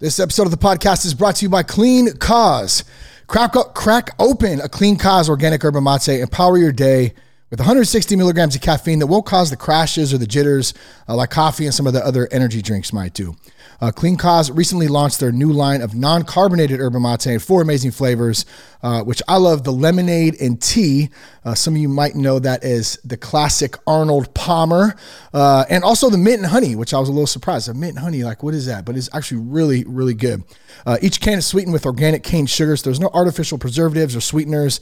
This 0.00 0.20
episode 0.20 0.44
of 0.44 0.52
the 0.52 0.56
podcast 0.56 1.04
is 1.04 1.12
brought 1.12 1.34
to 1.36 1.44
you 1.44 1.48
by 1.48 1.64
Clean 1.64 2.16
Cause. 2.18 2.84
Crack, 3.26 3.54
crack 3.74 4.10
open 4.20 4.60
a 4.60 4.68
Clean 4.68 4.96
Cause 4.96 5.28
organic 5.28 5.64
yerba 5.64 5.80
mate. 5.80 6.20
Empower 6.20 6.56
your 6.56 6.70
day 6.70 7.14
with 7.50 7.58
160 7.58 8.14
milligrams 8.14 8.54
of 8.54 8.60
caffeine 8.60 9.00
that 9.00 9.08
won't 9.08 9.26
cause 9.26 9.50
the 9.50 9.56
crashes 9.56 10.14
or 10.14 10.18
the 10.18 10.26
jitters 10.28 10.72
uh, 11.08 11.16
like 11.16 11.30
coffee 11.30 11.64
and 11.64 11.74
some 11.74 11.88
of 11.88 11.94
the 11.94 12.06
other 12.06 12.28
energy 12.30 12.62
drinks 12.62 12.92
might 12.92 13.12
do. 13.12 13.34
Uh, 13.80 13.92
Clean 13.92 14.16
Cause 14.16 14.50
recently 14.50 14.88
launched 14.88 15.20
their 15.20 15.30
new 15.30 15.52
line 15.52 15.82
of 15.82 15.94
non 15.94 16.24
carbonated 16.24 16.80
yerba 16.80 16.98
mate 16.98 17.40
four 17.40 17.62
amazing 17.62 17.92
flavors, 17.92 18.44
uh, 18.82 19.02
which 19.02 19.22
I 19.28 19.36
love 19.36 19.62
the 19.62 19.72
lemonade 19.72 20.40
and 20.40 20.60
tea. 20.60 21.10
Uh, 21.44 21.54
some 21.54 21.74
of 21.74 21.80
you 21.80 21.88
might 21.88 22.16
know 22.16 22.40
that 22.40 22.64
as 22.64 22.98
the 23.04 23.16
classic 23.16 23.76
Arnold 23.86 24.34
Palmer, 24.34 24.96
uh, 25.32 25.64
and 25.70 25.84
also 25.84 26.10
the 26.10 26.18
mint 26.18 26.38
and 26.38 26.46
honey, 26.46 26.74
which 26.74 26.92
I 26.92 26.98
was 26.98 27.08
a 27.08 27.12
little 27.12 27.26
surprised. 27.26 27.68
The 27.68 27.74
mint 27.74 27.90
and 27.90 28.00
honey, 28.00 28.24
like, 28.24 28.42
what 28.42 28.54
is 28.54 28.66
that? 28.66 28.84
But 28.84 28.96
it's 28.96 29.08
actually 29.14 29.42
really, 29.42 29.84
really 29.84 30.14
good. 30.14 30.42
Uh, 30.84 30.98
each 31.00 31.20
can 31.20 31.38
is 31.38 31.46
sweetened 31.46 31.72
with 31.72 31.86
organic 31.86 32.24
cane 32.24 32.46
sugars. 32.46 32.82
There's 32.82 33.00
no 33.00 33.10
artificial 33.14 33.58
preservatives 33.58 34.16
or 34.16 34.20
sweeteners. 34.20 34.80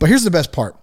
But 0.00 0.08
here's 0.08 0.24
the 0.24 0.30
best 0.30 0.52
part 0.52 0.76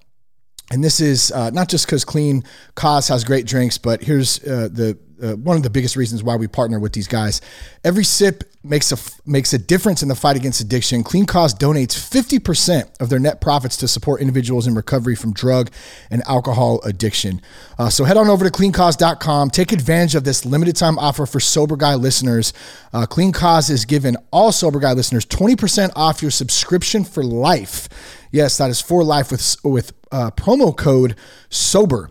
and 0.71 0.83
this 0.83 0.99
is 0.99 1.31
uh, 1.31 1.49
not 1.49 1.67
just 1.67 1.85
because 1.85 2.05
Clean 2.05 2.43
Cause 2.75 3.07
has 3.07 3.23
great 3.23 3.45
drinks, 3.47 3.77
but 3.77 4.03
here's 4.03 4.39
uh, 4.43 4.69
the 4.71 4.97
uh, 5.21 5.35
one 5.35 5.57
of 5.57 5.63
the 5.63 5.69
biggest 5.69 5.95
reasons 5.95 6.23
why 6.23 6.35
we 6.35 6.47
partner 6.47 6.79
with 6.79 6.93
these 6.93 7.07
guys. 7.07 7.41
Every 7.83 8.03
sip 8.03 8.43
makes 8.63 8.91
a 8.91 8.97
makes 9.25 9.53
a 9.53 9.57
difference 9.57 10.01
in 10.01 10.09
the 10.09 10.15
fight 10.15 10.35
against 10.35 10.59
addiction. 10.59 11.03
Clean 11.03 11.25
Cause 11.25 11.53
donates 11.53 11.95
50% 11.95 12.99
of 12.99 13.09
their 13.09 13.19
net 13.19 13.39
profits 13.39 13.77
to 13.77 13.87
support 13.87 14.21
individuals 14.21 14.67
in 14.67 14.75
recovery 14.75 15.15
from 15.15 15.33
drug 15.33 15.71
and 16.11 16.21
alcohol 16.27 16.81
addiction. 16.83 17.41
Uh, 17.77 17.89
so 17.89 18.03
head 18.03 18.17
on 18.17 18.27
over 18.27 18.43
to 18.43 18.51
cleancause.com. 18.51 19.49
Take 19.49 19.71
advantage 19.71 20.15
of 20.15 20.23
this 20.23 20.45
limited 20.45 20.75
time 20.75 20.99
offer 20.99 21.25
for 21.25 21.39
Sober 21.39 21.77
Guy 21.77 21.95
listeners. 21.95 22.53
Uh, 22.91 23.05
Clean 23.05 23.31
Cause 23.31 23.69
is 23.69 23.85
giving 23.85 24.15
all 24.31 24.51
Sober 24.51 24.79
Guy 24.79 24.93
listeners 24.93 25.25
20% 25.25 25.91
off 25.95 26.21
your 26.21 26.31
subscription 26.31 27.03
for 27.05 27.23
life. 27.23 27.87
Yes, 28.31 28.57
that 28.57 28.69
is 28.69 28.81
for 28.81 29.03
life 29.03 29.31
with 29.31 29.55
with 29.63 29.93
uh, 30.11 30.31
promo 30.31 30.75
code 30.75 31.15
SOBER. 31.49 32.09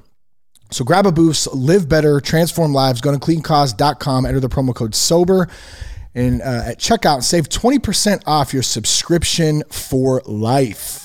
So 0.71 0.85
grab 0.85 1.07
a 1.07 1.13
boost, 1.13 1.53
live 1.55 1.89
better, 1.89 2.21
transform 2.21 2.73
lives. 2.75 3.01
Go 3.01 3.13
to 3.13 3.19
cleancause.com, 3.19 4.27
enter 4.27 4.41
the 4.41 4.49
promo 4.49 4.75
code 4.75 4.95
SOBER, 4.95 5.49
and 6.15 6.43
uh, 6.43 6.63
at 6.67 6.79
checkout, 6.79 7.23
save 7.23 7.49
20% 7.49 8.23
off 8.27 8.53
your 8.53 8.63
subscription 8.63 9.63
for 9.71 10.23
life. 10.27 11.05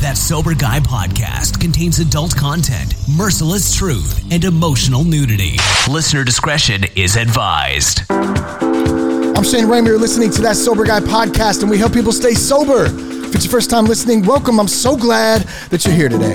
That 0.00 0.16
Sober 0.16 0.54
Guy 0.54 0.80
podcast 0.80 1.60
contains 1.60 1.98
adult 1.98 2.36
content, 2.36 2.94
merciless 3.16 3.74
truth, 3.74 4.22
and 4.30 4.44
emotional 4.44 5.02
nudity. 5.02 5.56
Listener 5.90 6.22
discretion 6.24 6.84
is 6.94 7.16
advised. 7.16 8.02
I'm 8.10 9.44
Shane 9.44 9.66
Ramer. 9.66 9.86
You're 9.86 9.98
listening 9.98 10.30
to 10.32 10.42
That 10.42 10.56
Sober 10.56 10.84
Guy 10.84 11.00
podcast, 11.00 11.62
and 11.62 11.70
we 11.70 11.78
help 11.78 11.92
people 11.92 12.12
stay 12.12 12.34
sober. 12.34 12.86
If 13.28 13.34
it's 13.34 13.44
your 13.44 13.52
first 13.52 13.68
time 13.68 13.84
listening, 13.84 14.24
welcome. 14.24 14.58
I'm 14.58 14.68
so 14.68 14.96
glad 14.96 15.42
that 15.68 15.84
you're 15.84 15.94
here 15.94 16.08
today. 16.08 16.34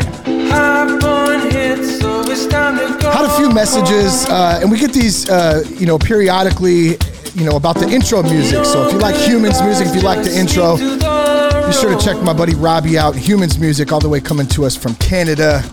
Had 3.10 3.26
a 3.26 3.36
few 3.36 3.50
messages, 3.52 4.28
uh, 4.30 4.60
and 4.62 4.70
we 4.70 4.78
get 4.78 4.94
these, 4.94 5.28
uh, 5.28 5.64
you 5.80 5.88
know, 5.88 5.98
periodically, 5.98 7.00
you 7.34 7.46
know, 7.46 7.56
about 7.56 7.80
the 7.80 7.90
intro 7.90 8.22
music. 8.22 8.64
So 8.64 8.86
if 8.86 8.94
you 8.94 9.00
like 9.00 9.16
Humans 9.16 9.64
music, 9.64 9.88
if 9.88 9.96
you 9.96 10.02
like 10.02 10.24
the 10.24 10.38
intro, 10.38 10.78
be 10.78 11.74
sure 11.74 11.90
to 11.90 12.00
check 12.00 12.22
my 12.22 12.32
buddy 12.32 12.54
Robbie 12.54 13.00
out. 13.00 13.16
Humans 13.16 13.58
music, 13.58 13.92
all 13.92 14.00
the 14.00 14.08
way 14.08 14.22
coming 14.22 14.46
to 14.50 14.64
us 14.64 14.76
from 14.76 14.94
Canada. 14.96 15.64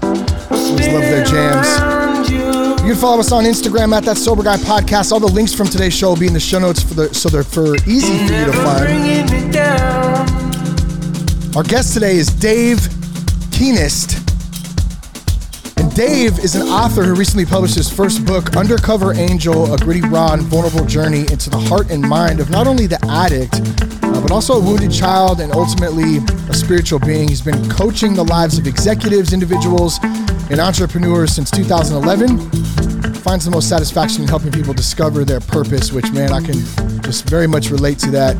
Always 0.50 0.88
love 0.88 1.02
their 1.02 1.24
jams. 1.26 2.30
You 2.30 2.86
can 2.86 2.96
follow 2.96 3.20
us 3.20 3.30
on 3.30 3.44
Instagram 3.44 3.94
at 3.94 4.04
that 4.04 4.16
sober 4.16 4.42
guy 4.42 4.56
podcast. 4.56 5.12
All 5.12 5.20
the 5.20 5.26
links 5.26 5.52
from 5.52 5.66
today's 5.68 5.92
show 5.92 6.08
will 6.08 6.16
be 6.16 6.28
in 6.28 6.32
the 6.32 6.40
show 6.40 6.58
notes 6.58 6.82
for 6.82 6.94
the 6.94 7.14
so 7.14 7.28
they're 7.28 7.44
for 7.44 7.76
easy 7.86 8.26
for 8.26 8.32
you 8.32 8.46
to 8.46 8.52
find. 8.52 10.39
Our 11.56 11.64
guest 11.64 11.94
today 11.94 12.14
is 12.14 12.28
Dave 12.28 12.78
Kehnast. 13.50 14.14
And 15.78 15.92
Dave 15.96 16.38
is 16.38 16.54
an 16.54 16.62
author 16.62 17.02
who 17.02 17.16
recently 17.16 17.44
published 17.44 17.74
his 17.74 17.92
first 17.92 18.24
book, 18.24 18.54
Undercover 18.54 19.14
Angel, 19.14 19.74
a 19.74 19.76
gritty, 19.76 20.00
raw, 20.02 20.32
and 20.32 20.42
vulnerable 20.42 20.84
journey 20.84 21.22
into 21.22 21.50
the 21.50 21.58
heart 21.58 21.90
and 21.90 22.08
mind 22.08 22.38
of 22.38 22.50
not 22.50 22.68
only 22.68 22.86
the 22.86 23.04
addict, 23.06 23.54
uh, 24.04 24.20
but 24.20 24.30
also 24.30 24.54
a 24.54 24.60
wounded 24.60 24.92
child 24.92 25.40
and 25.40 25.50
ultimately 25.52 26.18
a 26.48 26.54
spiritual 26.54 27.00
being. 27.00 27.28
He's 27.28 27.42
been 27.42 27.68
coaching 27.68 28.14
the 28.14 28.24
lives 28.24 28.56
of 28.56 28.68
executives, 28.68 29.32
individuals, 29.32 29.98
and 30.50 30.60
entrepreneurs 30.60 31.32
since 31.34 31.50
2011. 31.50 32.38
Finds 33.22 33.44
the 33.44 33.50
most 33.50 33.68
satisfaction 33.68 34.22
in 34.22 34.28
helping 34.28 34.52
people 34.52 34.72
discover 34.72 35.24
their 35.24 35.40
purpose, 35.40 35.90
which, 35.90 36.12
man, 36.12 36.30
I 36.32 36.42
can 36.42 36.62
just 37.02 37.28
very 37.28 37.48
much 37.48 37.70
relate 37.70 37.98
to 37.98 38.10
that. 38.12 38.36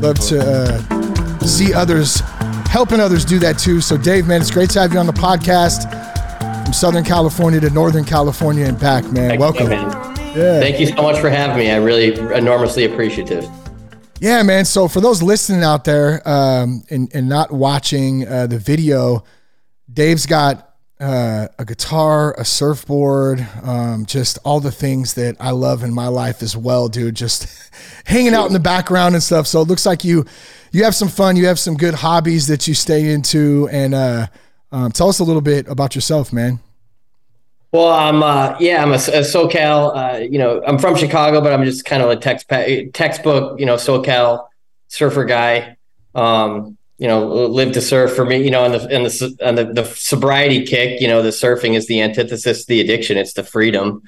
Love 0.00 0.20
to. 0.28 0.38
Uh, 0.40 0.98
see 1.48 1.72
others 1.72 2.20
helping 2.68 3.00
others 3.00 3.24
do 3.24 3.38
that 3.40 3.58
too. 3.58 3.80
So, 3.80 3.96
Dave, 3.96 4.26
man, 4.26 4.40
it's 4.40 4.50
great 4.50 4.70
to 4.70 4.80
have 4.80 4.92
you 4.92 4.98
on 4.98 5.06
the 5.06 5.12
podcast 5.12 5.90
from 6.64 6.72
Southern 6.72 7.04
California 7.04 7.60
to 7.60 7.70
Northern 7.70 8.04
California 8.04 8.66
and 8.66 8.78
back, 8.78 9.04
man. 9.04 9.30
Thank 9.30 9.40
Welcome. 9.40 9.64
You, 9.64 9.70
man. 9.70 10.16
Yeah. 10.36 10.60
Thank 10.60 10.78
you 10.78 10.86
so 10.86 11.02
much 11.02 11.18
for 11.18 11.30
having 11.30 11.56
me. 11.56 11.70
I 11.70 11.76
really 11.76 12.14
enormously 12.34 12.84
appreciative. 12.84 13.48
Yeah, 14.20 14.42
man. 14.42 14.64
So 14.64 14.88
for 14.88 15.00
those 15.00 15.22
listening 15.22 15.62
out 15.62 15.84
there 15.84 16.20
um, 16.28 16.82
and, 16.90 17.10
and 17.14 17.28
not 17.28 17.52
watching 17.52 18.26
uh, 18.26 18.46
the 18.46 18.58
video, 18.58 19.24
Dave's 19.92 20.26
got 20.26 20.74
uh, 21.00 21.48
a 21.58 21.64
guitar, 21.64 22.34
a 22.36 22.44
surfboard, 22.44 23.46
um, 23.62 24.04
just 24.06 24.38
all 24.44 24.60
the 24.60 24.72
things 24.72 25.14
that 25.14 25.36
I 25.38 25.52
love 25.52 25.84
in 25.84 25.94
my 25.94 26.08
life 26.08 26.42
as 26.42 26.56
well, 26.56 26.88
dude. 26.88 27.14
Just 27.14 27.70
hanging 28.04 28.34
out 28.34 28.46
in 28.46 28.52
the 28.52 28.60
background 28.60 29.14
and 29.14 29.22
stuff. 29.22 29.46
So 29.46 29.62
it 29.62 29.68
looks 29.68 29.86
like 29.86 30.04
you 30.04 30.26
you 30.72 30.84
have 30.84 30.94
some 30.94 31.08
fun. 31.08 31.36
You 31.36 31.46
have 31.46 31.58
some 31.58 31.76
good 31.76 31.94
hobbies 31.94 32.46
that 32.48 32.68
you 32.68 32.74
stay 32.74 33.10
into, 33.10 33.68
and 33.70 33.94
uh, 33.94 34.26
um, 34.72 34.92
tell 34.92 35.08
us 35.08 35.18
a 35.18 35.24
little 35.24 35.42
bit 35.42 35.68
about 35.68 35.94
yourself, 35.94 36.32
man. 36.32 36.60
Well, 37.72 37.90
I'm 37.90 38.22
uh, 38.22 38.56
yeah, 38.60 38.82
I'm 38.82 38.92
a, 38.92 38.94
a 38.94 39.22
SoCal. 39.22 39.94
Uh, 39.94 40.18
you 40.18 40.38
know, 40.38 40.62
I'm 40.66 40.78
from 40.78 40.96
Chicago, 40.96 41.40
but 41.40 41.52
I'm 41.52 41.64
just 41.64 41.84
kind 41.84 42.02
of 42.02 42.10
a 42.10 42.16
text 42.16 42.48
textbook, 42.94 43.60
you 43.60 43.66
know, 43.66 43.74
SoCal 43.74 44.46
surfer 44.88 45.24
guy. 45.24 45.76
Um, 46.14 46.76
you 46.96 47.06
know, 47.06 47.28
live 47.28 47.72
to 47.72 47.80
surf 47.80 48.16
for 48.16 48.24
me. 48.24 48.42
You 48.42 48.50
know, 48.50 48.64
and 48.64 48.74
the 48.74 48.80
and 48.88 49.06
the 49.06 49.36
and 49.40 49.58
the, 49.58 49.64
the 49.66 49.84
sobriety 49.84 50.64
kick. 50.64 51.00
You 51.00 51.08
know, 51.08 51.22
the 51.22 51.28
surfing 51.28 51.76
is 51.76 51.86
the 51.86 52.00
antithesis 52.00 52.64
the 52.64 52.80
addiction. 52.80 53.18
It's 53.18 53.34
the 53.34 53.44
freedom. 53.44 54.02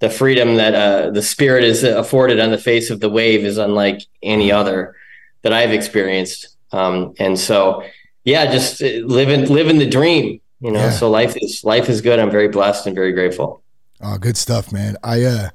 The 0.00 0.10
freedom 0.10 0.56
that 0.56 0.74
uh, 0.74 1.10
the 1.10 1.22
spirit 1.22 1.62
is 1.62 1.84
afforded 1.84 2.40
on 2.40 2.50
the 2.50 2.58
face 2.58 2.90
of 2.90 2.98
the 2.98 3.08
wave 3.08 3.44
is 3.44 3.58
unlike 3.58 4.02
any 4.22 4.50
other 4.50 4.96
that 5.44 5.52
I've 5.52 5.72
experienced. 5.72 6.56
Um, 6.72 7.14
and 7.20 7.38
so, 7.38 7.84
yeah, 8.24 8.50
just 8.50 8.82
uh, 8.82 8.86
living 9.04 9.46
living 9.46 9.78
the 9.78 9.88
dream. 9.88 10.40
You 10.60 10.72
know, 10.72 10.80
yeah. 10.80 10.90
so 10.90 11.08
life 11.08 11.36
is 11.36 11.62
life 11.62 11.88
is 11.88 12.00
good. 12.00 12.18
I'm 12.18 12.30
very 12.30 12.48
blessed 12.48 12.86
and 12.86 12.96
very 12.96 13.12
grateful. 13.12 13.62
Oh, 14.00 14.18
good 14.18 14.36
stuff, 14.36 14.72
man. 14.72 14.96
I 15.04 15.22
uh, 15.22 15.48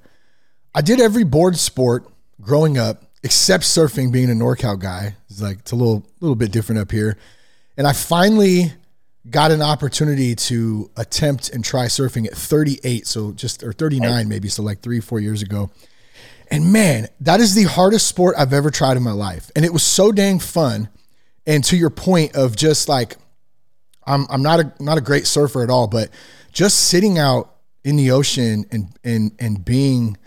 I 0.73 0.81
did 0.81 1.01
every 1.01 1.23
board 1.23 1.57
sport 1.57 2.05
growing 2.39 2.77
up 2.77 3.03
except 3.23 3.63
surfing. 3.63 4.11
Being 4.11 4.29
a 4.29 4.33
NorCal 4.33 4.79
guy, 4.79 5.15
it's 5.29 5.41
like 5.41 5.59
it's 5.59 5.71
a 5.71 5.75
little 5.75 6.05
little 6.21 6.35
bit 6.35 6.51
different 6.51 6.79
up 6.79 6.91
here. 6.91 7.17
And 7.75 7.87
I 7.87 7.93
finally 7.93 8.73
got 9.29 9.51
an 9.51 9.61
opportunity 9.61 10.35
to 10.35 10.89
attempt 10.95 11.49
and 11.49 11.63
try 11.63 11.85
surfing 11.85 12.25
at 12.25 12.33
38, 12.33 13.05
so 13.05 13.31
just 13.31 13.63
or 13.63 13.73
39 13.73 14.27
maybe, 14.27 14.47
so 14.47 14.63
like 14.63 14.81
three 14.81 14.99
four 14.99 15.19
years 15.19 15.41
ago. 15.41 15.69
And 16.51 16.73
man, 16.73 17.07
that 17.21 17.39
is 17.39 17.53
the 17.53 17.63
hardest 17.63 18.07
sport 18.07 18.35
I've 18.37 18.53
ever 18.53 18.71
tried 18.71 18.97
in 18.97 19.03
my 19.03 19.11
life. 19.11 19.51
And 19.55 19.63
it 19.63 19.73
was 19.73 19.83
so 19.83 20.11
dang 20.11 20.39
fun. 20.39 20.89
And 21.45 21.63
to 21.65 21.77
your 21.77 21.89
point 21.89 22.35
of 22.35 22.55
just 22.55 22.89
like, 22.89 23.17
I'm, 24.05 24.25
I'm 24.29 24.41
not 24.41 24.59
a, 24.59 24.73
not 24.79 24.97
a 24.97 25.01
great 25.01 25.27
surfer 25.27 25.63
at 25.63 25.69
all, 25.69 25.87
but 25.87 26.09
just 26.51 26.87
sitting 26.87 27.19
out 27.19 27.55
in 27.83 27.95
the 27.95 28.11
ocean 28.11 28.65
and, 28.71 28.87
and, 29.03 29.31
and 29.39 29.63
being 29.63 30.17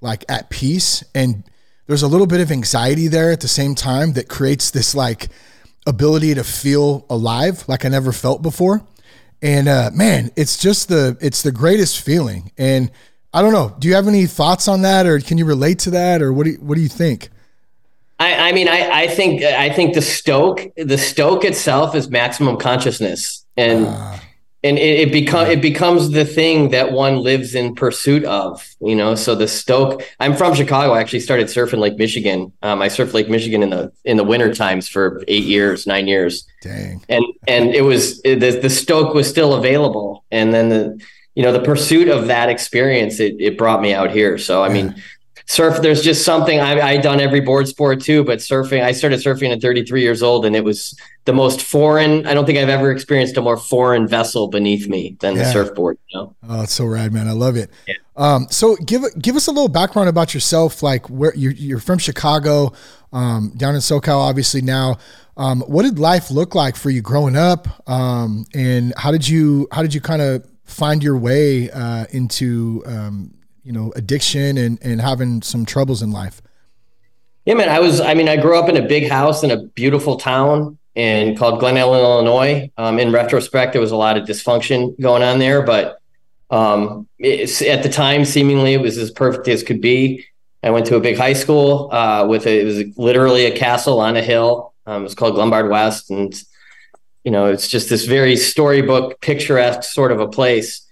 like 0.00 0.24
at 0.28 0.48
peace. 0.48 1.04
And 1.14 1.44
there's 1.86 2.02
a 2.02 2.08
little 2.08 2.26
bit 2.26 2.40
of 2.40 2.50
anxiety 2.50 3.08
there 3.08 3.30
at 3.30 3.40
the 3.40 3.48
same 3.48 3.74
time 3.74 4.14
that 4.14 4.28
creates 4.28 4.70
this 4.70 4.94
like 4.94 5.28
ability 5.86 6.34
to 6.34 6.44
feel 6.44 7.06
alive 7.10 7.68
like 7.68 7.84
I 7.84 7.88
never 7.88 8.12
felt 8.12 8.42
before. 8.42 8.82
And 9.42 9.68
uh, 9.68 9.90
man, 9.92 10.30
it's 10.36 10.56
just 10.56 10.88
the, 10.88 11.18
it's 11.20 11.42
the 11.42 11.52
greatest 11.52 12.00
feeling. 12.00 12.52
And, 12.56 12.90
I 13.36 13.42
don't 13.42 13.52
know. 13.52 13.76
Do 13.78 13.86
you 13.86 13.94
have 13.94 14.08
any 14.08 14.24
thoughts 14.24 14.66
on 14.66 14.80
that, 14.80 15.04
or 15.04 15.20
can 15.20 15.36
you 15.36 15.44
relate 15.44 15.78
to 15.80 15.90
that, 15.90 16.22
or 16.22 16.32
what 16.32 16.44
do 16.44 16.52
you, 16.52 16.56
what 16.56 16.76
do 16.76 16.80
you 16.80 16.88
think? 16.88 17.28
I, 18.18 18.48
I 18.48 18.52
mean, 18.52 18.66
I, 18.66 19.02
I 19.02 19.08
think 19.08 19.42
I 19.42 19.68
think 19.68 19.94
the 19.94 20.00
stoke 20.00 20.66
the 20.74 20.96
stoke 20.96 21.44
itself 21.44 21.94
is 21.94 22.08
maximum 22.08 22.56
consciousness, 22.56 23.44
and 23.58 23.88
uh, 23.88 24.16
and 24.64 24.78
it, 24.78 25.08
it 25.08 25.12
becomes 25.12 25.50
it 25.50 25.60
becomes 25.60 26.12
the 26.12 26.24
thing 26.24 26.70
that 26.70 26.92
one 26.92 27.18
lives 27.18 27.54
in 27.54 27.74
pursuit 27.74 28.24
of. 28.24 28.66
You 28.80 28.96
know, 28.96 29.14
so 29.14 29.34
the 29.34 29.48
stoke. 29.48 30.02
I'm 30.18 30.34
from 30.34 30.54
Chicago. 30.54 30.94
I 30.94 31.00
actually 31.00 31.20
started 31.20 31.48
surfing 31.48 31.78
Lake 31.78 31.98
Michigan. 31.98 32.54
Um, 32.62 32.80
I 32.80 32.88
surfed 32.88 33.12
Lake 33.12 33.28
Michigan 33.28 33.62
in 33.62 33.68
the 33.68 33.92
in 34.06 34.16
the 34.16 34.24
winter 34.24 34.54
times 34.54 34.88
for 34.88 35.22
eight 35.28 35.44
years, 35.44 35.86
nine 35.86 36.08
years. 36.08 36.46
Dang. 36.62 37.04
And 37.10 37.22
and 37.46 37.74
it 37.74 37.82
was 37.82 38.22
the 38.22 38.36
the 38.36 38.70
stoke 38.70 39.12
was 39.12 39.28
still 39.28 39.52
available, 39.52 40.24
and 40.30 40.54
then 40.54 40.70
the 40.70 40.98
you 41.36 41.42
know 41.42 41.52
the 41.52 41.62
pursuit 41.62 42.08
of 42.08 42.26
that 42.26 42.48
experience 42.48 43.20
it, 43.20 43.36
it 43.38 43.56
brought 43.56 43.80
me 43.80 43.94
out 43.94 44.10
here 44.10 44.36
so 44.36 44.64
i 44.64 44.68
mean 44.68 44.94
surf. 45.46 45.80
There's 45.80 46.02
just 46.02 46.24
something 46.24 46.60
I 46.60 46.80
I 46.80 46.96
done 46.98 47.20
every 47.20 47.40
board 47.40 47.66
sport 47.68 48.00
too, 48.00 48.24
but 48.24 48.38
surfing. 48.38 48.82
I 48.82 48.92
started 48.92 49.20
surfing 49.20 49.52
at 49.52 49.62
33 49.62 50.02
years 50.02 50.22
old, 50.22 50.44
and 50.44 50.54
it 50.54 50.64
was 50.64 50.98
the 51.24 51.32
most 51.32 51.62
foreign. 51.62 52.26
I 52.26 52.34
don't 52.34 52.44
think 52.44 52.58
I've 52.58 52.68
ever 52.68 52.90
experienced 52.90 53.36
a 53.36 53.42
more 53.42 53.56
foreign 53.56 54.06
vessel 54.06 54.48
beneath 54.48 54.88
me 54.88 55.16
than 55.20 55.36
yeah. 55.36 55.44
the 55.44 55.52
surfboard. 55.52 55.98
You 56.08 56.20
know? 56.20 56.36
Oh, 56.48 56.62
it's 56.62 56.74
so 56.74 56.84
rad, 56.84 57.12
man! 57.12 57.28
I 57.28 57.32
love 57.32 57.56
it. 57.56 57.70
Yeah. 57.86 57.94
Um, 58.16 58.46
so 58.50 58.76
give 58.76 59.04
give 59.20 59.36
us 59.36 59.46
a 59.46 59.52
little 59.52 59.68
background 59.68 60.08
about 60.08 60.34
yourself. 60.34 60.82
Like 60.82 61.08
where 61.08 61.34
you're, 61.34 61.52
you're 61.52 61.80
from 61.80 61.98
Chicago, 61.98 62.72
um, 63.12 63.52
down 63.56 63.74
in 63.74 63.80
SoCal, 63.80 64.18
obviously 64.18 64.60
now. 64.60 64.98
Um, 65.38 65.60
what 65.62 65.82
did 65.82 65.98
life 65.98 66.30
look 66.30 66.54
like 66.54 66.76
for 66.76 66.88
you 66.88 67.02
growing 67.02 67.36
up? 67.36 67.68
Um, 67.86 68.46
and 68.54 68.94
how 68.96 69.12
did 69.12 69.28
you 69.28 69.68
how 69.70 69.82
did 69.82 69.92
you 69.92 70.00
kind 70.00 70.22
of 70.22 70.46
find 70.66 71.02
your 71.02 71.16
way 71.16 71.70
uh, 71.70 72.04
into 72.10 72.82
um, 72.86 73.34
you 73.62 73.72
know 73.72 73.92
addiction 73.96 74.58
and 74.58 74.78
and 74.82 75.00
having 75.00 75.42
some 75.42 75.64
troubles 75.64 76.02
in 76.02 76.12
life? 76.12 76.42
Yeah, 77.44 77.54
man. 77.54 77.68
I 77.68 77.80
was. 77.80 78.00
I 78.00 78.14
mean, 78.14 78.28
I 78.28 78.36
grew 78.36 78.58
up 78.58 78.68
in 78.68 78.76
a 78.76 78.86
big 78.86 79.08
house 79.08 79.42
in 79.42 79.50
a 79.50 79.64
beautiful 79.68 80.16
town 80.16 80.78
in 80.94 81.36
called 81.36 81.60
Glen 81.60 81.76
Ellyn, 81.76 82.00
Illinois. 82.00 82.70
Um, 82.76 82.98
in 82.98 83.12
retrospect, 83.12 83.72
there 83.72 83.80
was 83.80 83.92
a 83.92 83.96
lot 83.96 84.16
of 84.16 84.26
dysfunction 84.26 85.00
going 85.00 85.22
on 85.22 85.38
there, 85.38 85.62
but 85.62 86.00
um, 86.50 87.06
at 87.20 87.82
the 87.82 87.90
time, 87.90 88.24
seemingly 88.24 88.74
it 88.74 88.80
was 88.80 88.98
as 88.98 89.10
perfect 89.10 89.46
as 89.48 89.62
could 89.62 89.80
be. 89.80 90.24
I 90.62 90.70
went 90.70 90.86
to 90.86 90.96
a 90.96 91.00
big 91.00 91.16
high 91.16 91.34
school 91.34 91.90
uh, 91.92 92.26
with 92.26 92.46
a, 92.46 92.60
it 92.60 92.64
was 92.64 92.98
literally 92.98 93.46
a 93.46 93.56
castle 93.56 94.00
on 94.00 94.16
a 94.16 94.22
hill. 94.22 94.74
Um, 94.86 95.02
it 95.02 95.04
was 95.04 95.14
called 95.14 95.36
Glenbard 95.36 95.70
West, 95.70 96.10
and 96.10 96.34
you 97.26 97.32
know 97.32 97.46
it's 97.46 97.66
just 97.66 97.90
this 97.90 98.04
very 98.06 98.36
storybook, 98.36 99.20
picturesque 99.20 99.82
sort 99.82 100.12
of 100.12 100.20
a 100.20 100.28
place. 100.28 100.86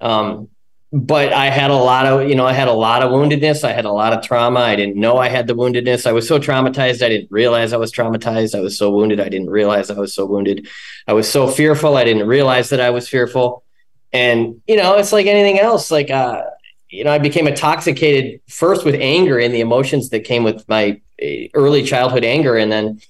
Um, 0.00 0.48
but 0.94 1.32
I 1.32 1.50
had 1.50 1.70
a 1.70 1.76
lot 1.76 2.06
of, 2.06 2.28
you 2.28 2.36
know, 2.36 2.46
I 2.46 2.52
had 2.52 2.68
a 2.68 2.72
lot 2.72 3.02
of 3.02 3.10
woundedness. 3.10 3.64
I 3.64 3.72
had 3.72 3.84
a 3.84 3.90
lot 3.90 4.12
of 4.12 4.24
trauma. 4.24 4.60
I 4.60 4.76
didn't 4.76 4.96
know 4.96 5.18
I 5.18 5.28
had 5.28 5.46
the 5.46 5.54
woundedness. 5.54 6.06
I 6.06 6.12
was 6.12 6.26
so 6.26 6.38
traumatized. 6.38 7.02
I 7.02 7.08
didn't 7.08 7.32
realize 7.32 7.72
I 7.72 7.78
was 7.78 7.92
traumatized. 7.92 8.56
I 8.56 8.60
was 8.60 8.78
so 8.78 8.90
wounded. 8.90 9.18
I 9.20 9.28
didn't 9.28 9.50
realize 9.50 9.90
I 9.90 9.98
was 9.98 10.14
so 10.14 10.24
wounded. 10.24 10.68
I 11.08 11.12
was 11.12 11.28
so 11.28 11.48
fearful. 11.48 11.96
I 11.96 12.04
didn't 12.04 12.28
realize 12.28 12.70
that 12.70 12.80
I 12.80 12.90
was 12.90 13.08
fearful. 13.08 13.64
And, 14.12 14.62
you 14.68 14.76
know, 14.76 14.94
it's 14.94 15.12
like 15.12 15.26
anything 15.26 15.58
else. 15.58 15.90
Like, 15.90 16.10
uh, 16.10 16.44
you 16.88 17.02
know, 17.02 17.10
I 17.10 17.18
became 17.18 17.48
intoxicated 17.48 18.40
first 18.48 18.84
with 18.84 18.94
anger 18.94 19.38
and 19.40 19.52
the 19.52 19.60
emotions 19.60 20.10
that 20.10 20.20
came 20.20 20.44
with 20.44 20.66
my 20.68 21.00
eh, 21.18 21.48
early 21.54 21.82
childhood 21.82 22.24
anger. 22.24 22.56
And 22.56 22.70
then, 22.70 23.00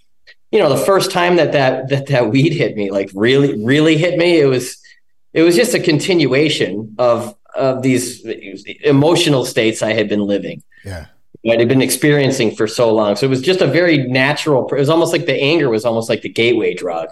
you 0.54 0.60
know, 0.60 0.68
the 0.68 0.84
first 0.84 1.10
time 1.10 1.36
that 1.36 1.52
that, 1.52 1.88
that, 1.88 2.06
that 2.06 2.30
weed 2.30 2.52
hit 2.52 2.76
me, 2.76 2.90
like 2.90 3.10
really, 3.12 3.62
really 3.62 3.98
hit 3.98 4.16
me, 4.16 4.40
it 4.40 4.46
was, 4.46 4.80
it 5.32 5.42
was 5.42 5.56
just 5.56 5.74
a 5.74 5.80
continuation 5.80 6.94
of 6.98 7.36
of 7.54 7.82
these 7.82 8.24
emotional 8.82 9.44
states 9.44 9.82
I 9.82 9.92
had 9.92 10.08
been 10.08 10.22
living. 10.22 10.62
Yeah. 10.84 11.06
I 11.48 11.56
had 11.56 11.68
been 11.68 11.82
experiencing 11.82 12.54
for 12.56 12.66
so 12.66 12.92
long. 12.92 13.16
So 13.16 13.26
it 13.26 13.30
was 13.30 13.42
just 13.42 13.60
a 13.60 13.66
very 13.66 13.98
natural, 13.98 14.66
it 14.68 14.74
was 14.74 14.88
almost 14.88 15.12
like 15.12 15.26
the 15.26 15.40
anger 15.40 15.68
was 15.68 15.84
almost 15.84 16.08
like 16.08 16.22
the 16.22 16.28
gateway 16.28 16.74
drug, 16.74 17.10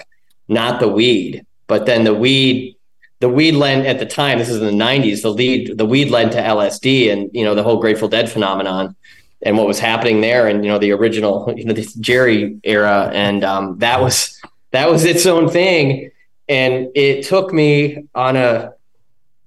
not 0.48 0.80
the 0.80 0.88
weed. 0.88 1.46
But 1.66 1.86
then 1.86 2.04
the 2.04 2.14
weed, 2.14 2.76
the 3.20 3.28
weed 3.28 3.52
led 3.52 3.86
at 3.86 3.98
the 3.98 4.06
time, 4.06 4.38
this 4.38 4.48
is 4.48 4.60
in 4.60 4.66
the 4.66 4.84
90s, 4.84 5.22
the 5.22 5.30
lead, 5.30 5.78
the 5.78 5.86
weed 5.86 6.10
led 6.10 6.32
to 6.32 6.38
LSD 6.38 7.12
and, 7.12 7.30
you 7.32 7.44
know, 7.44 7.54
the 7.54 7.62
whole 7.62 7.80
Grateful 7.80 8.08
Dead 8.08 8.28
phenomenon 8.30 8.96
and 9.44 9.56
what 9.56 9.66
was 9.66 9.78
happening 9.78 10.20
there 10.20 10.46
and, 10.46 10.64
you 10.64 10.70
know, 10.70 10.78
the 10.78 10.92
original, 10.92 11.52
you 11.56 11.64
know, 11.64 11.72
the 11.72 11.90
Jerry 12.00 12.60
era. 12.62 13.10
And 13.12 13.44
um, 13.44 13.78
that 13.78 14.00
was, 14.00 14.40
that 14.70 14.90
was 14.90 15.04
its 15.04 15.26
own 15.26 15.48
thing. 15.48 16.10
And 16.48 16.88
it 16.94 17.24
took 17.24 17.52
me 17.52 18.08
on 18.14 18.36
a, 18.36 18.74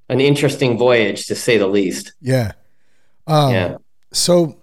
an 0.09 0.21
interesting 0.21 0.77
voyage 0.77 1.27
to 1.27 1.36
say 1.36 1.57
the 1.57 1.68
least. 1.68 2.13
Yeah. 2.21 2.53
Um, 3.27 3.53
yeah. 3.53 3.77
So 4.12 4.57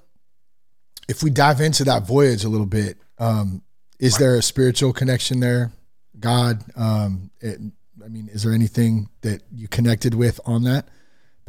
if 1.09 1.23
we 1.23 1.31
dive 1.31 1.61
into 1.61 1.85
that 1.85 2.07
voyage 2.07 2.45
a 2.45 2.49
little 2.49 2.67
bit, 2.67 2.99
um, 3.19 3.63
is 3.99 4.19
there 4.19 4.37
a 4.37 4.43
spiritual 4.43 4.93
connection 4.93 5.41
there? 5.41 5.73
God, 6.19 6.63
um, 6.77 7.31
it, 7.41 7.61
I 8.05 8.09
mean, 8.09 8.29
is 8.33 8.43
there 8.43 8.53
anything 8.53 9.09
that 9.23 9.43
you 9.53 9.69
connected 9.69 10.15
with 10.15 10.41
on 10.45 10.65
that 10.65 10.89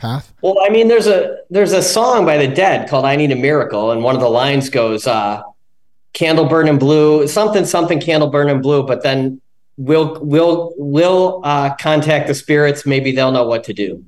path? 0.03 0.33
Well, 0.41 0.57
I 0.61 0.69
mean, 0.69 0.87
there's 0.87 1.07
a 1.07 1.37
there's 1.49 1.71
a 1.71 1.81
song 1.81 2.25
by 2.25 2.37
the 2.37 2.47
Dead 2.47 2.89
called 2.89 3.05
"I 3.05 3.15
Need 3.15 3.31
a 3.31 3.35
Miracle," 3.35 3.91
and 3.91 4.03
one 4.03 4.15
of 4.15 4.21
the 4.21 4.29
lines 4.29 4.69
goes, 4.69 5.07
uh, 5.07 5.41
"Candle 6.13 6.45
burning 6.45 6.77
blue, 6.77 7.27
something 7.27 7.65
something, 7.65 7.99
candle 7.99 8.29
burning 8.29 8.61
blue," 8.61 8.83
but 8.85 9.01
then 9.01 9.41
we'll 9.77 10.19
we'll 10.21 10.73
we'll 10.77 11.41
uh, 11.43 11.73
contact 11.75 12.27
the 12.27 12.35
spirits. 12.35 12.85
Maybe 12.85 13.11
they'll 13.11 13.31
know 13.31 13.47
what 13.47 13.63
to 13.63 13.73
do. 13.73 14.03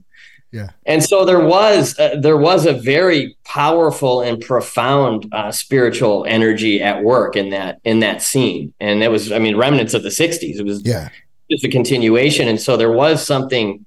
Yeah. 0.52 0.70
And 0.86 1.04
so 1.04 1.26
there 1.26 1.44
was 1.44 1.98
uh, 1.98 2.16
there 2.20 2.38
was 2.38 2.66
a 2.66 2.74
very 2.74 3.36
powerful 3.44 4.22
and 4.22 4.40
profound 4.40 5.28
uh, 5.32 5.52
spiritual 5.52 6.26
energy 6.28 6.82
at 6.82 7.04
work 7.04 7.36
in 7.36 7.50
that 7.50 7.80
in 7.84 8.00
that 8.02 8.22
scene, 8.22 8.74
and 8.80 9.04
it 9.04 9.10
was 9.10 9.32
I 9.32 9.40
mean 9.40 9.56
remnants 9.58 9.94
of 9.94 10.04
the 10.04 10.10
'60s. 10.10 10.60
It 10.60 10.66
was 10.66 10.82
yeah, 10.86 11.10
just 11.50 11.64
a 11.64 11.70
continuation, 11.70 12.48
and 12.48 12.60
so 12.60 12.78
there 12.78 12.92
was 12.92 13.26
something 13.26 13.86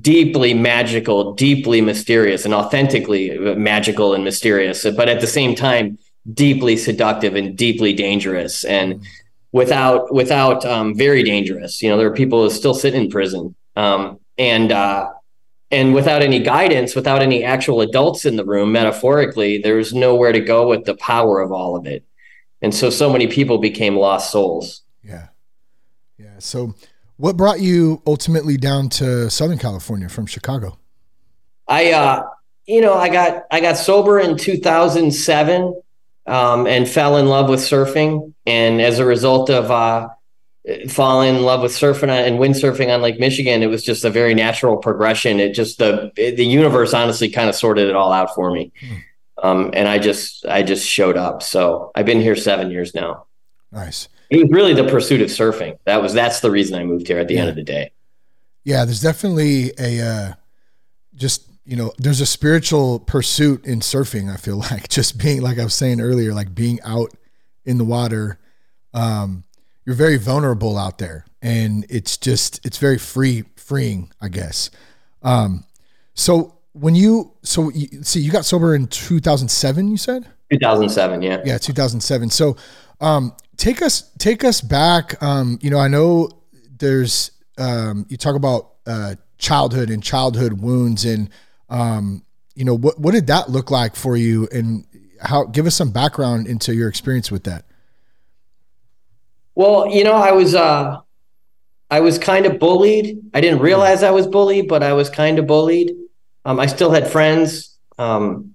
deeply 0.00 0.54
magical, 0.54 1.34
deeply 1.34 1.80
mysterious, 1.80 2.44
and 2.44 2.54
authentically 2.54 3.38
magical 3.56 4.14
and 4.14 4.24
mysterious, 4.24 4.84
but 4.96 5.08
at 5.08 5.20
the 5.20 5.26
same 5.26 5.54
time 5.54 5.98
deeply 6.32 6.76
seductive 6.76 7.34
and 7.34 7.56
deeply 7.56 7.92
dangerous. 7.92 8.64
And 8.64 9.04
without 9.52 10.12
without 10.12 10.64
um, 10.64 10.94
very 10.96 11.22
dangerous. 11.22 11.82
You 11.82 11.90
know, 11.90 11.98
there 11.98 12.06
are 12.06 12.14
people 12.14 12.42
who 12.42 12.50
still 12.50 12.74
sit 12.74 12.94
in 12.94 13.10
prison, 13.10 13.54
um, 13.76 14.18
and 14.38 14.72
uh, 14.72 15.10
and 15.70 15.94
without 15.94 16.22
any 16.22 16.40
guidance, 16.40 16.94
without 16.94 17.22
any 17.22 17.44
actual 17.44 17.80
adults 17.82 18.24
in 18.24 18.36
the 18.36 18.44
room, 18.44 18.72
metaphorically, 18.72 19.58
there's 19.58 19.94
nowhere 19.94 20.32
to 20.32 20.40
go 20.40 20.68
with 20.68 20.84
the 20.84 20.96
power 20.96 21.40
of 21.40 21.52
all 21.52 21.76
of 21.76 21.86
it. 21.86 22.04
And 22.60 22.74
so, 22.74 22.90
so 22.90 23.10
many 23.10 23.26
people 23.26 23.58
became 23.58 23.96
lost 23.96 24.30
souls. 24.30 24.82
Yeah, 25.02 25.28
yeah. 26.18 26.38
So, 26.38 26.74
what 27.22 27.36
brought 27.36 27.60
you 27.60 28.02
ultimately 28.04 28.56
down 28.56 28.88
to 28.88 29.30
Southern 29.30 29.56
California 29.56 30.08
from 30.08 30.26
Chicago? 30.26 30.76
I, 31.68 31.92
uh, 31.92 32.24
you 32.66 32.80
know, 32.80 32.94
I 32.94 33.10
got 33.10 33.44
I 33.48 33.60
got 33.60 33.76
sober 33.76 34.18
in 34.18 34.36
2007 34.36 35.80
um, 36.26 36.66
and 36.66 36.88
fell 36.88 37.16
in 37.18 37.26
love 37.26 37.48
with 37.48 37.60
surfing. 37.60 38.34
And 38.44 38.82
as 38.82 38.98
a 38.98 39.04
result 39.04 39.50
of 39.50 39.70
uh, 39.70 40.08
falling 40.88 41.36
in 41.36 41.42
love 41.44 41.62
with 41.62 41.70
surfing 41.70 42.08
and 42.08 42.40
windsurfing 42.40 42.92
on 42.92 43.02
Lake 43.02 43.20
Michigan, 43.20 43.62
it 43.62 43.68
was 43.68 43.84
just 43.84 44.04
a 44.04 44.10
very 44.10 44.34
natural 44.34 44.76
progression. 44.76 45.38
It 45.38 45.54
just 45.54 45.78
the 45.78 46.10
the 46.16 46.44
universe 46.44 46.92
honestly 46.92 47.30
kind 47.30 47.48
of 47.48 47.54
sorted 47.54 47.88
it 47.88 47.94
all 47.94 48.10
out 48.10 48.34
for 48.34 48.50
me. 48.50 48.72
Hmm. 48.80 48.94
Um, 49.40 49.70
and 49.74 49.86
I 49.86 50.00
just 50.00 50.44
I 50.46 50.64
just 50.64 50.88
showed 50.88 51.16
up. 51.16 51.44
So 51.44 51.92
I've 51.94 52.06
been 52.06 52.20
here 52.20 52.34
seven 52.34 52.72
years 52.72 52.96
now. 52.96 53.26
Nice. 53.70 54.08
It 54.32 54.42
was 54.42 54.50
really 54.50 54.72
the 54.72 54.84
pursuit 54.84 55.20
of 55.20 55.28
surfing. 55.28 55.78
That 55.84 56.00
was 56.00 56.14
that's 56.14 56.40
the 56.40 56.50
reason 56.50 56.78
I 56.80 56.84
moved 56.84 57.06
here 57.06 57.18
at 57.18 57.28
the 57.28 57.34
yeah. 57.34 57.40
end 57.40 57.50
of 57.50 57.56
the 57.56 57.62
day. 57.62 57.92
Yeah, 58.64 58.86
there's 58.86 59.02
definitely 59.02 59.72
a 59.78 60.00
uh, 60.00 60.32
just 61.14 61.48
you 61.64 61.76
know, 61.76 61.92
there's 61.98 62.20
a 62.20 62.26
spiritual 62.26 62.98
pursuit 63.00 63.64
in 63.66 63.80
surfing. 63.80 64.32
I 64.32 64.36
feel 64.36 64.56
like 64.70 64.88
just 64.88 65.18
being, 65.18 65.42
like 65.42 65.58
I 65.58 65.64
was 65.64 65.74
saying 65.74 66.00
earlier, 66.00 66.32
like 66.32 66.54
being 66.54 66.80
out 66.82 67.12
in 67.64 67.78
the 67.78 67.84
water. 67.84 68.38
Um, 68.94 69.44
you're 69.84 69.96
very 69.96 70.16
vulnerable 70.16 70.78
out 70.78 70.98
there, 70.98 71.26
and 71.42 71.84
it's 71.88 72.16
just 72.16 72.64
it's 72.64 72.78
very 72.78 72.98
free, 72.98 73.44
freeing, 73.56 74.12
I 74.20 74.28
guess. 74.28 74.70
Um, 75.22 75.64
so 76.14 76.56
when 76.72 76.94
you 76.94 77.32
so 77.42 77.70
you, 77.70 78.02
see 78.02 78.20
you 78.20 78.30
got 78.30 78.44
sober 78.44 78.74
in 78.74 78.86
2007, 78.86 79.88
you 79.88 79.96
said 79.96 80.26
2007, 80.52 81.20
yeah, 81.22 81.42
yeah, 81.44 81.58
2007. 81.58 82.30
So 82.30 82.56
um, 83.00 83.34
take 83.62 83.80
us 83.80 84.10
take 84.18 84.42
us 84.42 84.60
back. 84.60 85.22
Um, 85.22 85.58
you 85.62 85.70
know, 85.70 85.78
I 85.78 85.86
know 85.86 86.28
there's 86.78 87.30
um, 87.58 88.06
you 88.08 88.16
talk 88.16 88.34
about 88.34 88.72
uh, 88.86 89.14
childhood 89.38 89.88
and 89.88 90.02
childhood 90.02 90.54
wounds 90.54 91.04
and 91.04 91.30
um, 91.68 92.24
you 92.54 92.64
know, 92.64 92.74
what 92.74 92.98
what 92.98 93.12
did 93.14 93.28
that 93.28 93.50
look 93.50 93.70
like 93.70 93.94
for 93.96 94.16
you, 94.16 94.48
and 94.52 94.84
how? 95.20 95.44
Give 95.44 95.66
us 95.66 95.76
some 95.76 95.90
background 95.90 96.48
into 96.48 96.74
your 96.74 96.88
experience 96.88 97.30
with 97.30 97.44
that. 97.44 97.64
Well, 99.54 99.88
you 99.88 100.04
know, 100.04 100.14
I 100.14 100.32
was 100.32 100.54
uh, 100.54 101.00
I 101.90 102.00
was 102.00 102.18
kind 102.18 102.46
of 102.46 102.58
bullied. 102.58 103.20
I 103.32 103.40
didn't 103.40 103.60
realize 103.60 104.02
I 104.02 104.10
was 104.10 104.26
bullied, 104.26 104.68
but 104.68 104.82
I 104.82 104.92
was 104.92 105.08
kind 105.08 105.38
of 105.38 105.46
bullied. 105.46 105.92
Um, 106.44 106.58
I 106.58 106.66
still 106.66 106.90
had 106.90 107.08
friends, 107.08 107.78
um, 107.96 108.54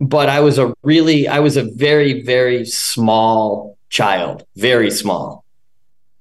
but 0.00 0.28
I 0.28 0.40
was 0.40 0.58
a 0.58 0.74
really, 0.82 1.28
I 1.28 1.38
was 1.38 1.56
a 1.56 1.62
very, 1.62 2.22
very 2.22 2.66
small 2.66 3.77
child, 3.88 4.44
very 4.56 4.90
small, 4.90 5.44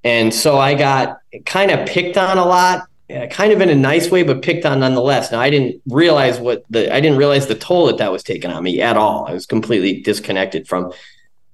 and 0.04 0.34
so 0.34 0.58
I 0.58 0.74
got 0.74 1.20
kind 1.46 1.72
of 1.72 1.88
picked 1.88 2.18
on 2.18 2.38
a 2.38 2.46
lot 2.46 2.88
uh, 3.10 3.26
kind 3.28 3.54
of 3.54 3.62
in 3.62 3.70
a 3.70 3.76
nice 3.76 4.12
way, 4.12 4.22
but 4.22 4.42
picked 4.42 4.66
on 4.66 4.82
nonetheless. 4.82 5.32
Now 5.32 5.40
I 5.40 5.50
didn't 5.50 5.82
realize 5.88 6.40
what 6.40 6.66
the 6.70 6.94
I 6.94 7.00
didn't 7.00 7.18
realize 7.18 7.48
the 7.48 7.56
toll 7.56 7.88
that 7.88 7.98
that 7.98 8.12
was 8.12 8.22
taking 8.22 8.52
on 8.52 8.64
me 8.64 8.82
at 8.82 8.98
all. 8.98 9.26
I 9.26 9.34
was 9.34 9.46
completely 9.46 10.02
disconnected 10.02 10.68
from 10.68 10.92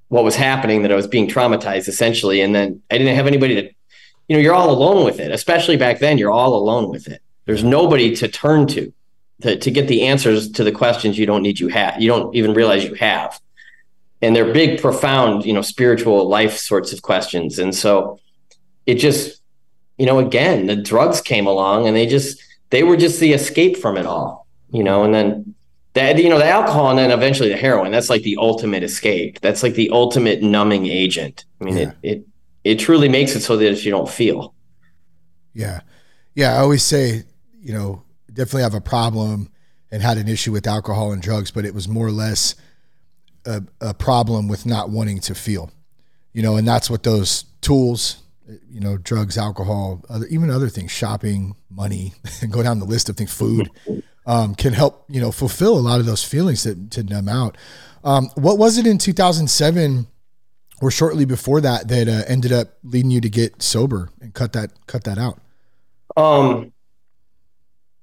what 0.07 0.23
was 0.23 0.35
happening. 0.35 0.81
That 0.81 0.91
I 0.91 0.95
was 0.95 1.07
being 1.07 1.27
traumatized 1.27 1.87
essentially, 1.87 2.41
and 2.41 2.55
then 2.55 2.81
I 2.89 2.97
didn't 2.97 3.15
have 3.15 3.27
anybody 3.27 3.55
to, 3.55 3.69
you 4.27 4.35
know, 4.35 4.39
you're 4.39 4.55
all 4.55 4.71
alone 4.71 5.05
with 5.05 5.19
it. 5.19 5.31
Especially 5.31 5.77
back 5.77 5.99
then, 5.99 6.17
you're 6.17 6.31
all 6.31 6.55
alone 6.55 6.89
with 6.89 7.07
it. 7.07 7.21
There's 7.45 7.63
nobody 7.63 8.15
to 8.15 8.27
turn 8.27 8.65
to. 8.67 8.91
to, 9.41 9.57
to 9.57 9.69
get 9.69 9.87
the 9.87 10.07
answers 10.07 10.49
to 10.51 10.63
the 10.63 10.71
questions 10.71 11.19
you 11.19 11.25
don't 11.25 11.43
need 11.43 11.59
you 11.59 11.67
have 11.67 12.01
you 12.01 12.07
don't 12.07 12.33
even 12.33 12.53
realize 12.53 12.83
you 12.83 12.93
have 12.95 13.39
and 14.23 14.33
they're 14.33 14.53
big 14.53 14.81
profound 14.81 15.45
you 15.45 15.53
know 15.53 15.61
spiritual 15.61 16.27
life 16.27 16.57
sorts 16.57 16.93
of 16.93 17.01
questions. 17.01 17.59
And 17.59 17.75
so 17.75 18.19
it 18.85 18.95
just 18.95 19.41
you 19.97 20.05
know 20.05 20.19
again 20.19 20.67
the 20.67 20.75
drugs 20.75 21.21
came 21.21 21.45
along 21.45 21.87
and 21.87 21.95
they 21.95 22.07
just 22.07 22.41
they 22.69 22.83
were 22.83 22.97
just 22.97 23.19
the 23.19 23.33
escape 23.33 23.77
from 23.77 23.97
it 23.97 24.05
all 24.07 24.47
you 24.71 24.83
know 24.83 25.03
and 25.03 25.13
then 25.13 25.53
that 25.93 26.17
you 26.17 26.29
know 26.29 26.39
the 26.39 26.47
alcohol 26.47 26.89
and 26.89 26.97
then 26.97 27.11
eventually 27.11 27.49
the 27.49 27.57
heroin 27.57 27.91
that's 27.91 28.09
like 28.09 28.23
the 28.23 28.37
ultimate 28.39 28.81
escape. 28.81 29.39
That's 29.41 29.61
like 29.61 29.75
the 29.75 29.89
ultimate 29.91 30.41
numbing 30.41 30.87
agent. 30.87 31.45
I 31.61 31.65
mean 31.65 31.77
yeah. 31.77 31.91
it, 32.01 32.11
it 32.11 32.27
it 32.63 32.75
truly 32.79 33.09
makes 33.09 33.35
it 33.35 33.41
so 33.41 33.57
that 33.57 33.83
you 33.83 33.91
don't 33.91 34.09
feel. 34.09 34.53
Yeah. 35.53 35.81
Yeah 36.33 36.55
i 36.55 36.59
always 36.59 36.83
say 36.83 37.23
you 37.61 37.73
know 37.73 38.03
definitely 38.31 38.63
have 38.63 38.73
a 38.73 38.81
problem 38.81 39.49
and 39.91 40.01
had 40.01 40.17
an 40.17 40.27
issue 40.27 40.51
with 40.51 40.65
alcohol 40.65 41.11
and 41.11 41.21
drugs 41.21 41.51
but 41.51 41.65
it 41.65 41.75
was 41.75 41.87
more 41.87 42.07
or 42.07 42.11
less 42.11 42.55
a, 43.45 43.63
a 43.81 43.93
problem 43.93 44.47
with 44.47 44.65
not 44.65 44.89
wanting 44.89 45.19
to 45.19 45.35
feel 45.35 45.71
you 46.33 46.41
know 46.41 46.55
and 46.55 46.67
that's 46.67 46.89
what 46.89 47.03
those 47.03 47.45
tools 47.61 48.23
you 48.69 48.79
know 48.79 48.97
drugs 48.97 49.37
alcohol 49.37 50.03
other, 50.09 50.25
even 50.27 50.49
other 50.49 50.69
things 50.69 50.91
shopping 50.91 51.55
money 51.69 52.13
and 52.41 52.51
go 52.53 52.63
down 52.63 52.79
the 52.79 52.85
list 52.85 53.09
of 53.09 53.17
things 53.17 53.33
food 53.33 53.69
um, 54.25 54.55
can 54.55 54.73
help 54.73 55.05
you 55.09 55.21
know 55.21 55.31
fulfill 55.31 55.77
a 55.77 55.81
lot 55.81 55.99
of 55.99 56.05
those 56.05 56.23
feelings 56.23 56.63
that 56.63 56.91
to 56.91 57.03
numb 57.03 57.29
out. 57.29 57.57
Um, 58.03 58.29
what 58.35 58.57
was 58.57 58.77
it 58.77 58.85
in 58.85 58.97
2007 58.97 60.07
or 60.81 60.91
shortly 60.91 61.25
before 61.25 61.61
that 61.61 61.87
that 61.87 62.07
uh, 62.07 62.23
ended 62.27 62.51
up 62.51 62.77
leading 62.83 63.11
you 63.11 63.21
to 63.21 63.29
get 63.29 63.61
sober 63.61 64.09
and 64.21 64.33
cut 64.33 64.53
that 64.53 64.71
cut 64.87 65.03
that 65.05 65.17
out? 65.17 65.39
Um, 66.15 66.73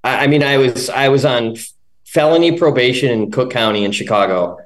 I, 0.03 0.25
I 0.25 0.27
mean, 0.27 0.43
I 0.43 0.57
was 0.57 0.91
I 0.91 1.09
was 1.09 1.25
on 1.25 1.57
felony 2.05 2.59
probation 2.59 3.11
in 3.11 3.31
Cook 3.31 3.51
County 3.51 3.85
in 3.85 3.93
Chicago. 3.93 4.59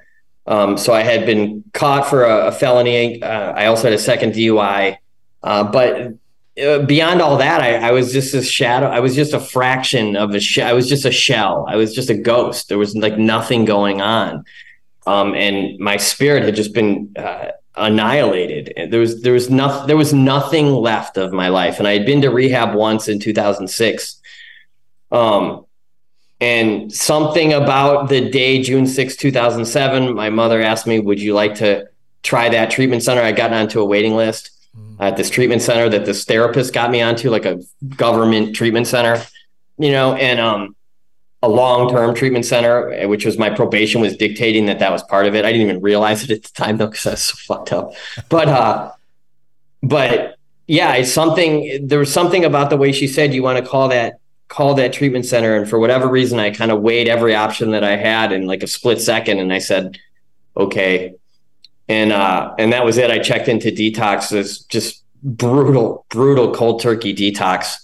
Um, 0.46 0.76
so 0.76 0.92
I 0.92 1.02
had 1.02 1.24
been 1.24 1.64
caught 1.72 2.08
for 2.08 2.24
a, 2.24 2.48
a 2.48 2.52
felony. 2.52 3.22
Uh, 3.22 3.52
I 3.52 3.66
also 3.66 3.84
had 3.84 3.92
a 3.92 3.98
second 3.98 4.34
DUI. 4.34 4.98
Uh, 5.42 5.64
but 5.64 6.14
uh, 6.62 6.80
beyond 6.80 7.20
all 7.20 7.36
that, 7.38 7.60
I, 7.60 7.88
I, 7.88 7.90
was 7.92 8.12
just 8.12 8.34
a 8.34 8.42
shadow. 8.42 8.86
I 8.86 9.00
was 9.00 9.14
just 9.14 9.32
a 9.32 9.40
fraction 9.40 10.16
of 10.16 10.34
a 10.34 10.40
shell. 10.40 10.68
I 10.68 10.72
was 10.72 10.88
just 10.88 11.04
a 11.04 11.10
shell. 11.10 11.66
I 11.68 11.76
was 11.76 11.94
just 11.94 12.10
a 12.10 12.14
ghost. 12.14 12.68
There 12.68 12.78
was 12.78 12.94
like 12.94 13.18
nothing 13.18 13.64
going 13.64 14.00
on. 14.00 14.44
Um, 15.06 15.34
and 15.34 15.78
my 15.78 15.96
spirit 15.96 16.44
had 16.44 16.54
just 16.54 16.72
been 16.72 17.12
uh, 17.16 17.48
annihilated. 17.74 18.90
There 18.90 19.00
was 19.00 19.22
there 19.22 19.32
was 19.32 19.50
nothing 19.50 19.86
there 19.86 19.96
was 19.96 20.14
nothing 20.14 20.68
left 20.72 21.16
of 21.16 21.32
my 21.32 21.48
life. 21.48 21.78
And 21.78 21.88
I 21.88 21.92
had 21.92 22.06
been 22.06 22.22
to 22.22 22.30
rehab 22.30 22.74
once 22.74 23.08
in 23.08 23.18
2006. 23.18 24.20
Um, 25.10 25.63
and 26.44 26.92
something 26.92 27.54
about 27.54 28.10
the 28.10 28.28
day 28.28 28.60
June 28.60 28.86
6, 28.86 29.16
2007, 29.16 30.14
my 30.14 30.28
mother 30.28 30.60
asked 30.60 30.86
me, 30.86 31.00
"Would 31.00 31.18
you 31.18 31.32
like 31.32 31.54
to 31.56 31.88
try 32.22 32.50
that 32.50 32.70
treatment 32.70 33.02
center?" 33.02 33.22
I 33.22 33.32
got 33.32 33.54
onto 33.54 33.80
a 33.80 33.84
waiting 33.84 34.14
list 34.14 34.50
at 35.00 35.16
this 35.16 35.30
treatment 35.30 35.62
center 35.62 35.88
that 35.88 36.04
this 36.04 36.24
therapist 36.26 36.74
got 36.74 36.90
me 36.90 37.00
onto, 37.00 37.30
like 37.30 37.46
a 37.46 37.62
government 37.96 38.54
treatment 38.54 38.86
center, 38.86 39.22
you 39.78 39.90
know, 39.90 40.16
and 40.16 40.38
um, 40.38 40.76
a 41.42 41.48
long-term 41.48 42.14
treatment 42.14 42.44
center, 42.44 43.08
which 43.08 43.24
was 43.24 43.38
my 43.38 43.48
probation 43.48 44.02
was 44.02 44.14
dictating 44.14 44.66
that 44.66 44.80
that 44.80 44.92
was 44.92 45.02
part 45.04 45.26
of 45.26 45.34
it. 45.34 45.46
I 45.46 45.52
didn't 45.52 45.66
even 45.70 45.80
realize 45.80 46.24
it 46.24 46.30
at 46.30 46.42
the 46.42 46.52
time 46.52 46.76
though, 46.76 46.88
because 46.88 47.06
I 47.06 47.10
was 47.12 47.22
so 47.22 47.36
fucked 47.54 47.72
up. 47.72 47.94
But 48.28 48.48
uh, 48.48 48.92
but 49.82 50.36
yeah, 50.66 50.92
it's 50.94 51.10
something. 51.10 51.86
There 51.88 52.00
was 52.00 52.12
something 52.12 52.44
about 52.44 52.68
the 52.68 52.76
way 52.76 52.92
she 52.92 53.06
said 53.06 53.32
you 53.32 53.42
want 53.42 53.64
to 53.64 53.64
call 53.64 53.88
that 53.88 54.18
call 54.54 54.74
that 54.74 54.92
treatment 54.92 55.26
center, 55.26 55.56
and 55.56 55.68
for 55.68 55.80
whatever 55.80 56.06
reason, 56.08 56.38
I 56.38 56.50
kind 56.50 56.70
of 56.70 56.80
weighed 56.80 57.08
every 57.08 57.34
option 57.34 57.72
that 57.72 57.82
I 57.82 57.96
had 57.96 58.30
in 58.30 58.46
like 58.46 58.62
a 58.62 58.68
split 58.68 59.00
second, 59.00 59.40
and 59.40 59.52
I 59.52 59.58
said, 59.58 59.98
okay, 60.56 61.14
and 61.88 62.12
uh, 62.12 62.54
and 62.56 62.72
that 62.72 62.84
was 62.84 62.96
it. 62.96 63.10
I 63.10 63.18
checked 63.18 63.48
into 63.48 63.70
detox. 63.70 64.30
This 64.30 64.60
just 64.60 65.02
brutal, 65.24 66.06
brutal 66.08 66.54
cold 66.54 66.80
turkey 66.80 67.12
detox 67.12 67.74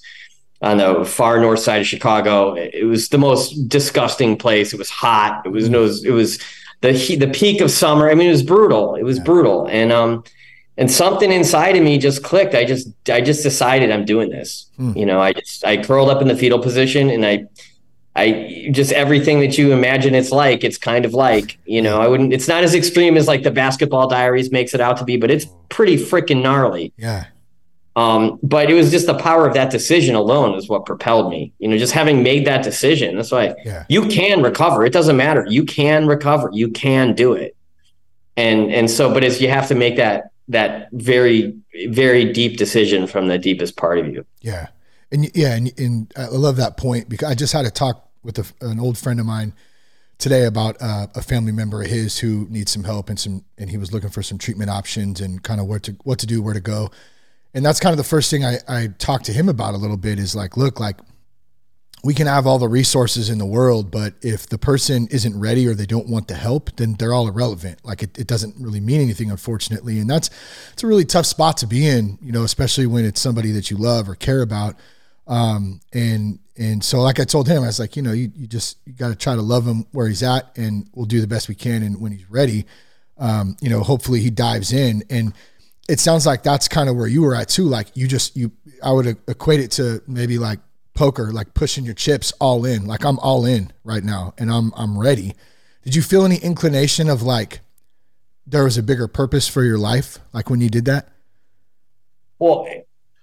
on 0.62 0.76
the 0.76 1.04
far 1.04 1.40
north 1.40 1.58
side 1.58 1.80
of 1.80 1.88
Chicago. 1.88 2.54
It 2.54 2.86
was 2.86 3.08
the 3.08 3.18
most 3.18 3.68
disgusting 3.68 4.36
place. 4.36 4.72
It 4.72 4.78
was 4.78 4.90
hot. 4.90 5.42
It 5.44 5.48
was 5.48 5.68
was, 5.68 6.04
it 6.04 6.12
was 6.12 6.38
the 6.82 6.92
heat, 6.92 7.16
the 7.16 7.28
peak 7.28 7.60
of 7.60 7.72
summer. 7.72 8.08
I 8.08 8.14
mean, 8.14 8.28
it 8.28 8.32
was 8.38 8.44
brutal. 8.44 8.94
It 8.94 9.02
was 9.02 9.18
brutal, 9.18 9.66
and 9.66 9.90
um, 9.90 10.22
and 10.80 10.90
something 10.90 11.30
inside 11.30 11.76
of 11.76 11.84
me 11.84 11.98
just 11.98 12.24
clicked. 12.24 12.56
I 12.56 12.64
just 12.64 12.88
I 13.08 13.20
just 13.20 13.44
decided 13.44 13.92
I'm 13.92 14.04
doing 14.04 14.30
this. 14.30 14.68
Hmm. 14.76 14.96
You 14.96 15.06
know, 15.06 15.20
I 15.20 15.32
just 15.32 15.64
I 15.64 15.76
curled 15.76 16.08
up 16.08 16.20
in 16.20 16.26
the 16.26 16.36
fetal 16.36 16.58
position 16.58 17.10
and 17.10 17.24
I 17.24 17.46
I 18.16 18.68
just 18.72 18.90
everything 18.90 19.38
that 19.40 19.56
you 19.56 19.72
imagine 19.72 20.16
it's 20.16 20.32
like, 20.32 20.64
it's 20.64 20.76
kind 20.78 21.04
of 21.04 21.14
like, 21.14 21.58
you 21.64 21.80
know, 21.80 22.00
I 22.00 22.08
wouldn't, 22.08 22.32
it's 22.32 22.48
not 22.48 22.64
as 22.64 22.74
extreme 22.74 23.16
as 23.16 23.28
like 23.28 23.44
the 23.44 23.52
basketball 23.52 24.08
diaries 24.08 24.50
makes 24.50 24.74
it 24.74 24.80
out 24.80 24.96
to 24.96 25.04
be, 25.04 25.16
but 25.16 25.30
it's 25.30 25.46
pretty 25.68 25.96
freaking 25.96 26.42
gnarly. 26.42 26.92
Yeah. 26.96 27.26
Um, 27.94 28.40
but 28.42 28.68
it 28.68 28.74
was 28.74 28.90
just 28.90 29.06
the 29.06 29.14
power 29.14 29.46
of 29.46 29.54
that 29.54 29.70
decision 29.70 30.16
alone 30.16 30.58
is 30.58 30.68
what 30.68 30.86
propelled 30.86 31.30
me, 31.30 31.52
you 31.60 31.68
know, 31.68 31.78
just 31.78 31.92
having 31.92 32.24
made 32.24 32.46
that 32.48 32.64
decision. 32.64 33.14
That's 33.14 33.30
why 33.30 33.54
yeah. 33.64 33.84
you 33.88 34.06
can 34.08 34.42
recover. 34.42 34.84
It 34.84 34.92
doesn't 34.92 35.16
matter. 35.16 35.46
You 35.48 35.64
can 35.64 36.08
recover. 36.08 36.50
You 36.52 36.70
can 36.70 37.14
do 37.14 37.34
it. 37.34 37.54
And, 38.36 38.72
and 38.72 38.90
so, 38.90 39.14
but 39.14 39.22
it's, 39.22 39.40
you 39.40 39.50
have 39.50 39.68
to 39.68 39.76
make 39.76 39.96
that, 39.96 40.29
that 40.50 40.88
very, 40.92 41.56
very 41.88 42.32
deep 42.32 42.56
decision 42.56 43.06
from 43.06 43.28
the 43.28 43.38
deepest 43.38 43.76
part 43.76 43.98
of 43.98 44.08
you. 44.08 44.26
Yeah. 44.40 44.68
And 45.12 45.34
yeah, 45.34 45.54
and, 45.54 45.72
and 45.78 46.12
I 46.16 46.26
love 46.26 46.56
that 46.56 46.76
point 46.76 47.08
because 47.08 47.30
I 47.30 47.34
just 47.34 47.52
had 47.52 47.66
a 47.66 47.70
talk 47.70 48.08
with 48.22 48.38
a, 48.38 48.66
an 48.66 48.78
old 48.78 48.98
friend 48.98 49.18
of 49.18 49.26
mine 49.26 49.54
today 50.18 50.44
about 50.44 50.76
uh, 50.80 51.06
a 51.14 51.22
family 51.22 51.52
member 51.52 51.82
of 51.82 51.88
his 51.88 52.18
who 52.18 52.46
needs 52.50 52.70
some 52.70 52.84
help 52.84 53.08
and 53.08 53.18
some, 53.18 53.44
and 53.58 53.70
he 53.70 53.78
was 53.78 53.92
looking 53.92 54.10
for 54.10 54.22
some 54.22 54.38
treatment 54.38 54.70
options 54.70 55.20
and 55.20 55.42
kind 55.42 55.60
of 55.60 55.66
what 55.66 55.84
to 55.84 55.96
what 56.04 56.18
to 56.18 56.26
do, 56.26 56.42
where 56.42 56.54
to 56.54 56.60
go. 56.60 56.90
And 57.54 57.64
that's 57.64 57.80
kind 57.80 57.92
of 57.92 57.96
the 57.96 58.04
first 58.04 58.30
thing 58.30 58.44
I, 58.44 58.58
I 58.68 58.88
talked 58.98 59.24
to 59.24 59.32
him 59.32 59.48
about 59.48 59.74
a 59.74 59.78
little 59.78 59.96
bit 59.96 60.18
is 60.18 60.36
like, 60.36 60.56
look, 60.56 60.78
like 60.78 60.96
we 62.02 62.14
can 62.14 62.26
have 62.26 62.46
all 62.46 62.58
the 62.58 62.68
resources 62.68 63.28
in 63.28 63.38
the 63.38 63.46
world, 63.46 63.90
but 63.90 64.14
if 64.22 64.48
the 64.48 64.56
person 64.56 65.06
isn't 65.10 65.38
ready 65.38 65.66
or 65.66 65.74
they 65.74 65.86
don't 65.86 66.08
want 66.08 66.28
the 66.28 66.34
help, 66.34 66.74
then 66.76 66.94
they're 66.94 67.12
all 67.12 67.28
irrelevant. 67.28 67.84
Like 67.84 68.02
it, 68.02 68.18
it 68.18 68.26
doesn't 68.26 68.54
really 68.58 68.80
mean 68.80 69.00
anything, 69.00 69.30
unfortunately. 69.30 69.98
And 69.98 70.08
that's 70.08 70.30
it's 70.72 70.82
a 70.82 70.86
really 70.86 71.04
tough 71.04 71.26
spot 71.26 71.58
to 71.58 71.66
be 71.66 71.86
in, 71.86 72.18
you 72.22 72.32
know, 72.32 72.42
especially 72.42 72.86
when 72.86 73.04
it's 73.04 73.20
somebody 73.20 73.52
that 73.52 73.70
you 73.70 73.76
love 73.76 74.08
or 74.08 74.14
care 74.14 74.40
about. 74.40 74.76
Um, 75.26 75.80
and 75.92 76.38
and 76.56 76.82
so 76.82 77.00
like 77.00 77.20
I 77.20 77.24
told 77.24 77.48
him, 77.48 77.62
I 77.62 77.66
was 77.66 77.78
like, 77.78 77.96
you 77.96 78.02
know, 78.02 78.12
you, 78.12 78.32
you 78.34 78.46
just 78.46 78.78
you 78.86 78.92
got 78.94 79.08
to 79.08 79.16
try 79.16 79.34
to 79.34 79.42
love 79.42 79.66
him 79.66 79.86
where 79.92 80.08
he's 80.08 80.22
at, 80.22 80.56
and 80.56 80.88
we'll 80.94 81.06
do 81.06 81.20
the 81.20 81.26
best 81.26 81.48
we 81.48 81.54
can. 81.54 81.82
And 81.82 82.00
when 82.00 82.12
he's 82.12 82.28
ready, 82.30 82.64
um, 83.18 83.56
you 83.60 83.68
know, 83.68 83.80
hopefully 83.80 84.20
he 84.20 84.30
dives 84.30 84.72
in. 84.72 85.04
And 85.10 85.34
it 85.88 86.00
sounds 86.00 86.24
like 86.24 86.42
that's 86.42 86.66
kind 86.66 86.88
of 86.88 86.96
where 86.96 87.06
you 87.06 87.22
were 87.22 87.34
at 87.34 87.50
too. 87.50 87.64
Like 87.64 87.88
you 87.94 88.08
just 88.08 88.36
you, 88.36 88.52
I 88.82 88.92
would 88.92 89.06
equate 89.28 89.60
it 89.60 89.70
to 89.72 90.02
maybe 90.06 90.38
like 90.38 90.60
poker, 90.94 91.32
like 91.32 91.54
pushing 91.54 91.84
your 91.84 91.94
chips 91.94 92.32
all 92.40 92.64
in. 92.64 92.86
Like 92.86 93.04
I'm 93.04 93.18
all 93.20 93.44
in 93.44 93.72
right 93.84 94.04
now, 94.04 94.34
and 94.38 94.50
I'm 94.50 94.72
I'm 94.76 94.98
ready. 94.98 95.34
Did 95.82 95.94
you 95.94 96.02
feel 96.02 96.24
any 96.24 96.36
inclination 96.36 97.08
of 97.08 97.22
like 97.22 97.60
there 98.46 98.64
was 98.64 98.76
a 98.76 98.82
bigger 98.82 99.08
purpose 99.08 99.48
for 99.48 99.62
your 99.62 99.78
life, 99.78 100.18
like 100.32 100.50
when 100.50 100.60
you 100.60 100.68
did 100.68 100.84
that? 100.86 101.08
Well, 102.38 102.66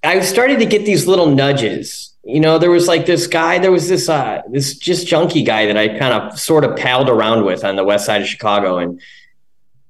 I 0.03 0.19
started 0.21 0.59
to 0.59 0.65
get 0.65 0.85
these 0.85 1.07
little 1.07 1.27
nudges. 1.27 2.13
You 2.23 2.39
know, 2.39 2.57
there 2.57 2.71
was 2.71 2.87
like 2.87 3.05
this 3.05 3.27
guy, 3.27 3.59
there 3.59 3.71
was 3.71 3.87
this 3.87 4.09
uh 4.09 4.41
this 4.49 4.77
just 4.77 5.07
junkie 5.07 5.43
guy 5.43 5.65
that 5.65 5.77
I 5.77 5.87
kind 5.87 6.13
of 6.13 6.39
sort 6.39 6.63
of 6.63 6.75
palled 6.77 7.09
around 7.09 7.45
with 7.45 7.63
on 7.63 7.75
the 7.75 7.83
west 7.83 8.05
side 8.05 8.21
of 8.21 8.27
Chicago. 8.27 8.77
And 8.77 9.01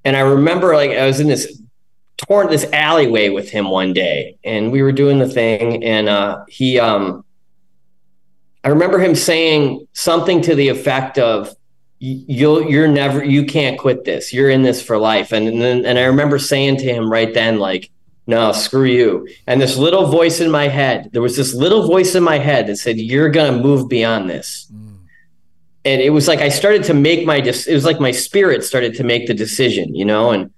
and 0.06 0.16
I 0.16 0.22
remember 0.22 0.76
like 0.76 0.92
I 0.92 1.06
was 1.06 1.20
in 1.20 1.28
this 1.28 1.62
torn 2.18 2.50
this 2.50 2.66
alleyway 2.74 3.30
with 3.30 3.50
him 3.50 3.70
one 3.70 3.94
day 3.94 4.38
and 4.44 4.72
we 4.72 4.82
were 4.82 4.92
doing 4.92 5.20
the 5.20 5.30
thing 5.30 5.84
and 5.84 6.10
uh 6.10 6.44
he 6.48 6.80
um 6.80 7.24
I 8.68 8.70
remember 8.70 9.00
him 9.00 9.16
saying 9.16 9.88
something 9.94 10.42
to 10.42 10.54
the 10.54 10.68
effect 10.68 11.18
of 11.18 11.56
you'll 12.00 12.70
you're 12.70 12.90
never 12.90 13.24
you 13.24 13.46
can't 13.46 13.80
quit 13.80 14.04
this. 14.04 14.34
You're 14.34 14.50
in 14.50 14.62
this 14.62 14.82
for 14.82 14.98
life. 14.98 15.32
And 15.32 15.48
and 15.48 15.62
then 15.62 15.86
and 15.86 15.98
I 15.98 16.04
remember 16.04 16.38
saying 16.38 16.76
to 16.80 16.84
him 16.84 17.10
right 17.10 17.34
then 17.34 17.60
like 17.60 17.90
no, 18.28 18.52
screw 18.52 18.84
you. 18.84 19.26
And 19.48 19.62
this 19.62 19.78
little 19.78 20.08
voice 20.08 20.42
in 20.42 20.52
my 20.52 20.68
head, 20.68 21.12
there 21.14 21.22
was 21.22 21.38
this 21.38 21.54
little 21.54 21.88
voice 21.88 22.14
in 22.14 22.24
my 22.24 22.40
head 22.40 22.68
that 22.68 22.76
said, 22.76 22.98
you're 22.98 23.30
going 23.30 23.54
to 23.54 23.64
move 23.64 23.88
beyond 23.88 24.30
this. 24.30 24.70
Mm. 24.70 24.98
And 25.86 26.02
it 26.02 26.10
was 26.10 26.28
like 26.28 26.40
I 26.40 26.50
started 26.50 26.84
to 26.84 26.94
make 26.94 27.26
my, 27.26 27.38
it 27.38 27.68
was 27.70 27.86
like 27.86 28.02
my 28.02 28.12
spirit 28.12 28.66
started 28.66 28.96
to 28.96 29.06
make 29.06 29.28
the 29.28 29.34
decision, 29.34 29.96
you 29.96 30.04
know, 30.04 30.32
and, 30.32 30.52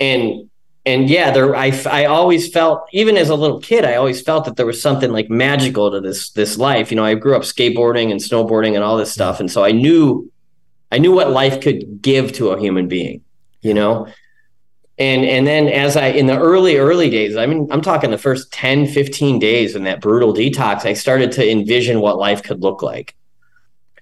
and, 0.00 0.50
and 0.84 1.08
yeah, 1.08 1.30
there, 1.30 1.54
I, 1.54 1.72
I 1.88 2.06
always 2.06 2.50
felt, 2.50 2.86
even 2.92 3.16
as 3.16 3.28
a 3.28 3.36
little 3.36 3.60
kid, 3.60 3.84
I 3.84 3.94
always 3.94 4.20
felt 4.20 4.44
that 4.46 4.56
there 4.56 4.66
was 4.66 4.82
something 4.82 5.12
like 5.12 5.30
magical 5.30 5.90
to 5.92 6.00
this, 6.00 6.30
this 6.30 6.58
life. 6.58 6.90
You 6.90 6.96
know, 6.96 7.04
I 7.04 7.14
grew 7.14 7.36
up 7.36 7.42
skateboarding 7.42 8.10
and 8.10 8.20
snowboarding 8.20 8.74
and 8.74 8.82
all 8.82 8.96
this 8.96 9.12
stuff. 9.12 9.38
And 9.38 9.50
so 9.50 9.64
I 9.64 9.70
knew, 9.70 10.30
I 10.90 10.98
knew 10.98 11.12
what 11.12 11.30
life 11.30 11.60
could 11.60 12.02
give 12.02 12.32
to 12.34 12.50
a 12.50 12.60
human 12.60 12.88
being, 12.88 13.22
you 13.60 13.74
know? 13.74 14.08
and 14.98 15.24
and 15.24 15.46
then 15.46 15.68
as 15.68 15.96
i 15.96 16.06
in 16.06 16.26
the 16.26 16.38
early 16.38 16.76
early 16.76 17.08
days 17.08 17.36
i 17.36 17.46
mean 17.46 17.66
i'm 17.70 17.80
talking 17.80 18.10
the 18.10 18.18
first 18.18 18.52
10 18.52 18.86
15 18.86 19.38
days 19.38 19.74
in 19.74 19.84
that 19.84 20.00
brutal 20.00 20.34
detox 20.34 20.84
i 20.84 20.92
started 20.92 21.32
to 21.32 21.50
envision 21.50 22.00
what 22.00 22.18
life 22.18 22.42
could 22.42 22.60
look 22.60 22.82
like 22.82 23.14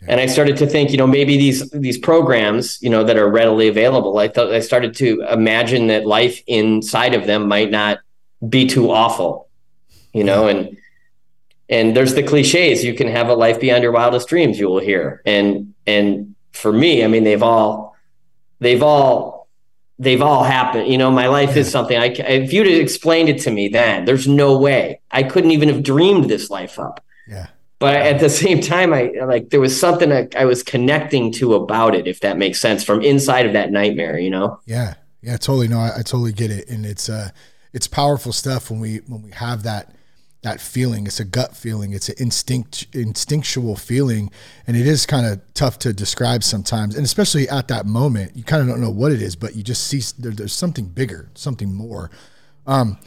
And 0.09 0.21
I 0.21 0.27
started 0.27 0.57
to 0.59 0.67
think, 0.67 0.91
you 0.91 0.97
know, 0.97 1.07
maybe 1.07 1.37
these 1.37 1.69
these 1.71 1.99
programs, 1.99 2.81
you 2.81 2.89
know, 2.89 3.05
that 3.05 3.17
are 3.17 3.29
readily 3.29 3.69
available. 3.69 4.19
I 4.19 4.29
thought 4.29 4.53
I 4.53 4.61
started 4.61 4.95
to 4.97 5.23
imagine 5.31 5.89
that 5.89 6.07
life 6.07 6.43
inside 6.47 7.15
of 7.15 7.27
them 7.27 7.47
might 7.49 7.71
not 7.71 7.99
be 8.49 8.67
too 8.67 8.91
awful, 8.91 9.49
you 10.13 10.25
know, 10.25 10.49
and 10.49 10.77
and 11.69 11.97
there's 11.97 12.15
the 12.15 12.23
cliches. 12.23 12.83
You 12.83 12.95
can 12.95 13.09
have 13.09 13.29
a 13.29 13.35
life 13.35 13.61
beyond 13.61 13.83
your 13.83 13.93
wildest 13.93 14.29
dreams. 14.29 14.59
You 14.59 14.69
will 14.69 14.81
hear, 14.81 15.23
and 15.27 15.75
and 15.87 16.35
for 16.53 16.73
me, 16.73 17.05
I 17.05 17.07
mean, 17.07 17.25
they've 17.25 17.43
all 17.43 17.97
they've 18.59 18.83
all 18.83 19.49
they've 19.99 20.23
all 20.23 20.45
happened. 20.45 20.89
You 20.89 20.99
know, 20.99 21.11
my 21.11 21.29
life 21.29 21.57
is 21.57 21.71
something 21.71 21.97
I 21.97 22.07
if 22.07 22.53
you'd 22.53 22.67
explained 22.67 23.29
it 23.29 23.41
to 23.43 23.51
me 23.51 23.69
then, 23.69 24.07
there's 24.07 24.27
no 24.27 24.59
way 24.59 25.01
I 25.11 25.23
couldn't 25.23 25.51
even 25.51 25.69
have 25.69 25.83
dreamed 25.83 26.29
this 26.29 26.51
life 26.51 26.79
up. 26.79 27.05
Yeah. 27.29 27.49
But 27.81 27.97
at 27.97 28.21
the 28.21 28.29
same 28.29 28.61
time, 28.61 28.93
I 28.93 29.11
like 29.25 29.49
there 29.51 29.61
was 29.61 29.79
something 29.79 30.13
I, 30.13 30.29
I 30.37 30.45
was 30.45 30.63
connecting 30.63 31.33
to 31.33 31.55
about 31.55 31.95
it, 31.95 32.07
if 32.07 32.21
that 32.21 32.37
makes 32.37 32.61
sense, 32.61 32.85
from 32.85 33.01
inside 33.01 33.47
of 33.47 33.55
that 33.55 33.73
nightmare. 33.73 34.19
You 34.19 34.31
know? 34.31 34.61
Yeah. 34.67 34.95
Yeah. 35.23 35.39
Totally. 35.39 35.67
No, 35.67 35.79
I, 35.81 35.91
I 35.97 36.03
totally 36.03 36.33
get 36.33 36.51
it, 36.53 36.69
and 36.69 36.87
it's 36.87 37.09
uh, 37.09 37.31
it's 37.73 37.89
powerful 37.89 38.33
stuff 38.33 38.71
when 38.71 38.81
we 38.81 38.99
when 39.09 39.23
we 39.23 39.33
have 39.33 39.63
that 39.65 39.95
that 40.43 40.61
feeling. 40.61 41.07
It's 41.07 41.21
a 41.21 41.25
gut 41.25 41.57
feeling. 41.57 41.93
It's 41.93 42.11
an 42.11 42.17
instinct 42.19 42.87
instinctual 42.93 43.77
feeling, 43.77 44.31
and 44.67 44.77
it 44.77 44.87
is 44.87 45.07
kind 45.07 45.27
of 45.27 45.41
tough 45.55 45.79
to 45.81 45.93
describe 45.93 46.43
sometimes. 46.43 46.97
And 46.97 47.05
especially 47.05 47.49
at 47.49 47.69
that 47.69 47.87
moment, 47.87 48.37
you 48.37 48.45
kind 48.45 48.61
of 48.63 48.69
don't 48.69 48.81
know 48.81 48.91
what 48.91 49.11
it 49.11 49.23
is, 49.23 49.37
but 49.37 49.57
you 49.57 49.63
just 49.63 49.87
see 49.87 50.03
there, 50.19 50.33
there's 50.33 50.53
something 50.53 50.87
bigger, 50.87 51.31
something 51.35 51.73
more. 51.73 52.11
Um, 52.67 52.99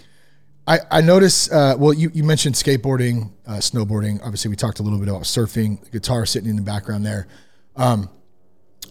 I 0.67 0.79
I 0.91 1.01
notice. 1.01 1.51
Uh, 1.51 1.75
well, 1.77 1.93
you 1.93 2.11
you 2.13 2.23
mentioned 2.23 2.55
skateboarding, 2.55 3.31
uh, 3.45 3.57
snowboarding. 3.57 4.21
Obviously, 4.23 4.49
we 4.49 4.55
talked 4.55 4.79
a 4.79 4.83
little 4.83 4.99
bit 4.99 5.09
about 5.09 5.23
surfing. 5.23 5.89
Guitar 5.91 6.25
sitting 6.25 6.49
in 6.49 6.55
the 6.55 6.61
background 6.61 7.05
there. 7.05 7.27
Um, 7.75 8.09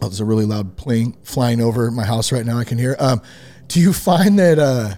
oh, 0.01 0.09
there's 0.09 0.21
a 0.21 0.25
really 0.25 0.45
loud 0.45 0.77
plane 0.77 1.17
flying 1.23 1.61
over 1.61 1.91
my 1.91 2.05
house 2.05 2.33
right 2.33 2.45
now. 2.45 2.59
I 2.59 2.65
can 2.65 2.79
hear. 2.79 2.97
Um, 2.99 3.23
do 3.69 3.81
you 3.81 3.93
find 3.93 4.39
that 4.39 4.59
uh, 4.59 4.95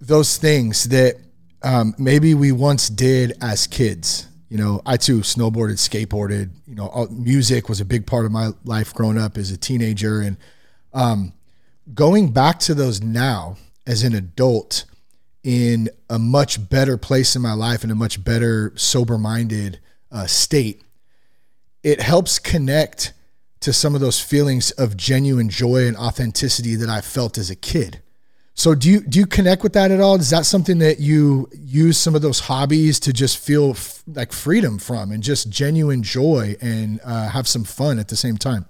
those 0.00 0.36
things 0.36 0.84
that 0.90 1.16
um, 1.62 1.94
maybe 1.98 2.34
we 2.34 2.52
once 2.52 2.88
did 2.88 3.36
as 3.40 3.66
kids. 3.66 4.26
You 4.48 4.58
know, 4.58 4.80
I 4.86 4.96
too 4.96 5.20
snowboarded, 5.20 5.74
skateboarded. 5.74 6.50
You 6.66 6.74
know, 6.74 6.86
all, 6.86 7.08
music 7.08 7.68
was 7.68 7.80
a 7.80 7.84
big 7.84 8.06
part 8.06 8.24
of 8.24 8.32
my 8.32 8.50
life 8.64 8.94
growing 8.94 9.18
up 9.18 9.36
as 9.36 9.50
a 9.50 9.56
teenager, 9.56 10.20
and 10.20 10.36
um, 10.94 11.32
going 11.92 12.32
back 12.32 12.58
to 12.60 12.74
those 12.74 13.02
now 13.02 13.56
as 13.86 14.02
an 14.04 14.14
adult 14.14 14.84
in 15.42 15.88
a 16.10 16.18
much 16.18 16.68
better 16.68 16.96
place 16.96 17.36
in 17.36 17.42
my 17.42 17.52
life 17.52 17.84
in 17.84 17.90
a 17.90 17.94
much 17.94 18.22
better 18.22 18.72
sober-minded 18.76 19.78
uh, 20.10 20.26
state. 20.26 20.82
It 21.82 22.00
helps 22.00 22.38
connect 22.38 23.12
to 23.60 23.72
some 23.72 23.94
of 23.94 24.00
those 24.00 24.20
feelings 24.20 24.70
of 24.72 24.96
genuine 24.96 25.48
joy 25.48 25.86
and 25.86 25.96
authenticity 25.96 26.74
that 26.76 26.88
I 26.88 27.00
felt 27.00 27.38
as 27.38 27.50
a 27.50 27.56
kid. 27.56 28.02
So 28.54 28.74
do 28.74 28.90
you 28.90 29.00
do 29.02 29.20
you 29.20 29.26
connect 29.26 29.62
with 29.62 29.72
that 29.74 29.92
at 29.92 30.00
all? 30.00 30.16
Is 30.16 30.30
that 30.30 30.44
something 30.44 30.78
that 30.78 30.98
you 30.98 31.48
use 31.52 31.96
some 31.96 32.16
of 32.16 32.22
those 32.22 32.40
hobbies 32.40 32.98
to 33.00 33.12
just 33.12 33.38
feel 33.38 33.70
f- 33.70 34.02
like 34.08 34.32
freedom 34.32 34.78
from 34.78 35.12
and 35.12 35.22
just 35.22 35.48
genuine 35.48 36.02
joy 36.02 36.56
and 36.60 36.98
uh, 37.04 37.28
have 37.28 37.46
some 37.46 37.62
fun 37.62 38.00
at 38.00 38.08
the 38.08 38.16
same 38.16 38.36
time? 38.36 38.66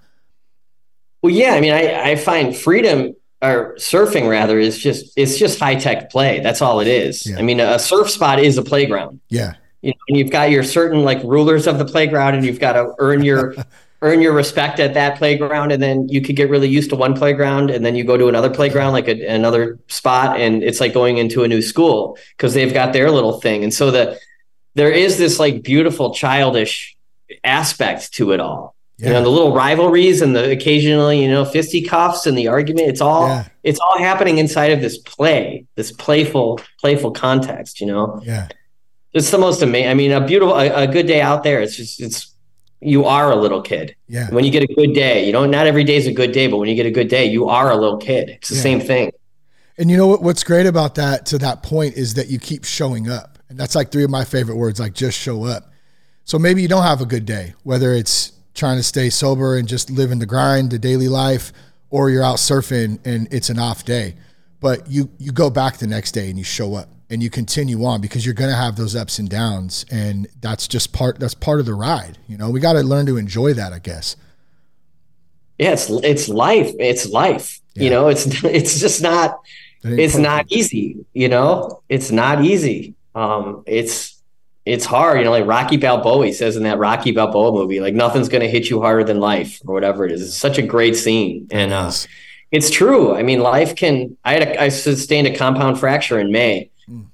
Well, 1.23 1.33
yeah. 1.33 1.55
I 1.55 1.59
mean, 1.61 1.73
I, 1.73 2.11
I 2.11 2.15
find 2.17 2.55
freedom 2.55 3.15
or 3.41 3.75
surfing 3.75 4.29
rather 4.29 4.59
is 4.59 4.77
just 4.77 5.13
it's 5.15 5.37
just 5.37 5.59
high 5.59 5.75
tech 5.75 6.09
play. 6.09 6.39
That's 6.39 6.61
all 6.61 6.79
it 6.79 6.87
is. 6.87 7.25
Yeah. 7.25 7.37
I 7.39 7.41
mean, 7.41 7.59
a 7.59 7.79
surf 7.79 8.09
spot 8.09 8.39
is 8.39 8.57
a 8.57 8.63
playground. 8.63 9.19
Yeah. 9.29 9.55
You 9.81 9.91
know, 9.91 9.99
and 10.09 10.17
you've 10.17 10.31
got 10.31 10.51
your 10.51 10.63
certain 10.63 11.03
like 11.03 11.23
rulers 11.23 11.65
of 11.65 11.77
the 11.77 11.85
playground, 11.85 12.35
and 12.35 12.45
you've 12.45 12.59
got 12.59 12.73
to 12.73 12.93
earn 12.99 13.23
your 13.23 13.55
earn 14.01 14.21
your 14.21 14.33
respect 14.33 14.79
at 14.79 14.93
that 14.93 15.17
playground 15.17 15.71
and 15.71 15.83
then 15.83 16.07
you 16.07 16.21
could 16.21 16.35
get 16.35 16.49
really 16.49 16.69
used 16.69 16.89
to 16.89 16.95
one 16.95 17.13
playground 17.13 17.69
and 17.69 17.85
then 17.85 17.95
you 17.95 18.03
go 18.03 18.15
to 18.15 18.27
another 18.27 18.49
playground 18.49 18.93
like 18.93 19.07
a, 19.07 19.27
another 19.27 19.77
spot 19.87 20.39
and 20.39 20.63
it's 20.63 20.79
like 20.79 20.93
going 20.93 21.17
into 21.17 21.43
a 21.43 21.47
new 21.47 21.61
school 21.61 22.17
because 22.37 22.53
they've 22.53 22.73
got 22.73 22.93
their 22.93 23.11
little 23.11 23.41
thing 23.41 23.61
and 23.63 23.73
so 23.73 23.91
the 23.91 24.17
there 24.75 24.91
is 24.91 25.17
this 25.17 25.37
like 25.37 25.63
beautiful 25.63 26.13
childish 26.13 26.95
aspect 27.43 28.13
to 28.13 28.31
it 28.31 28.39
all 28.39 28.73
yeah. 28.99 29.07
you 29.07 29.13
know 29.13 29.23
the 29.23 29.29
little 29.29 29.53
rivalries 29.53 30.21
and 30.21 30.35
the 30.35 30.51
occasionally 30.51 31.21
you 31.21 31.29
know 31.29 31.45
fisticuffs 31.45 32.25
and 32.25 32.37
the 32.37 32.47
argument 32.47 32.87
it's 32.87 33.01
all 33.01 33.27
yeah. 33.27 33.47
it's 33.63 33.79
all 33.79 33.97
happening 33.97 34.37
inside 34.37 34.71
of 34.71 34.81
this 34.81 34.97
play 34.99 35.65
this 35.75 35.91
playful 35.91 36.59
playful 36.79 37.11
context 37.11 37.81
you 37.81 37.87
know 37.87 38.21
yeah 38.23 38.47
it's 39.13 39.31
the 39.31 39.37
most 39.37 39.61
amazing 39.61 39.89
i 39.89 39.93
mean 39.93 40.11
a 40.11 40.25
beautiful 40.25 40.55
a, 40.55 40.83
a 40.83 40.87
good 40.87 41.07
day 41.07 41.21
out 41.21 41.43
there 41.43 41.61
it's 41.61 41.75
just 41.75 41.99
it's 41.99 42.29
you 42.81 43.05
are 43.05 43.31
a 43.31 43.35
little 43.35 43.61
kid. 43.61 43.95
Yeah. 44.07 44.29
When 44.29 44.43
you 44.43 44.51
get 44.51 44.63
a 44.63 44.73
good 44.73 44.93
day, 44.93 45.25
you 45.25 45.33
know, 45.33 45.45
not 45.45 45.67
every 45.67 45.83
day 45.83 45.97
is 45.97 46.07
a 46.07 46.13
good 46.13 46.31
day, 46.31 46.47
but 46.47 46.57
when 46.57 46.69
you 46.69 46.75
get 46.75 46.85
a 46.85 46.91
good 46.91 47.09
day, 47.09 47.25
you 47.25 47.49
are 47.49 47.71
a 47.71 47.75
little 47.75 47.97
kid. 47.97 48.29
It's 48.29 48.49
the 48.49 48.55
yeah. 48.55 48.61
same 48.61 48.79
thing. 48.79 49.11
And 49.77 49.89
you 49.89 49.97
know 49.97 50.07
what, 50.07 50.21
what's 50.21 50.43
great 50.43 50.65
about 50.65 50.95
that 50.95 51.25
to 51.27 51.37
that 51.39 51.63
point 51.63 51.95
is 51.95 52.13
that 52.15 52.27
you 52.27 52.39
keep 52.39 52.65
showing 52.65 53.09
up. 53.09 53.39
And 53.49 53.57
that's 53.57 53.75
like 53.75 53.91
three 53.91 54.03
of 54.03 54.09
my 54.09 54.23
favorite 54.23 54.55
words, 54.55 54.79
like 54.79 54.93
just 54.93 55.17
show 55.17 55.45
up. 55.45 55.71
So 56.25 56.37
maybe 56.37 56.61
you 56.61 56.67
don't 56.67 56.83
have 56.83 57.01
a 57.01 57.05
good 57.05 57.25
day, 57.25 57.53
whether 57.63 57.93
it's 57.93 58.33
trying 58.59 58.77
to 58.77 58.83
stay 58.83 59.09
sober 59.09 59.57
and 59.57 59.67
just 59.67 59.89
live 59.89 60.11
in 60.11 60.19
the 60.19 60.25
grind, 60.25 60.69
the 60.69 60.77
daily 60.77 61.07
life, 61.07 61.51
or 61.89 62.09
you're 62.09 62.23
out 62.23 62.37
surfing 62.37 62.99
and 63.05 63.27
it's 63.31 63.49
an 63.49 63.57
off 63.57 63.83
day. 63.83 64.15
But 64.59 64.89
you 64.89 65.09
you 65.17 65.31
go 65.31 65.49
back 65.49 65.77
the 65.77 65.87
next 65.87 66.11
day 66.11 66.29
and 66.29 66.37
you 66.37 66.43
show 66.43 66.75
up 66.75 66.89
and 67.09 67.23
you 67.23 67.29
continue 67.29 67.83
on 67.85 68.01
because 68.01 68.25
you're 68.25 68.35
going 68.35 68.51
to 68.51 68.55
have 68.55 68.75
those 68.75 68.95
ups 68.95 69.19
and 69.19 69.29
downs. 69.29 69.85
And 69.89 70.27
that's 70.41 70.67
just 70.67 70.93
part 70.93 71.19
that's 71.19 71.33
part 71.33 71.59
of 71.59 71.65
the 71.65 71.73
ride 71.73 72.17
you 72.27 72.37
know? 72.37 72.49
We 72.49 72.59
got 72.59 72.73
to 72.73 72.81
learn 72.81 73.05
to 73.07 73.17
enjoy 73.17 73.53
that 73.53 73.73
i 73.73 73.79
guess. 73.79 74.15
Yeah 75.57 75.71
it's 75.71 75.89
it's 75.89 76.29
life. 76.29 76.71
It's 76.79 77.09
life. 77.09 77.59
Yeah. 77.75 77.83
you 77.83 77.89
know 77.89 78.07
it's 78.09 78.25
it's 78.43 78.79
just 78.79 79.01
not 79.01 79.39
it 79.83 79.99
it's 79.99 80.17
not 80.17 80.45
easy 80.51 81.05
you 81.13 81.29
know? 81.29 81.81
It's 81.89 82.11
not 82.11 82.43
easy. 82.43 82.95
Um 83.15 83.63
it's 83.65 84.18
it's 84.65 84.85
hard 84.85 85.17
you 85.17 85.25
know 85.25 85.31
like 85.31 85.45
rocky 85.45 85.77
balboa 85.77 86.25
he 86.25 86.33
says 86.33 86.55
in 86.55 86.63
that 86.63 86.77
rocky 86.77 87.11
balboa 87.11 87.51
movie 87.51 87.79
like 87.79 87.93
nothing's 87.93 88.29
going 88.29 88.41
to 88.41 88.49
hit 88.49 88.69
you 88.69 88.81
harder 88.81 89.03
than 89.03 89.19
life 89.19 89.59
or 89.65 89.73
whatever 89.73 90.05
it 90.05 90.11
is 90.11 90.21
it's 90.21 90.37
such 90.37 90.57
a 90.57 90.61
great 90.61 90.95
scene 90.95 91.47
and 91.51 91.73
uh 91.73 91.91
it's 92.51 92.69
true 92.69 93.15
i 93.15 93.23
mean 93.23 93.39
life 93.39 93.75
can 93.75 94.15
i 94.25 94.33
had 94.33 94.43
a, 94.43 94.61
i 94.61 94.69
sustained 94.69 95.27
a 95.27 95.35
compound 95.35 95.79
fracture 95.79 96.19
in 96.19 96.31
may 96.31 96.69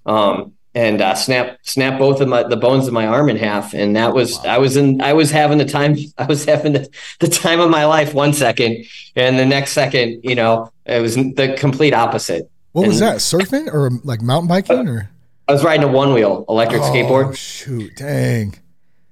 um, 0.06 0.54
and 0.76 1.02
uh, 1.02 1.16
snap 1.16 1.58
snap 1.64 1.98
both 1.98 2.20
of 2.20 2.28
my 2.28 2.44
the 2.44 2.58
bones 2.58 2.86
of 2.86 2.94
my 2.94 3.08
arm 3.08 3.30
in 3.30 3.38
half. 3.38 3.74
And 3.74 3.96
that 3.96 4.14
was 4.14 4.38
wow. 4.38 4.56
I 4.56 4.58
was 4.58 4.76
in 4.76 5.02
I 5.02 5.14
was 5.14 5.32
having 5.32 5.58
the 5.58 5.66
time 5.66 5.96
I 6.18 6.26
was 6.26 6.46
having 6.46 6.74
the, 6.74 6.88
the 7.20 7.28
time 7.28 7.60
of 7.62 7.70
my 7.70 7.86
life 7.86 8.14
one 8.14 8.34
second, 8.34 8.86
and 9.16 9.40
the 9.40 9.46
next 9.46 9.72
second, 9.72 10.22
you 10.24 10.36
know, 10.36 10.72
it 10.86 11.02
was 11.02 11.16
the 11.16 11.56
complete 11.58 11.94
opposite. 11.94 12.52
What 12.74 12.84
and, 12.84 12.90
was 12.90 13.00
that? 13.00 13.18
Surfing 13.18 13.74
or 13.74 13.90
like 14.04 14.22
mountain 14.22 14.50
biking 14.50 14.88
or? 14.88 15.10
I 15.48 15.54
was 15.54 15.64
riding 15.64 15.84
a 15.84 15.92
one 15.92 16.14
wheel 16.14 16.46
electric 16.50 16.82
oh, 16.82 16.86
skateboard. 16.86 17.38
Shoot, 17.38 17.96
dang. 17.96 18.56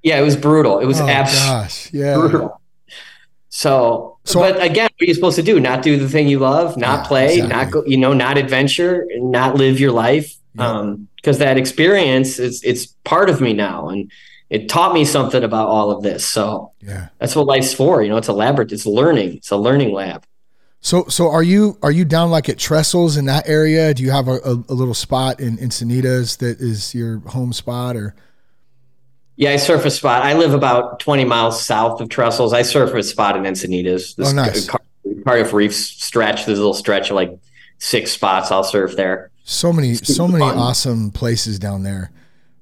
Yeah, 0.02 0.20
it 0.20 0.24
was 0.24 0.36
brutal. 0.36 0.80
It 0.80 0.86
was 0.86 1.00
oh, 1.00 1.08
absolutely 1.08 2.00
yeah. 2.00 2.16
brutal. 2.16 2.62
So, 3.50 4.18
so, 4.24 4.40
but 4.40 4.62
again, 4.62 4.90
what 4.98 5.04
are 5.04 5.06
you 5.06 5.14
supposed 5.14 5.36
to 5.36 5.44
do? 5.44 5.60
Not 5.60 5.84
do 5.84 5.98
the 5.98 6.10
thing 6.10 6.28
you 6.28 6.40
love, 6.40 6.76
not 6.76 7.02
yeah, 7.02 7.08
play, 7.08 7.26
exactly. 7.36 7.50
not 7.50 7.72
go, 7.72 7.86
you 7.86 7.98
know, 7.98 8.14
not 8.14 8.38
adventure, 8.38 9.08
not 9.18 9.56
live 9.56 9.80
your 9.80 9.92
life 9.92 10.36
um 10.60 11.08
because 11.16 11.40
that 11.40 11.58
experience 11.58 12.40
is 12.40 12.64
it's 12.64 12.88
part 13.04 13.30
of 13.30 13.42
me 13.42 13.54
now 13.54 13.90
and 13.90 14.12
it 14.50 14.70
taught 14.70 14.94
me 14.94 15.04
something 15.04 15.44
about 15.44 15.68
all 15.68 15.90
of 15.92 16.04
this 16.04 16.26
so 16.26 16.72
yeah 16.82 17.08
that's 17.20 17.36
what 17.36 17.48
life's 17.48 17.74
for 17.74 18.04
you 18.04 18.10
know 18.10 18.18
it's 18.18 18.28
a 18.28 18.34
lab 18.34 18.60
it's 18.60 18.86
learning 18.86 19.38
it's 19.38 19.52
a 19.52 19.58
learning 19.58 19.92
lab 19.92 20.26
so 20.84 21.06
so 21.08 21.32
are 21.32 21.42
you 21.42 21.80
are 21.82 21.92
you 21.92 22.06
down 22.06 22.30
like 22.30 22.48
at 22.48 22.58
trestles 22.58 23.18
in 23.18 23.26
that 23.26 23.50
area 23.50 23.92
do 23.96 24.04
you 24.04 24.12
have 24.12 24.28
a, 24.28 24.36
a, 24.46 24.54
a 24.70 24.76
little 24.76 24.94
spot 24.94 25.40
in 25.40 25.58
encinitas 25.58 26.38
that 26.38 26.60
is 26.60 26.94
your 26.94 27.18
home 27.30 27.52
spot 27.52 27.96
or 27.96 28.14
yeah, 29.36 29.52
I 29.52 29.56
surf 29.56 29.84
a 29.86 29.90
spot. 29.90 30.24
I 30.24 30.34
live 30.34 30.54
about 30.54 31.00
20 31.00 31.26
miles 31.26 31.64
south 31.64 32.00
of 32.02 32.10
Trestles. 32.10 32.54
I 32.54 32.62
surf 32.62 32.94
a 32.94 33.02
spot 33.02 33.36
in 33.36 33.44
Encinitas. 33.44 34.16
This 34.16 34.30
oh, 34.30 34.32
nice. 34.32 34.70
Cardiff 35.26 35.54
Reef 35.54 35.74
stretch, 35.74 36.46
this 36.46 36.58
little 36.58 36.74
stretch 36.74 37.10
of 37.10 37.16
like 37.16 37.38
six 37.80 38.12
spots. 38.12 38.52
I'll 38.52 38.64
surf 38.64 38.96
there. 38.96 39.32
So 39.44 39.74
many, 39.74 39.96
so 39.96 40.28
many 40.28 40.46
fun. 40.46 40.58
awesome 40.58 41.12
places 41.12 41.58
down 41.58 41.84
there. 41.84 42.12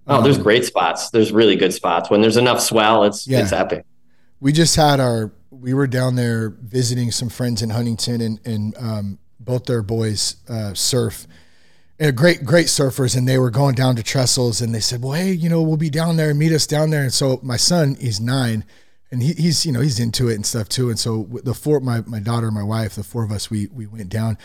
Oh, 0.08 0.18
um, 0.18 0.24
there's 0.24 0.38
great 0.38 0.66
spots. 0.66 1.10
There's 1.10 1.32
really 1.32 1.56
good 1.56 1.74
spots. 1.74 2.10
When 2.10 2.22
there's 2.22 2.38
enough 2.38 2.62
swell, 2.62 3.04
it's 3.04 3.28
yeah. 3.28 3.42
it's 3.42 3.52
epic. 3.52 3.86
We 4.40 4.52
just 4.52 4.76
had 4.76 5.00
our. 5.00 5.32
We 5.62 5.74
were 5.74 5.88
down 5.88 6.16
there 6.16 6.50
visiting 6.50 7.12
some 7.12 7.30
friends 7.30 7.62
in 7.62 7.70
Huntington, 7.70 8.22
and 8.22 8.40
and 8.46 8.76
um, 8.78 9.20
both 9.40 9.66
their 9.66 9.82
boys 9.82 10.38
uh, 10.50 10.74
surf. 10.74 11.28
And 12.00 12.18
great, 12.18 12.44
great 12.44 12.66
surfers, 12.66 13.16
and 13.16 13.28
they 13.28 13.38
were 13.38 13.52
going 13.52 13.76
down 13.76 13.96
to 13.96 14.02
Trestles, 14.04 14.62
and 14.62 14.74
they 14.74 14.80
said, 14.80 15.04
"Well, 15.04 15.14
hey, 15.14 15.32
you 15.32 15.50
know, 15.50 15.62
we'll 15.62 15.78
be 15.78 15.92
down 15.92 16.18
there 16.18 16.32
and 16.32 16.40
meet 16.40 16.52
us 16.52 16.66
down 16.66 16.90
there." 16.90 17.04
And 17.04 17.14
so 17.14 17.40
my 17.44 17.58
son, 17.58 17.96
he's 18.00 18.20
nine, 18.20 18.66
and 19.12 19.22
he, 19.22 19.34
he's 19.34 19.66
you 19.66 19.72
know 19.72 19.82
he's 19.82 20.00
into 20.00 20.28
it 20.30 20.36
and 20.36 20.46
stuff 20.46 20.68
too. 20.68 20.90
And 20.90 20.98
so 20.98 21.30
the 21.44 21.54
four, 21.54 21.80
my 21.80 22.02
my 22.08 22.20
daughter, 22.20 22.48
and 22.48 22.56
my 22.56 22.64
wife, 22.64 22.96
the 22.96 23.04
four 23.04 23.24
of 23.24 23.32
us, 23.32 23.52
we 23.52 23.68
we 23.68 23.86
went 23.86 24.10
down 24.10 24.38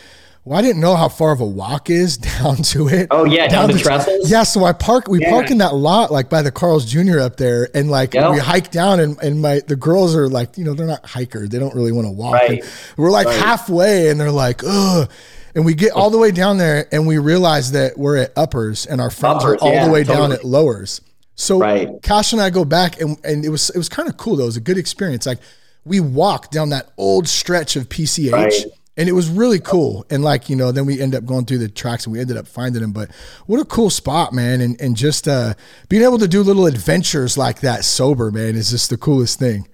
Well, 0.46 0.56
I 0.56 0.62
didn't 0.62 0.80
know 0.80 0.94
how 0.94 1.08
far 1.08 1.32
of 1.32 1.40
a 1.40 1.44
walk 1.44 1.90
is 1.90 2.16
down 2.38 2.58
to 2.58 2.86
it. 2.86 3.08
Oh 3.10 3.24
yeah, 3.24 3.48
down, 3.48 3.68
down 3.68 3.76
the 3.76 3.82
trestles. 3.82 4.30
Yeah, 4.30 4.44
so 4.44 4.64
I 4.64 4.72
park. 4.72 5.08
We 5.08 5.20
yeah. 5.20 5.30
park 5.30 5.50
in 5.50 5.58
that 5.58 5.74
lot 5.74 6.12
like 6.12 6.30
by 6.30 6.42
the 6.42 6.52
Carl's 6.52 6.84
Jr. 6.84 7.18
up 7.18 7.36
there, 7.36 7.68
and 7.74 7.90
like 7.90 8.14
yep. 8.14 8.30
we 8.30 8.38
hike 8.38 8.70
down, 8.70 9.00
and 9.00 9.20
and 9.20 9.42
my 9.42 9.60
the 9.66 9.74
girls 9.74 10.14
are 10.14 10.28
like, 10.28 10.56
you 10.56 10.64
know, 10.64 10.72
they're 10.72 10.86
not 10.86 11.04
hikers. 11.04 11.48
They 11.48 11.58
don't 11.58 11.74
really 11.74 11.90
want 11.90 12.06
to 12.06 12.12
walk. 12.12 12.34
Right. 12.34 12.64
we're 12.96 13.10
like 13.10 13.26
right. 13.26 13.40
halfway, 13.40 14.08
and 14.08 14.20
they're 14.20 14.30
like, 14.30 14.62
ugh. 14.64 15.10
And 15.56 15.64
we 15.64 15.74
get 15.74 15.92
all 15.92 16.10
the 16.10 16.18
way 16.18 16.30
down 16.30 16.58
there, 16.58 16.86
and 16.92 17.08
we 17.08 17.18
realize 17.18 17.72
that 17.72 17.98
we're 17.98 18.18
at 18.18 18.32
uppers, 18.36 18.86
and 18.86 19.00
our 19.00 19.10
friends 19.10 19.42
uppers, 19.42 19.60
are 19.60 19.64
all 19.64 19.72
yeah, 19.72 19.86
the 19.86 19.90
way 19.90 20.04
totally. 20.04 20.28
down 20.28 20.32
at 20.32 20.44
lowers. 20.44 21.00
So 21.34 21.58
right. 21.58 21.90
Cash 22.02 22.32
and 22.32 22.40
I 22.40 22.50
go 22.50 22.64
back, 22.64 23.00
and 23.00 23.18
and 23.24 23.44
it 23.44 23.48
was 23.48 23.70
it 23.70 23.78
was 23.78 23.88
kind 23.88 24.08
of 24.08 24.16
cool 24.16 24.36
though. 24.36 24.44
It 24.44 24.46
was 24.46 24.56
a 24.56 24.60
good 24.60 24.78
experience. 24.78 25.26
Like 25.26 25.40
we 25.84 25.98
walked 25.98 26.52
down 26.52 26.68
that 26.68 26.92
old 26.96 27.26
stretch 27.26 27.74
of 27.74 27.88
PCH. 27.88 28.30
Right 28.30 28.64
and 28.96 29.08
it 29.08 29.12
was 29.12 29.28
really 29.28 29.60
cool. 29.60 30.06
And 30.10 30.22
like 30.22 30.48
you 30.48 30.56
know, 30.56 30.72
then 30.72 30.86
we 30.86 31.00
end 31.00 31.14
up 31.14 31.24
going 31.24 31.44
through 31.44 31.58
the 31.58 31.68
tracks 31.68 32.06
and 32.06 32.12
we 32.12 32.20
ended 32.20 32.36
up 32.36 32.46
finding 32.46 32.82
them. 32.82 32.92
But 32.92 33.10
what 33.46 33.60
a 33.60 33.64
cool 33.64 33.90
spot, 33.90 34.32
man! 34.32 34.60
And 34.60 34.80
and 34.80 34.96
just 34.96 35.28
uh, 35.28 35.54
being 35.88 36.02
able 36.02 36.18
to 36.18 36.28
do 36.28 36.42
little 36.42 36.66
adventures 36.66 37.36
like 37.36 37.60
that 37.60 37.84
sober, 37.84 38.30
man, 38.30 38.56
is 38.56 38.70
just 38.70 38.90
the 38.90 38.96
coolest 38.96 39.38
thing. 39.38 39.68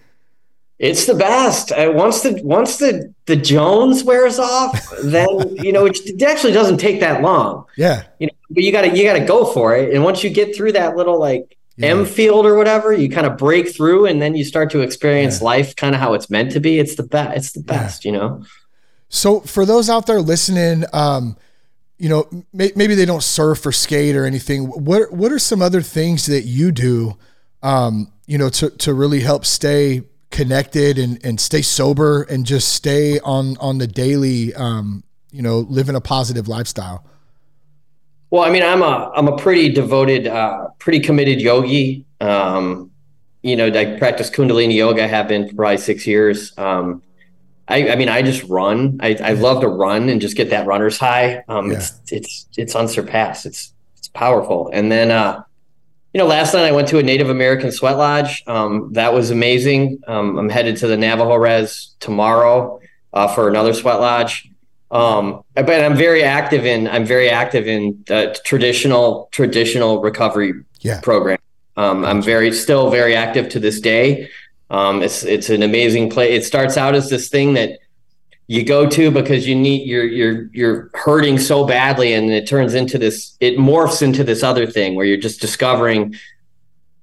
It's 0.78 1.06
the 1.06 1.14
best. 1.14 1.70
Uh, 1.70 1.92
once 1.94 2.22
the 2.22 2.40
once 2.42 2.78
the 2.78 3.14
the 3.26 3.37
Jones 3.37 4.02
wears 4.02 4.38
off, 4.38 4.92
then 5.04 5.56
you 5.56 5.72
know 5.72 5.87
it, 5.87 5.96
it 6.04 6.22
actually 6.22 6.52
doesn't 6.52 6.78
take 6.78 6.98
that 7.00 7.22
long. 7.22 7.66
Yeah, 7.76 8.04
you 8.18 8.26
know, 8.26 8.32
but 8.50 8.64
you 8.64 8.72
gotta 8.72 8.96
you 8.96 9.04
gotta 9.04 9.24
go 9.24 9.44
for 9.52 9.76
it. 9.76 9.94
And 9.94 10.02
once 10.02 10.24
you 10.24 10.30
get 10.30 10.56
through 10.56 10.72
that 10.72 10.96
little 10.96 11.20
like 11.20 11.56
yeah. 11.76 11.90
M 11.90 12.04
field 12.04 12.46
or 12.46 12.56
whatever, 12.56 12.92
you 12.92 13.08
kind 13.08 13.28
of 13.28 13.38
break 13.38 13.72
through, 13.72 14.06
and 14.06 14.20
then 14.20 14.35
you 14.35 14.44
start 14.44 14.70
to 14.72 14.80
experience 14.80 15.40
yeah. 15.40 15.44
life 15.44 15.76
kind 15.76 15.94
of 15.94 16.00
how 16.00 16.14
it's 16.14 16.28
meant 16.28 16.50
to 16.52 16.61
be. 16.61 16.80
It's 16.80 16.96
the 16.96 17.04
best. 17.04 17.37
It's 17.37 17.52
the 17.52 17.62
best, 17.62 18.04
yeah. 18.04 18.11
you 18.12 18.18
know. 18.18 18.44
So 19.14 19.40
for 19.40 19.66
those 19.66 19.90
out 19.90 20.07
there 20.07 20.22
listening, 20.22 20.85
um, 20.94 21.37
you 21.98 22.09
know, 22.09 22.29
may, 22.55 22.72
maybe 22.75 22.94
they 22.94 23.05
don't 23.05 23.22
surf 23.22 23.64
or 23.66 23.70
skate 23.70 24.16
or 24.16 24.25
anything. 24.25 24.64
What 24.64 25.12
what 25.12 25.31
are 25.31 25.38
some 25.38 25.61
other 25.61 25.83
things 25.83 26.25
that 26.27 26.44
you 26.44 26.72
do, 26.72 27.18
um, 27.62 28.11
you 28.27 28.38
know, 28.38 28.48
to 28.48 28.70
to 28.70 28.94
really 28.94 29.20
help 29.20 29.44
stay 29.44 30.03
connected 30.31 30.98
and 30.98 31.22
and 31.25 31.38
stay 31.38 31.61
sober 31.61 32.22
and 32.22 32.46
just 32.46 32.70
stay 32.70 33.20
on 33.20 33.59
on 33.59 33.77
the 33.77 33.87
daily, 33.87 34.55
um, 34.55 35.05
you 35.31 35.42
know, 35.42 35.59
living 35.59 35.94
a 35.94 36.01
positive 36.01 36.48
lifestyle. 36.48 37.05
Well, 38.31 38.44
I 38.44 38.51
mean, 38.51 38.62
I'm 38.62 38.81
a 38.81 39.12
I'm 39.14 39.29
a 39.29 39.37
pretty 39.37 39.68
devoted, 39.68 40.27
uh, 40.27 40.68
pretty 40.79 41.01
committed 41.01 41.42
yogi. 41.42 42.07
Um, 42.22 42.90
you 43.42 43.57
know, 43.57 43.66
I 43.66 43.98
practice 43.98 44.31
Kundalini 44.31 44.75
yoga. 44.75 45.05
I 45.05 45.07
have 45.07 45.29
been 45.29 45.51
for 45.51 45.55
probably 45.55 45.77
six 45.77 46.07
years. 46.07 46.57
Um, 46.57 47.03
I, 47.72 47.92
I 47.92 47.96
mean, 47.96 48.11
I 48.11 48.20
just 48.20 48.42
run. 48.44 48.98
I, 49.00 49.16
I 49.22 49.32
love 49.32 49.62
to 49.62 49.68
run 49.68 50.11
and 50.11 50.20
just 50.20 50.37
get 50.37 50.50
that 50.50 50.66
runner's 50.66 50.98
high. 50.98 51.42
Um, 51.48 51.70
yeah. 51.70 51.78
It's 51.78 52.00
it's 52.11 52.46
it's 52.58 52.74
unsurpassed. 52.76 53.46
It's 53.46 53.72
it's 53.96 54.08
powerful. 54.08 54.70
And 54.72 54.92
then, 54.92 55.11
uh, 55.11 55.42
you 56.12 56.18
know, 56.18 56.26
last 56.26 56.52
night 56.52 56.66
I 56.66 56.72
went 56.72 56.88
to 56.88 56.98
a 56.98 57.02
Native 57.02 57.30
American 57.30 57.72
sweat 57.72 57.96
lodge. 57.96 58.42
Um, 58.46 58.92
that 58.92 59.14
was 59.14 59.30
amazing. 59.30 60.02
Um, 60.06 60.38
I'm 60.38 60.50
headed 60.50 60.76
to 60.78 60.87
the 60.87 60.98
Navajo 60.98 61.37
Res 61.37 61.94
tomorrow 61.98 62.80
uh, 63.14 63.28
for 63.28 63.48
another 63.48 63.72
sweat 63.72 64.00
lodge. 64.00 64.50
Um, 64.90 65.42
but 65.54 65.70
I'm 65.70 65.96
very 65.96 66.22
active 66.22 66.66
in 66.66 66.87
I'm 66.87 67.06
very 67.06 67.30
active 67.30 67.66
in 67.66 68.04
the 68.06 68.38
traditional 68.44 69.30
traditional 69.32 70.02
recovery 70.02 70.52
yeah. 70.80 71.00
program. 71.00 71.38
Um, 71.78 72.04
I'm 72.04 72.20
very 72.20 72.52
still 72.52 72.90
very 72.90 73.16
active 73.16 73.48
to 73.50 73.58
this 73.58 73.80
day. 73.80 74.28
Um, 74.72 75.02
it's 75.02 75.22
it's 75.22 75.50
an 75.50 75.62
amazing 75.62 76.11
play. 76.11 76.32
It 76.32 76.44
starts 76.44 76.76
out 76.78 76.94
as 76.94 77.11
this 77.11 77.28
thing 77.28 77.52
that 77.54 77.78
you 78.46 78.64
go 78.64 78.88
to 78.88 79.11
because 79.11 79.46
you 79.46 79.54
need 79.54 79.87
you're 79.87 80.04
you're 80.04 80.48
you're 80.52 80.90
hurting 80.94 81.38
so 81.38 81.66
badly, 81.66 82.14
and 82.14 82.30
it 82.30 82.48
turns 82.48 82.72
into 82.72 82.98
this. 82.98 83.37
It 83.38 83.58
morphs 83.58 84.00
into 84.02 84.24
this 84.24 84.42
other 84.42 84.66
thing 84.66 84.96
where 84.96 85.04
you're 85.04 85.18
just 85.18 85.42
discovering 85.42 86.14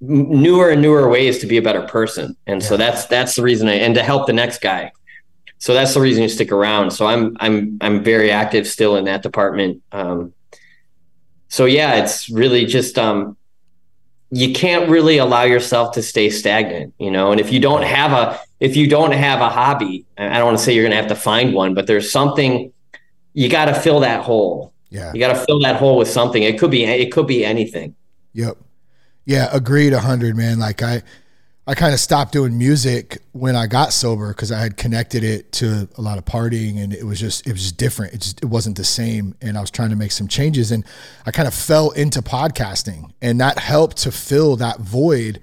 newer 0.01 0.71
and 0.71 0.81
newer 0.81 1.07
ways 1.09 1.39
to 1.39 1.47
be 1.47 1.57
a 1.57 1.61
better 1.61 1.83
person. 1.83 2.35
And 2.47 2.63
so 2.63 2.75
that's 2.75 3.05
that's 3.05 3.35
the 3.35 3.43
reason 3.43 3.67
I 3.67 3.73
and 3.73 3.93
to 3.95 4.03
help 4.03 4.25
the 4.25 4.33
next 4.33 4.61
guy. 4.61 4.91
So 5.59 5.73
that's 5.73 5.93
the 5.93 6.01
reason 6.01 6.23
you 6.23 6.29
stick 6.29 6.51
around. 6.51 6.91
So 6.91 7.05
I'm 7.05 7.37
I'm 7.39 7.77
I'm 7.81 8.03
very 8.03 8.31
active 8.31 8.67
still 8.67 8.95
in 8.95 9.05
that 9.05 9.21
department. 9.21 9.83
Um, 9.91 10.33
so 11.49 11.65
yeah, 11.65 11.95
it's 11.95 12.29
really 12.29 12.65
just 12.65 12.97
um, 12.97 13.37
you 14.31 14.53
can't 14.53 14.89
really 14.89 15.17
allow 15.17 15.43
yourself 15.43 15.93
to 15.93 16.03
stay 16.03 16.29
stagnant, 16.29 16.93
you 16.99 17.09
know. 17.09 17.31
And 17.31 17.41
if 17.41 17.51
you 17.51 17.59
don't 17.59 17.83
have 17.83 18.11
a 18.11 18.39
if 18.59 18.75
you 18.75 18.87
don't 18.87 19.11
have 19.11 19.41
a 19.41 19.49
hobby, 19.49 20.05
I 20.17 20.37
don't 20.37 20.45
want 20.45 20.57
to 20.57 20.63
say 20.63 20.73
you're 20.73 20.83
going 20.83 20.91
to 20.91 20.97
have 20.97 21.07
to 21.07 21.15
find 21.15 21.53
one, 21.53 21.73
but 21.73 21.87
there's 21.87 22.11
something 22.11 22.71
you 23.33 23.49
got 23.49 23.65
to 23.65 23.73
fill 23.73 24.01
that 24.01 24.23
hole. 24.23 24.73
Yeah. 24.89 25.11
You 25.13 25.19
got 25.19 25.33
to 25.33 25.45
fill 25.45 25.59
that 25.61 25.77
hole 25.77 25.97
with 25.97 26.09
something. 26.09 26.43
It 26.43 26.59
could 26.59 26.71
be 26.71 26.83
it 26.83 27.11
could 27.11 27.27
be 27.27 27.45
anything. 27.45 27.95
Yep. 28.33 28.57
Yeah, 29.25 29.49
agreed 29.51 29.93
100, 29.93 30.35
man. 30.35 30.59
Like 30.59 30.81
I 30.81 31.03
I 31.69 31.75
kind 31.75 31.93
of 31.93 31.99
stopped 31.99 32.31
doing 32.31 32.57
music 32.57 33.21
when 33.33 33.55
I 33.55 33.67
got 33.67 33.93
sober 33.93 34.29
because 34.29 34.51
I 34.51 34.59
had 34.59 34.75
connected 34.75 35.23
it 35.23 35.51
to 35.51 35.87
a 35.99 36.01
lot 36.01 36.17
of 36.17 36.25
partying 36.25 36.81
and 36.81 36.91
it 36.91 37.03
was 37.03 37.19
just 37.19 37.45
it 37.45 37.51
was 37.51 37.61
just 37.61 37.77
different. 37.77 38.15
It 38.15 38.21
just 38.21 38.41
it 38.41 38.47
wasn't 38.47 38.75
the 38.75 38.83
same, 38.83 39.35
and 39.39 39.55
I 39.55 39.61
was 39.61 39.69
trying 39.69 39.91
to 39.91 39.95
make 39.95 40.11
some 40.11 40.27
changes, 40.27 40.71
and 40.71 40.83
I 41.27 41.31
kind 41.31 41.47
of 41.47 41.53
fell 41.53 41.91
into 41.91 42.23
podcasting, 42.23 43.11
and 43.21 43.39
that 43.39 43.59
helped 43.59 43.97
to 43.97 44.11
fill 44.11 44.55
that 44.55 44.79
void 44.79 45.41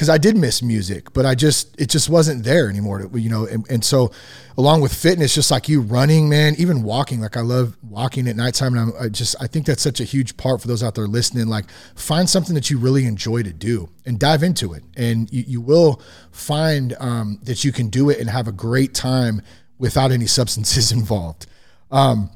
because 0.00 0.08
I 0.08 0.16
did 0.16 0.34
miss 0.34 0.62
music, 0.62 1.12
but 1.12 1.26
I 1.26 1.34
just 1.34 1.78
it 1.78 1.90
just 1.90 2.08
wasn't 2.08 2.42
there 2.42 2.70
anymore. 2.70 3.10
You 3.12 3.28
know, 3.28 3.44
and, 3.44 3.66
and 3.68 3.84
so 3.84 4.10
along 4.56 4.80
with 4.80 4.94
fitness, 4.94 5.34
just 5.34 5.50
like 5.50 5.68
you 5.68 5.82
running, 5.82 6.26
man, 6.26 6.54
even 6.56 6.82
walking. 6.82 7.20
Like 7.20 7.36
I 7.36 7.42
love 7.42 7.76
walking 7.82 8.26
at 8.26 8.34
nighttime, 8.34 8.72
and 8.72 8.80
I'm, 8.80 8.92
I 8.98 9.08
just 9.10 9.36
I 9.42 9.46
think 9.46 9.66
that's 9.66 9.82
such 9.82 10.00
a 10.00 10.04
huge 10.04 10.38
part 10.38 10.62
for 10.62 10.68
those 10.68 10.82
out 10.82 10.94
there 10.94 11.06
listening. 11.06 11.48
Like 11.48 11.66
find 11.96 12.30
something 12.30 12.54
that 12.54 12.70
you 12.70 12.78
really 12.78 13.04
enjoy 13.04 13.42
to 13.42 13.52
do 13.52 13.90
and 14.06 14.18
dive 14.18 14.42
into 14.42 14.72
it, 14.72 14.84
and 14.96 15.30
you, 15.30 15.44
you 15.46 15.60
will 15.60 16.00
find 16.32 16.96
um, 16.98 17.38
that 17.42 17.62
you 17.62 17.70
can 17.70 17.90
do 17.90 18.08
it 18.08 18.20
and 18.20 18.30
have 18.30 18.48
a 18.48 18.52
great 18.52 18.94
time 18.94 19.42
without 19.76 20.12
any 20.12 20.26
substances 20.40 20.92
involved. 20.92 21.46
Um, 21.90 22.30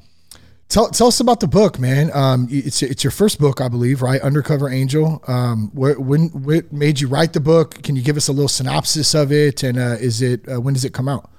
Tell, 0.67 0.89
tell 0.89 1.07
us 1.07 1.19
about 1.19 1.39
the 1.39 1.47
book, 1.47 1.79
man. 1.79 2.09
Um, 2.13 2.47
it's 2.49 2.81
it's 2.81 3.03
your 3.03 3.11
first 3.11 3.39
book, 3.39 3.61
I 3.61 3.67
believe, 3.67 4.01
right? 4.01 4.19
Undercover 4.21 4.69
Angel. 4.69 5.23
Um, 5.27 5.69
where, 5.73 5.99
when 5.99 6.29
what 6.29 6.73
made 6.73 6.99
you 6.99 7.07
write 7.07 7.33
the 7.33 7.39
book? 7.39 7.81
Can 7.83 7.95
you 7.95 8.01
give 8.01 8.17
us 8.17 8.27
a 8.27 8.31
little 8.31 8.47
synopsis 8.47 9.13
of 9.13 9.31
it? 9.31 9.63
And 9.63 9.77
uh, 9.77 9.97
is 9.99 10.21
it 10.21 10.47
uh, 10.49 10.59
when 10.59 10.73
does 10.73 10.83
it 10.83 10.93
come 10.93 11.07
out? 11.07 11.29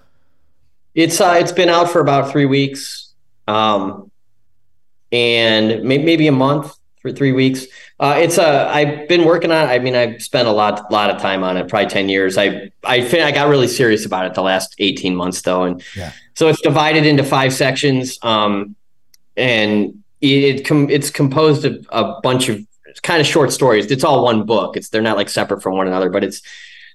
It's 0.94 1.20
uh, 1.20 1.36
it's 1.38 1.52
been 1.52 1.68
out 1.68 1.90
for 1.90 2.00
about 2.00 2.30
three 2.30 2.46
weeks, 2.46 3.12
um, 3.48 4.10
and 5.10 5.82
maybe, 5.82 6.04
maybe 6.04 6.26
a 6.28 6.32
month 6.32 6.74
for 7.02 7.12
three 7.12 7.32
weeks. 7.32 7.66
Uh, 7.98 8.16
it's 8.18 8.38
a. 8.38 8.46
Uh, 8.46 8.72
I've 8.72 9.08
been 9.08 9.24
working 9.24 9.50
on. 9.50 9.68
it. 9.68 9.72
I 9.72 9.78
mean, 9.80 9.94
I've 9.96 10.22
spent 10.22 10.46
a 10.46 10.52
lot 10.52 10.90
lot 10.90 11.10
of 11.10 11.20
time 11.20 11.42
on 11.42 11.56
it, 11.56 11.68
probably 11.68 11.88
ten 11.88 12.08
years. 12.08 12.38
I 12.38 12.70
I 12.84 13.06
I 13.22 13.32
got 13.32 13.48
really 13.48 13.68
serious 13.68 14.06
about 14.06 14.24
it 14.24 14.34
the 14.34 14.42
last 14.42 14.76
eighteen 14.78 15.16
months 15.16 15.42
though, 15.42 15.64
and 15.64 15.82
yeah. 15.96 16.12
so 16.34 16.48
it's 16.48 16.60
divided 16.60 17.04
into 17.04 17.24
five 17.24 17.52
sections. 17.52 18.18
Um, 18.22 18.76
and 19.36 20.02
it, 20.20 20.64
com- 20.64 20.90
it's 20.90 21.10
composed 21.10 21.64
of 21.64 21.86
a 21.90 22.20
bunch 22.22 22.48
of 22.48 22.64
kind 23.02 23.20
of 23.20 23.26
short 23.26 23.52
stories. 23.52 23.90
It's 23.90 24.04
all 24.04 24.24
one 24.24 24.44
book. 24.44 24.76
It's 24.76 24.88
they're 24.88 25.02
not 25.02 25.16
like 25.16 25.28
separate 25.28 25.62
from 25.62 25.76
one 25.76 25.86
another, 25.86 26.10
but 26.10 26.24
it's 26.24 26.42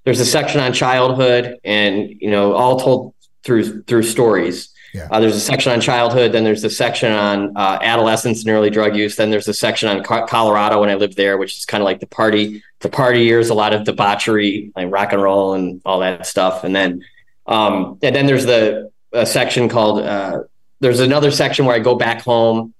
there's 0.03 0.19
a 0.19 0.25
section 0.25 0.59
on 0.59 0.73
childhood, 0.73 1.59
and 1.63 2.09
you 2.19 2.31
know, 2.31 2.53
all 2.53 2.79
told 2.79 3.13
through 3.43 3.83
through 3.83 4.03
stories. 4.03 4.69
Yeah. 4.93 5.07
Uh, 5.09 5.21
there's 5.21 5.35
a 5.35 5.39
section 5.39 5.71
on 5.71 5.79
childhood, 5.79 6.33
then 6.33 6.43
there's 6.43 6.65
a 6.65 6.69
section 6.69 7.13
on 7.13 7.55
uh, 7.55 7.79
adolescence 7.81 8.41
and 8.41 8.49
early 8.49 8.69
drug 8.69 8.95
use. 8.95 9.15
Then 9.15 9.31
there's 9.31 9.47
a 9.47 9.53
section 9.53 9.87
on 9.87 10.03
Co- 10.03 10.25
Colorado 10.25 10.81
when 10.81 10.89
I 10.89 10.95
lived 10.95 11.15
there, 11.15 11.37
which 11.37 11.57
is 11.57 11.65
kind 11.65 11.81
of 11.81 11.85
like 11.85 12.01
the 12.01 12.07
party, 12.07 12.61
the 12.81 12.89
party 12.89 13.21
years, 13.21 13.47
a 13.47 13.53
lot 13.53 13.73
of 13.73 13.85
debauchery, 13.85 14.73
like 14.75 14.91
rock 14.91 15.13
and 15.13 15.21
roll 15.21 15.53
and 15.53 15.81
all 15.85 15.99
that 15.99 16.25
stuff. 16.25 16.65
And 16.65 16.75
then, 16.75 17.05
um, 17.47 17.99
and 18.03 18.13
then 18.13 18.25
there's 18.25 18.45
the 18.45 18.91
a 19.13 19.25
section 19.25 19.69
called 19.69 20.01
uh, 20.01 20.43
there's 20.81 20.99
another 20.99 21.31
section 21.31 21.65
where 21.65 21.75
I 21.75 21.79
go 21.79 21.95
back 21.95 22.21
home 22.21 22.73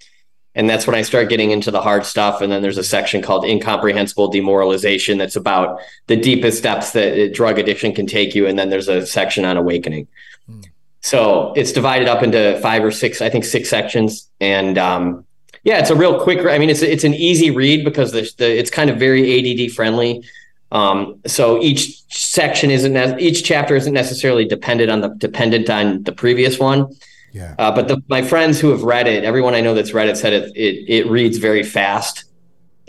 and 0.54 0.70
that's 0.70 0.86
when 0.86 0.96
I 0.96 1.02
start 1.02 1.30
getting 1.30 1.52
into 1.52 1.72
the 1.72 1.82
hard 1.82 2.06
stuff. 2.06 2.42
And 2.42 2.52
then 2.52 2.62
there's 2.62 2.78
a 2.78 2.84
section 2.84 3.22
called 3.22 3.46
incomprehensible 3.46 4.28
demoralization 4.28 5.18
that's 5.18 5.38
about 5.38 5.80
the 6.08 6.18
deepest 6.18 6.64
depths 6.64 6.92
that 6.92 7.34
drug 7.34 7.58
addiction 7.58 7.94
can 7.94 8.06
take 8.06 8.36
you. 8.36 8.48
And 8.48 8.60
then 8.60 8.70
there's 8.70 8.90
a 8.90 9.06
section 9.06 9.46
on 9.46 9.56
awakening. 9.56 10.08
Mm. 10.50 10.66
So 11.00 11.54
it's 11.56 11.72
divided 11.72 12.10
up 12.10 12.22
into 12.22 12.60
five 12.62 12.84
or 12.84 12.92
six, 12.92 13.22
I 13.22 13.30
think 13.30 13.46
six 13.46 13.70
sections. 13.70 14.30
And 14.42 14.78
um, 14.78 15.26
yeah, 15.64 15.80
it's 15.80 15.90
a 15.90 15.96
real 15.96 16.22
quick. 16.22 16.46
I 16.46 16.58
mean, 16.58 16.70
it's 16.70 16.82
it's 16.82 17.04
an 17.04 17.14
easy 17.14 17.50
read 17.50 17.86
because 17.86 18.12
the, 18.12 18.30
the 18.38 18.60
it's 18.60 18.70
kind 18.70 18.90
of 18.90 18.98
very 18.98 19.64
ADD 19.66 19.72
friendly. 19.72 20.24
Um, 20.72 21.22
so 21.26 21.62
each 21.62 22.02
section 22.10 22.72
isn't 22.72 23.20
each 23.20 23.44
chapter 23.44 23.76
isn't 23.76 23.94
necessarily 23.94 24.46
dependent 24.46 24.92
on 24.92 25.02
the 25.02 25.10
dependent 25.10 25.70
on 25.70 26.04
the 26.04 26.12
previous 26.12 26.60
one. 26.60 26.88
Yeah. 27.32 27.56
Uh, 27.58 27.74
but 27.74 27.88
the, 27.88 28.02
my 28.08 28.22
friends 28.22 28.60
who 28.60 28.70
have 28.70 28.84
read 28.84 29.08
it, 29.08 29.24
everyone 29.24 29.56
I 29.56 29.62
know 29.62 29.74
that's 29.74 29.94
read 29.94 30.10
it 30.10 30.18
said 30.18 30.34
it 30.34 30.56
it, 30.56 30.90
it 30.90 31.10
reads 31.10 31.38
very 31.38 31.64
fast. 31.64 32.26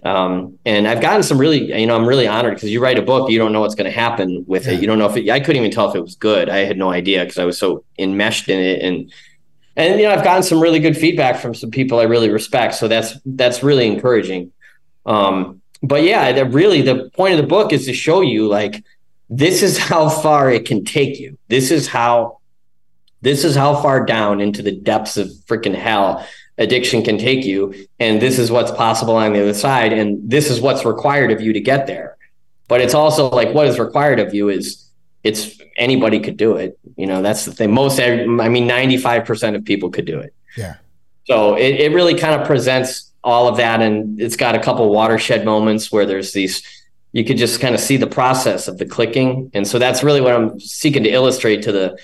Um, 0.04 0.58
and 0.64 0.88
I've 0.88 1.00
gotten 1.00 1.22
some 1.22 1.38
really, 1.38 1.78
you 1.78 1.86
know, 1.86 1.94
I'm 1.94 2.06
really 2.06 2.26
honored 2.26 2.54
because 2.54 2.70
you 2.70 2.82
write 2.82 2.98
a 2.98 3.02
book, 3.02 3.30
you 3.30 3.38
don't 3.38 3.52
know 3.52 3.60
what's 3.60 3.76
going 3.76 3.90
to 3.90 3.96
happen 3.96 4.44
with 4.48 4.66
yeah. 4.66 4.72
it. 4.72 4.80
You 4.80 4.88
don't 4.88 4.98
know 4.98 5.06
if 5.06 5.16
it, 5.16 5.30
I 5.30 5.38
couldn't 5.38 5.62
even 5.62 5.70
tell 5.70 5.88
if 5.88 5.94
it 5.94 6.00
was 6.00 6.16
good. 6.16 6.48
I 6.48 6.58
had 6.58 6.76
no 6.76 6.90
idea 6.90 7.20
because 7.20 7.38
I 7.38 7.44
was 7.44 7.56
so 7.56 7.84
enmeshed 7.98 8.48
in 8.48 8.58
it. 8.58 8.82
And 8.82 9.12
and 9.76 10.00
you 10.00 10.06
know 10.06 10.12
I've 10.12 10.24
gotten 10.24 10.42
some 10.42 10.60
really 10.60 10.80
good 10.80 10.96
feedback 10.96 11.40
from 11.40 11.54
some 11.54 11.70
people 11.70 12.00
I 12.00 12.04
really 12.04 12.30
respect. 12.30 12.74
So 12.74 12.88
that's 12.88 13.14
that's 13.24 13.62
really 13.62 13.86
encouraging. 13.86 14.52
Um, 15.06 15.60
but 15.82 16.02
yeah, 16.02 16.32
the, 16.32 16.46
really 16.46 16.82
the 16.82 17.10
point 17.14 17.34
of 17.34 17.40
the 17.40 17.46
book 17.46 17.72
is 17.72 17.86
to 17.86 17.92
show 17.92 18.20
you 18.20 18.48
like 18.48 18.84
this 19.30 19.62
is 19.62 19.78
how 19.78 20.08
far 20.08 20.50
it 20.50 20.66
can 20.66 20.84
take 20.84 21.18
you. 21.18 21.38
This 21.48 21.70
is 21.70 21.88
how 21.88 22.38
this 23.22 23.44
is 23.44 23.54
how 23.54 23.80
far 23.80 24.04
down 24.04 24.40
into 24.40 24.62
the 24.62 24.72
depths 24.72 25.16
of 25.16 25.28
freaking 25.46 25.74
hell 25.74 26.26
addiction 26.58 27.02
can 27.02 27.16
take 27.16 27.44
you 27.44 27.74
and 27.98 28.20
this 28.20 28.38
is 28.38 28.50
what's 28.50 28.70
possible 28.72 29.16
on 29.16 29.32
the 29.32 29.40
other 29.40 29.54
side 29.54 29.92
and 29.92 30.30
this 30.30 30.50
is 30.50 30.60
what's 30.60 30.84
required 30.84 31.30
of 31.30 31.40
you 31.40 31.52
to 31.52 31.60
get 31.60 31.86
there. 31.86 32.16
But 32.68 32.80
it's 32.80 32.94
also 32.94 33.30
like 33.30 33.54
what 33.54 33.66
is 33.66 33.78
required 33.78 34.20
of 34.20 34.34
you 34.34 34.48
is 34.48 34.86
it's 35.24 35.58
anybody 35.76 36.20
could 36.20 36.36
do 36.36 36.56
it. 36.56 36.78
You 36.96 37.06
know, 37.06 37.22
that's 37.22 37.44
the 37.44 37.52
thing. 37.52 37.72
Most 37.72 37.98
I 38.00 38.26
mean 38.26 38.68
95% 38.68 39.56
of 39.56 39.64
people 39.64 39.90
could 39.90 40.04
do 40.04 40.18
it. 40.18 40.34
Yeah. 40.56 40.76
So 41.24 41.54
it, 41.56 41.80
it 41.80 41.92
really 41.92 42.14
kind 42.18 42.40
of 42.40 42.46
presents 42.46 43.12
all 43.24 43.48
of 43.48 43.56
that 43.56 43.80
and 43.80 44.20
it's 44.20 44.36
got 44.36 44.54
a 44.54 44.60
couple 44.60 44.88
watershed 44.92 45.44
moments 45.44 45.92
where 45.92 46.04
there's 46.04 46.32
these 46.32 46.62
you 47.12 47.24
could 47.24 47.36
just 47.36 47.60
kind 47.60 47.74
of 47.74 47.80
see 47.80 47.96
the 47.96 48.06
process 48.06 48.68
of 48.68 48.78
the 48.78 48.86
clicking 48.86 49.50
and 49.54 49.66
so 49.66 49.78
that's 49.78 50.02
really 50.02 50.20
what 50.20 50.32
i'm 50.32 50.58
seeking 50.58 51.04
to 51.04 51.10
illustrate 51.10 51.62
to 51.62 51.70
the 51.70 51.96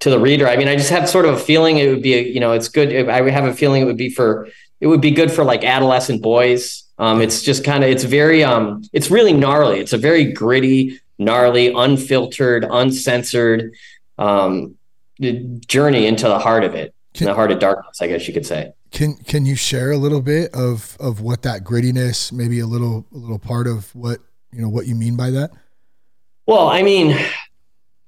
to 0.00 0.10
the 0.10 0.18
reader. 0.18 0.46
I 0.46 0.56
mean 0.56 0.68
i 0.68 0.76
just 0.76 0.90
have 0.90 1.08
sort 1.08 1.24
of 1.24 1.34
a 1.34 1.38
feeling 1.38 1.78
it 1.78 1.88
would 1.88 2.02
be 2.02 2.14
a, 2.14 2.22
you 2.22 2.40
know 2.40 2.52
it's 2.52 2.68
good 2.68 3.08
i 3.08 3.20
would 3.20 3.32
have 3.32 3.44
a 3.44 3.54
feeling 3.54 3.82
it 3.82 3.86
would 3.86 3.96
be 3.96 4.10
for 4.10 4.48
it 4.80 4.86
would 4.86 5.00
be 5.00 5.10
good 5.10 5.32
for 5.32 5.44
like 5.44 5.64
adolescent 5.64 6.22
boys. 6.22 6.84
Um 6.98 7.20
it's 7.20 7.42
just 7.42 7.64
kind 7.64 7.82
of 7.84 7.90
it's 7.90 8.04
very 8.04 8.44
um 8.44 8.82
it's 8.92 9.10
really 9.10 9.32
gnarly. 9.32 9.80
It's 9.80 9.92
a 9.92 9.98
very 9.98 10.32
gritty 10.32 11.00
gnarly 11.18 11.72
unfiltered 11.72 12.66
uncensored 12.70 13.72
um 14.18 14.76
journey 15.66 16.06
into 16.06 16.28
the 16.28 16.38
heart 16.38 16.62
of 16.62 16.74
it 16.74 16.94
in 17.14 17.24
the 17.24 17.34
heart 17.34 17.50
of 17.50 17.58
darkness 17.58 18.02
i 18.02 18.06
guess 18.06 18.28
you 18.28 18.34
could 18.34 18.44
say. 18.44 18.72
Can 18.90 19.16
can 19.16 19.44
you 19.44 19.56
share 19.56 19.90
a 19.90 19.96
little 19.96 20.22
bit 20.22 20.54
of 20.54 20.96
of 21.00 21.20
what 21.20 21.42
that 21.42 21.64
grittiness, 21.64 22.32
maybe 22.32 22.60
a 22.60 22.66
little 22.66 23.06
a 23.12 23.16
little 23.16 23.38
part 23.38 23.66
of 23.66 23.94
what 23.94 24.20
you 24.52 24.62
know 24.62 24.68
what 24.68 24.86
you 24.86 24.94
mean 24.94 25.16
by 25.16 25.30
that? 25.30 25.50
Well, 26.46 26.68
I 26.68 26.82
mean, 26.82 27.18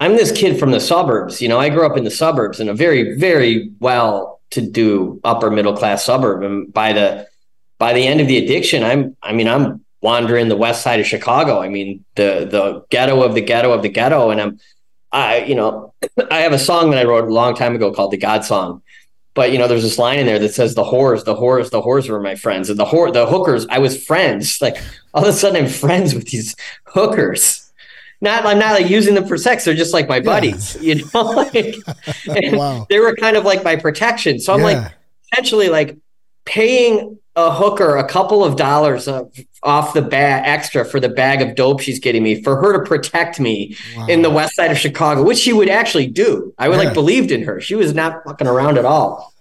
I'm 0.00 0.16
this 0.16 0.32
kid 0.32 0.58
from 0.58 0.70
the 0.70 0.80
suburbs. 0.80 1.40
You 1.42 1.48
know, 1.48 1.58
I 1.58 1.70
grew 1.70 1.84
up 1.84 1.96
in 1.96 2.04
the 2.04 2.10
suburbs 2.10 2.60
in 2.60 2.68
a 2.68 2.74
very 2.74 3.16
very 3.16 3.70
well 3.80 4.40
to 4.50 4.60
do 4.60 5.20
upper 5.24 5.50
middle 5.50 5.76
class 5.76 6.04
suburb, 6.04 6.42
and 6.42 6.72
by 6.72 6.92
the 6.92 7.28
by 7.78 7.92
the 7.92 8.06
end 8.06 8.20
of 8.20 8.28
the 8.28 8.38
addiction, 8.38 8.82
I'm 8.82 9.16
I 9.22 9.32
mean 9.32 9.48
I'm 9.48 9.84
wandering 10.00 10.48
the 10.48 10.56
west 10.56 10.82
side 10.82 11.00
of 11.00 11.06
Chicago. 11.06 11.60
I 11.60 11.68
mean 11.68 12.04
the 12.14 12.48
the 12.50 12.84
ghetto 12.90 13.22
of 13.22 13.34
the 13.34 13.40
ghetto 13.40 13.72
of 13.72 13.82
the 13.82 13.88
ghetto, 13.88 14.30
and 14.30 14.40
I'm 14.40 14.60
I 15.12 15.38
you 15.44 15.54
know 15.54 15.92
I 16.30 16.40
have 16.40 16.52
a 16.52 16.58
song 16.58 16.90
that 16.90 16.98
I 16.98 17.04
wrote 17.04 17.24
a 17.24 17.32
long 17.32 17.54
time 17.54 17.74
ago 17.74 17.92
called 17.92 18.12
the 18.12 18.18
God 18.18 18.44
Song 18.44 18.82
but 19.38 19.52
you 19.52 19.58
know, 19.58 19.68
there's 19.68 19.84
this 19.84 19.98
line 19.98 20.18
in 20.18 20.26
there 20.26 20.40
that 20.40 20.52
says 20.52 20.74
the 20.74 20.82
whores, 20.82 21.24
the 21.24 21.36
whores, 21.36 21.70
the 21.70 21.80
whores 21.80 22.10
were 22.10 22.20
my 22.20 22.34
friends, 22.34 22.70
and 22.70 22.76
the 22.76 22.84
whore, 22.84 23.12
the 23.12 23.24
hookers. 23.24 23.68
I 23.70 23.78
was 23.78 24.04
friends. 24.04 24.60
Like 24.68 24.76
all 25.14 25.22
of 25.22 25.28
a 25.28 25.32
sudden, 25.32 25.64
I'm 25.64 25.70
friends 25.70 26.12
with 26.12 26.26
these 26.26 26.56
hookers. 26.86 27.67
Not, 28.20 28.46
I'm 28.46 28.58
not 28.58 28.80
like 28.80 28.90
using 28.90 29.14
them 29.14 29.26
for 29.26 29.36
sex. 29.36 29.64
They're 29.64 29.74
just 29.74 29.92
like 29.92 30.08
my 30.08 30.20
buddies, 30.20 30.76
yeah. 30.80 30.94
you 30.94 31.04
know. 31.14 31.22
like, 31.22 31.76
wow. 32.52 32.86
They 32.90 32.98
were 32.98 33.14
kind 33.14 33.36
of 33.36 33.44
like 33.44 33.62
my 33.62 33.76
protection. 33.76 34.40
So 34.40 34.52
I'm 34.52 34.60
yeah. 34.60 34.64
like 34.64 34.92
essentially 35.32 35.68
like 35.68 35.96
paying 36.44 37.18
a 37.36 37.52
hooker 37.52 37.96
a 37.96 38.08
couple 38.08 38.42
of 38.42 38.56
dollars 38.56 39.06
of, 39.06 39.32
off 39.62 39.94
the 39.94 40.02
bag 40.02 40.42
extra 40.44 40.84
for 40.84 40.98
the 40.98 41.08
bag 41.08 41.40
of 41.40 41.54
dope 41.54 41.80
she's 41.80 42.00
getting 42.00 42.22
me 42.22 42.42
for 42.42 42.56
her 42.56 42.72
to 42.72 42.88
protect 42.88 43.38
me 43.38 43.76
wow. 43.96 44.06
in 44.08 44.22
the 44.22 44.30
west 44.30 44.56
side 44.56 44.72
of 44.72 44.78
Chicago, 44.78 45.22
which 45.22 45.38
she 45.38 45.52
would 45.52 45.68
actually 45.68 46.06
do. 46.06 46.52
I 46.58 46.68
would 46.68 46.78
yeah. 46.78 46.86
like 46.86 46.94
believed 46.94 47.30
in 47.30 47.44
her. 47.44 47.60
She 47.60 47.76
was 47.76 47.94
not 47.94 48.24
fucking 48.24 48.48
around 48.48 48.78
at 48.78 48.84
all. 48.84 49.32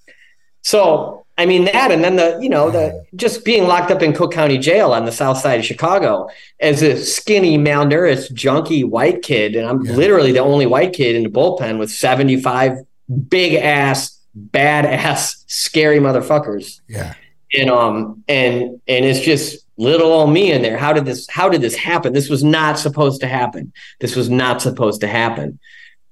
So 0.61 1.25
I 1.37 1.45
mean 1.45 1.65
that, 1.65 1.91
and 1.91 2.03
then 2.03 2.15
the 2.15 2.39
you 2.41 2.49
know 2.49 2.71
the 2.71 3.05
just 3.15 3.45
being 3.45 3.65
locked 3.65 3.91
up 3.91 4.01
in 4.01 4.13
Cook 4.13 4.31
County 4.31 4.57
Jail 4.57 4.91
on 4.91 5.05
the 5.05 5.11
south 5.11 5.37
side 5.37 5.59
of 5.59 5.65
Chicago 5.65 6.29
as 6.59 6.81
a 6.81 6.97
skinny, 6.97 7.57
malnourished, 7.57 8.31
junky 8.31 8.83
white 8.83 9.21
kid, 9.21 9.55
and 9.55 9.67
I'm 9.67 9.85
yeah. 9.85 9.93
literally 9.93 10.31
the 10.31 10.39
only 10.39 10.65
white 10.65 10.93
kid 10.93 11.15
in 11.15 11.23
the 11.23 11.29
bullpen 11.29 11.77
with 11.77 11.91
75 11.91 12.79
big 13.29 13.53
ass, 13.53 14.19
badass, 14.51 15.43
scary 15.47 15.99
motherfuckers. 15.99 16.81
Yeah. 16.87 17.13
And 17.53 17.69
um 17.69 18.23
and 18.27 18.81
and 18.87 19.05
it's 19.05 19.21
just 19.21 19.65
little 19.77 20.11
old 20.11 20.31
me 20.31 20.51
in 20.51 20.63
there. 20.63 20.77
How 20.77 20.91
did 20.91 21.05
this 21.05 21.27
how 21.29 21.49
did 21.49 21.61
this 21.61 21.75
happen? 21.75 22.13
This 22.13 22.29
was 22.29 22.43
not 22.43 22.79
supposed 22.79 23.21
to 23.21 23.27
happen. 23.27 23.71
This 23.99 24.15
was 24.15 24.29
not 24.29 24.61
supposed 24.61 25.01
to 25.01 25.07
happen. 25.07 25.59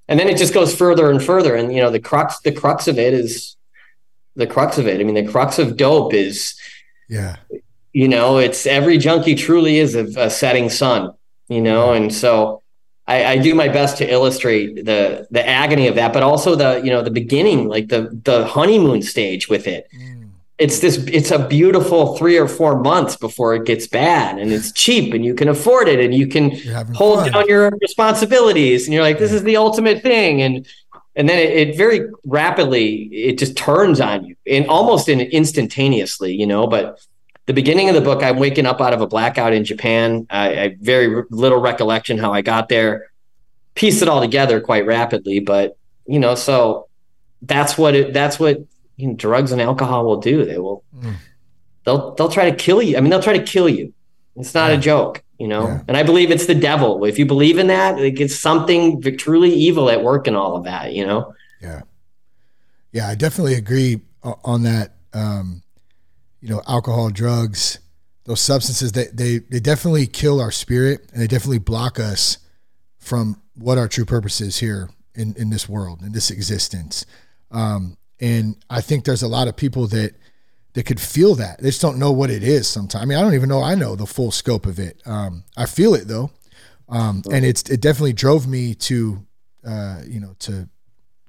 And 0.07 0.19
then 0.19 0.27
it 0.27 0.37
just 0.37 0.53
goes 0.53 0.75
further 0.75 1.09
and 1.09 1.21
further. 1.21 1.55
And 1.55 1.73
you 1.73 1.81
know 1.81 1.89
the 1.89 1.99
crux 1.99 2.39
the 2.41 2.51
crux 2.51 2.87
of 2.87 2.99
it 2.99 3.13
is 3.13 3.54
the 4.35 4.47
crux 4.47 4.77
of 4.77 4.87
it. 4.87 4.99
I 4.99 5.03
mean 5.03 5.15
the 5.15 5.31
crux 5.31 5.59
of 5.59 5.77
dope 5.77 6.13
is 6.13 6.59
yeah. 7.09 7.37
you 7.93 8.07
know 8.07 8.37
it's 8.37 8.65
every 8.65 8.97
junkie 8.97 9.35
truly 9.35 9.77
is 9.77 9.95
a, 9.95 10.05
a 10.19 10.29
setting 10.29 10.69
sun 10.69 11.13
you 11.47 11.61
know? 11.61 11.93
And 11.93 12.13
so 12.13 12.61
I, 13.07 13.25
I, 13.25 13.37
do 13.37 13.53
my 13.53 13.67
best 13.67 13.97
to 13.99 14.11
illustrate 14.11 14.85
the 14.85 15.27
the 15.29 15.47
agony 15.47 15.87
of 15.87 15.95
that, 15.95 16.13
but 16.13 16.23
also 16.23 16.55
the 16.55 16.81
you 16.83 16.89
know 16.89 17.01
the 17.01 17.11
beginning, 17.11 17.67
like 17.67 17.89
the 17.89 18.19
the 18.23 18.45
honeymoon 18.45 19.01
stage 19.01 19.47
with 19.47 19.67
it. 19.67 19.87
Mm. 19.95 20.29
It's 20.57 20.79
this 20.79 20.97
it's 21.07 21.31
a 21.31 21.47
beautiful 21.47 22.17
three 22.17 22.37
or 22.37 22.47
four 22.47 22.81
months 22.81 23.17
before 23.17 23.55
it 23.55 23.65
gets 23.65 23.87
bad 23.87 24.39
and 24.39 24.53
it's 24.53 24.71
cheap 24.71 25.13
and 25.13 25.25
you 25.25 25.35
can 25.35 25.49
afford 25.49 25.89
it 25.89 25.99
and 25.99 26.15
you 26.15 26.27
can 26.27 26.51
hold 26.93 27.19
fun. 27.19 27.31
down 27.31 27.47
your 27.47 27.69
responsibilities 27.81 28.85
and 28.85 28.93
you're 28.93 29.03
like 29.03 29.19
this 29.19 29.33
is 29.33 29.43
the 29.43 29.57
ultimate 29.57 30.01
thing. 30.01 30.41
And 30.41 30.65
and 31.15 31.29
then 31.29 31.39
it, 31.39 31.69
it, 31.69 31.77
very 31.77 32.09
rapidly 32.25 33.03
it 33.11 33.37
just 33.37 33.55
turns 33.55 34.01
on 34.01 34.25
you 34.25 34.35
and 34.47 34.67
almost 34.67 35.09
in 35.09 35.21
instantaneously 35.21 36.33
you 36.33 36.45
know 36.45 36.67
but 36.67 37.05
the 37.45 37.53
beginning 37.53 37.89
of 37.89 37.95
the 37.95 38.01
book 38.01 38.23
i'm 38.23 38.37
waking 38.37 38.65
up 38.65 38.81
out 38.81 38.93
of 38.93 39.01
a 39.01 39.07
blackout 39.07 39.53
in 39.53 39.63
japan 39.63 40.25
i, 40.29 40.63
I 40.63 40.77
very 40.79 41.23
little 41.29 41.59
recollection 41.59 42.17
how 42.17 42.33
i 42.33 42.41
got 42.41 42.69
there 42.69 43.11
pieced 43.75 44.01
it 44.01 44.07
all 44.07 44.21
together 44.21 44.61
quite 44.61 44.85
rapidly 44.85 45.39
but 45.39 45.77
you 46.05 46.19
know 46.19 46.35
so 46.35 46.87
that's 47.41 47.77
what 47.77 47.95
it 47.95 48.13
that's 48.13 48.39
what 48.39 48.65
you 48.97 49.07
know, 49.07 49.13
drugs 49.13 49.51
and 49.51 49.61
alcohol 49.61 50.05
will 50.05 50.19
do. 50.19 50.45
They 50.45 50.57
will 50.57 50.83
mm. 50.95 51.15
they'll 51.85 52.15
they'll 52.15 52.29
try 52.29 52.49
to 52.49 52.55
kill 52.55 52.81
you. 52.81 52.97
I 52.97 53.01
mean, 53.01 53.09
they'll 53.09 53.21
try 53.21 53.37
to 53.37 53.43
kill 53.43 53.69
you. 53.69 53.93
It's 54.35 54.53
not 54.53 54.71
yeah. 54.71 54.77
a 54.77 54.79
joke, 54.79 55.23
you 55.39 55.47
know. 55.47 55.67
Yeah. 55.67 55.81
And 55.87 55.97
I 55.97 56.03
believe 56.03 56.31
it's 56.31 56.45
the 56.45 56.55
devil. 56.55 57.05
If 57.05 57.17
you 57.17 57.25
believe 57.25 57.57
in 57.57 57.67
that, 57.67 57.97
like 57.97 58.19
it's 58.19 58.37
something 58.37 59.01
truly 59.17 59.53
evil 59.53 59.89
at 59.89 60.03
work 60.03 60.27
in 60.27 60.35
all 60.35 60.55
of 60.55 60.65
that, 60.65 60.93
you 60.93 61.05
know. 61.05 61.33
Yeah, 61.61 61.81
yeah, 62.91 63.07
I 63.07 63.15
definitely 63.15 63.55
agree 63.55 64.01
on 64.23 64.63
that. 64.63 64.95
Um, 65.13 65.63
you 66.41 66.49
know, 66.49 66.61
alcohol, 66.67 67.09
drugs, 67.09 67.79
those 68.25 68.41
substances 68.41 68.91
they 68.91 69.07
they 69.13 69.37
they 69.39 69.59
definitely 69.59 70.07
kill 70.07 70.41
our 70.41 70.51
spirit 70.51 71.07
and 71.13 71.21
they 71.21 71.27
definitely 71.27 71.59
block 71.59 71.99
us 71.99 72.39
from 72.99 73.41
what 73.55 73.77
our 73.77 73.87
true 73.87 74.05
purpose 74.05 74.41
is 74.41 74.59
here 74.59 74.89
in 75.15 75.35
in 75.37 75.49
this 75.49 75.69
world 75.69 76.01
in 76.01 76.11
this 76.11 76.29
existence. 76.29 77.05
Um, 77.51 77.97
and 78.19 78.57
I 78.69 78.81
think 78.81 79.05
there's 79.05 79.23
a 79.23 79.27
lot 79.27 79.47
of 79.47 79.55
people 79.55 79.87
that 79.87 80.15
that 80.75 80.85
could 80.85 80.99
feel 80.99 81.35
that. 81.35 81.59
They 81.59 81.69
just 81.69 81.81
don't 81.81 81.97
know 81.97 82.11
what 82.11 82.29
it 82.29 82.43
is 82.43 82.67
sometimes. 82.67 83.01
I 83.01 83.05
mean, 83.05 83.17
I 83.17 83.21
don't 83.21 83.33
even 83.33 83.49
know 83.49 83.63
I 83.63 83.75
know 83.75 83.95
the 83.95 84.05
full 84.05 84.29
scope 84.29 84.65
of 84.65 84.77
it. 84.77 85.01
Um, 85.05 85.45
I 85.57 85.65
feel 85.65 85.95
it 85.95 86.07
though. 86.07 86.31
Um, 86.87 87.23
and 87.31 87.43
it's 87.43 87.67
it 87.69 87.81
definitely 87.81 88.13
drove 88.13 88.45
me 88.45 88.75
to 88.75 89.25
uh, 89.65 90.01
you 90.05 90.19
know 90.19 90.35
to 90.39 90.69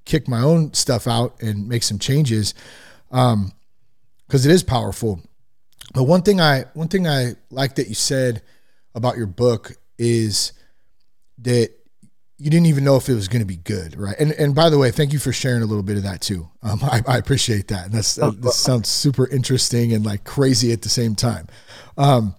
kick 0.05 0.29
my 0.29 0.41
own 0.41 0.75
stuff 0.75 1.07
out 1.07 1.41
and 1.41 1.69
make 1.69 1.83
some 1.85 1.99
changes 1.99 2.55
um, 3.13 3.53
because 4.27 4.45
it 4.45 4.53
is 4.53 4.63
powerful. 4.63 5.23
But 5.95 6.05
one 6.05 6.23
thing 6.23 6.41
I 6.41 6.65
one 6.75 6.89
thing 6.89 7.07
I 7.07 7.37
like 7.51 7.77
that 7.77 7.89
you 7.89 7.95
said 7.95 8.43
about 8.95 9.17
your 9.17 9.27
book 9.27 9.73
is 9.97 10.53
that 11.39 11.71
you 12.39 12.51
didn't 12.51 12.67
even 12.67 12.85
know 12.85 12.97
if 12.97 13.09
it 13.09 13.15
was 13.15 13.29
going 13.29 13.41
to 13.41 13.47
be 13.47 13.57
good, 13.57 13.97
right? 13.97 14.15
And 14.19 14.33
and 14.33 14.55
by 14.55 14.69
the 14.69 14.79
way, 14.79 14.91
thank 14.91 15.13
you 15.13 15.19
for 15.19 15.33
sharing 15.33 15.63
a 15.63 15.67
little 15.67 15.83
bit 15.83 15.97
of 15.97 16.03
that 16.03 16.21
too. 16.21 16.49
Um, 16.63 16.81
I, 16.83 17.03
I, 17.09 17.17
appreciate 17.19 17.69
that. 17.69 17.87
And 17.87 17.95
that's 17.95 18.19
uh, 18.19 18.31
this 18.37 18.57
sounds 18.57 18.89
super 18.89 19.27
interesting 19.29 19.93
and 19.93 20.05
like 20.05 20.25
crazy 20.25 20.73
at 20.73 20.83
the 20.83 20.91
same 20.91 21.15
time. 21.15 21.47
Um, 21.97 22.35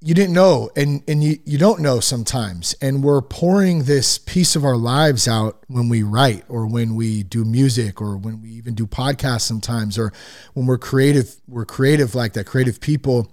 you 0.00 0.14
didn't 0.14 0.34
know, 0.34 0.70
and 0.76 1.02
and 1.08 1.24
you 1.24 1.38
you 1.44 1.58
don't 1.58 1.80
know 1.80 1.98
sometimes, 1.98 2.76
and 2.80 3.02
we're 3.02 3.22
pouring 3.22 3.84
this 3.84 4.18
piece 4.18 4.54
of 4.54 4.64
our 4.64 4.76
lives 4.76 5.26
out 5.26 5.64
when 5.66 5.88
we 5.88 6.04
write, 6.04 6.44
or 6.48 6.66
when 6.66 6.94
we 6.94 7.24
do 7.24 7.44
music, 7.44 8.00
or 8.00 8.16
when 8.16 8.42
we 8.42 8.50
even 8.50 8.74
do 8.74 8.86
podcasts 8.86 9.40
sometimes, 9.40 9.98
or 9.98 10.12
when 10.52 10.66
we're 10.66 10.78
creative. 10.78 11.34
We're 11.48 11.64
creative 11.64 12.14
like 12.14 12.34
that, 12.34 12.46
creative 12.46 12.80
people, 12.80 13.32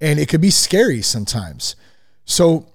and 0.00 0.18
it 0.18 0.28
could 0.28 0.40
be 0.40 0.50
scary 0.50 1.02
sometimes. 1.02 1.76
So 2.24 2.66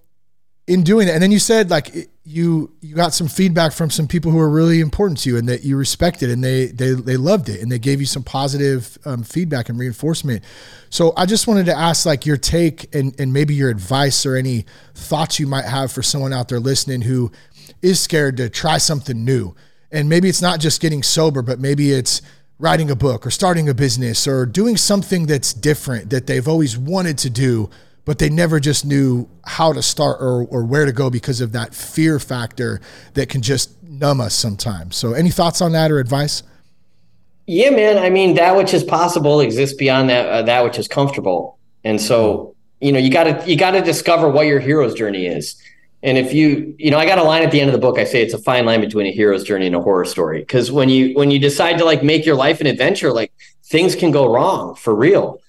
in 0.65 0.83
doing 0.83 1.07
that, 1.07 1.13
and 1.13 1.21
then 1.21 1.31
you 1.31 1.39
said 1.39 1.69
like 1.69 2.09
you 2.23 2.71
you 2.81 2.95
got 2.95 3.13
some 3.13 3.27
feedback 3.27 3.73
from 3.73 3.89
some 3.89 4.07
people 4.07 4.31
who 4.31 4.37
were 4.37 4.49
really 4.49 4.79
important 4.79 5.19
to 5.19 5.29
you 5.29 5.37
and 5.37 5.49
that 5.49 5.63
you 5.63 5.75
respected 5.75 6.29
and 6.29 6.43
they 6.43 6.67
they 6.67 6.91
they 6.93 7.17
loved 7.17 7.49
it 7.49 7.61
and 7.61 7.69
they 7.71 7.79
gave 7.79 7.99
you 7.99 8.05
some 8.05 8.23
positive 8.23 8.97
um, 9.05 9.23
feedback 9.23 9.67
and 9.69 9.77
reinforcement. 9.77 10.41
So 10.89 11.13
I 11.17 11.25
just 11.25 11.47
wanted 11.47 11.65
to 11.65 11.77
ask 11.77 12.05
like 12.05 12.25
your 12.25 12.37
take 12.37 12.93
and 12.95 13.13
and 13.19 13.33
maybe 13.33 13.53
your 13.53 13.69
advice 13.69 14.25
or 14.25 14.37
any 14.37 14.65
thoughts 14.95 15.39
you 15.39 15.47
might 15.47 15.65
have 15.65 15.91
for 15.91 16.01
someone 16.01 16.31
out 16.31 16.47
there 16.47 16.61
listening 16.61 17.01
who 17.01 17.31
is 17.81 17.99
scared 17.99 18.37
to 18.37 18.49
try 18.49 18.77
something 18.77 19.25
new 19.25 19.53
And 19.91 20.09
maybe 20.09 20.27
it's 20.27 20.41
not 20.41 20.59
just 20.59 20.81
getting 20.81 21.03
sober, 21.03 21.41
but 21.43 21.59
maybe 21.59 21.91
it's 21.91 22.21
writing 22.57 22.89
a 22.89 22.95
book 22.95 23.27
or 23.27 23.31
starting 23.31 23.69
a 23.69 23.73
business 23.73 24.27
or 24.27 24.45
doing 24.45 24.75
something 24.77 25.27
that's 25.27 25.53
different 25.53 26.09
that 26.09 26.25
they've 26.25 26.47
always 26.47 26.77
wanted 26.77 27.17
to 27.19 27.29
do, 27.29 27.69
but 28.05 28.19
they 28.19 28.29
never 28.29 28.59
just 28.59 28.85
knew 28.85 29.29
how 29.45 29.73
to 29.73 29.81
start 29.81 30.17
or, 30.19 30.45
or 30.45 30.63
where 30.63 30.85
to 30.85 30.91
go 30.91 31.09
because 31.09 31.41
of 31.41 31.51
that 31.53 31.73
fear 31.73 32.19
factor 32.19 32.81
that 33.13 33.29
can 33.29 33.41
just 33.41 33.81
numb 33.83 34.19
us 34.19 34.33
sometimes. 34.33 34.95
So, 34.95 35.13
any 35.13 35.29
thoughts 35.29 35.61
on 35.61 35.71
that 35.73 35.91
or 35.91 35.99
advice? 35.99 36.43
Yeah, 37.45 37.71
man. 37.71 37.97
I 37.97 38.09
mean, 38.09 38.35
that 38.35 38.55
which 38.55 38.73
is 38.73 38.83
possible 38.83 39.41
exists 39.41 39.75
beyond 39.75 40.09
that 40.09 40.27
uh, 40.27 40.41
that 40.43 40.63
which 40.63 40.79
is 40.79 40.87
comfortable, 40.87 41.59
and 41.83 41.99
so 41.99 42.55
you 42.79 42.91
know 42.91 42.99
you 42.99 43.11
got 43.11 43.25
to 43.25 43.49
you 43.49 43.57
got 43.57 43.71
to 43.71 43.81
discover 43.81 44.29
what 44.29 44.47
your 44.47 44.59
hero's 44.59 44.93
journey 44.93 45.25
is. 45.25 45.61
And 46.03 46.17
if 46.17 46.33
you, 46.33 46.75
you 46.77 46.91
know, 46.91 46.99
I 46.99 47.05
got 47.05 47.17
a 47.17 47.23
line 47.23 47.43
at 47.43 47.51
the 47.51 47.61
end 47.61 47.69
of 47.69 47.73
the 47.73 47.79
book. 47.79 47.97
I 47.97 48.03
say 48.03 48.21
it's 48.21 48.33
a 48.33 48.37
fine 48.37 48.65
line 48.65 48.81
between 48.81 49.07
a 49.07 49.11
hero's 49.11 49.45
journey 49.45 49.67
and 49.67 49.75
a 49.75 49.81
horror 49.81 50.03
story. 50.03 50.39
Because 50.39 50.69
when 50.69 50.89
you 50.89 51.15
when 51.15 51.31
you 51.31 51.39
decide 51.39 51.77
to 51.77 51.85
like 51.85 52.03
make 52.03 52.25
your 52.25 52.35
life 52.35 52.59
an 52.59 52.67
adventure, 52.67 53.11
like 53.11 53.31
things 53.63 53.95
can 53.95 54.11
go 54.11 54.31
wrong 54.31 54.75
for 54.75 54.93
real. 54.93 55.39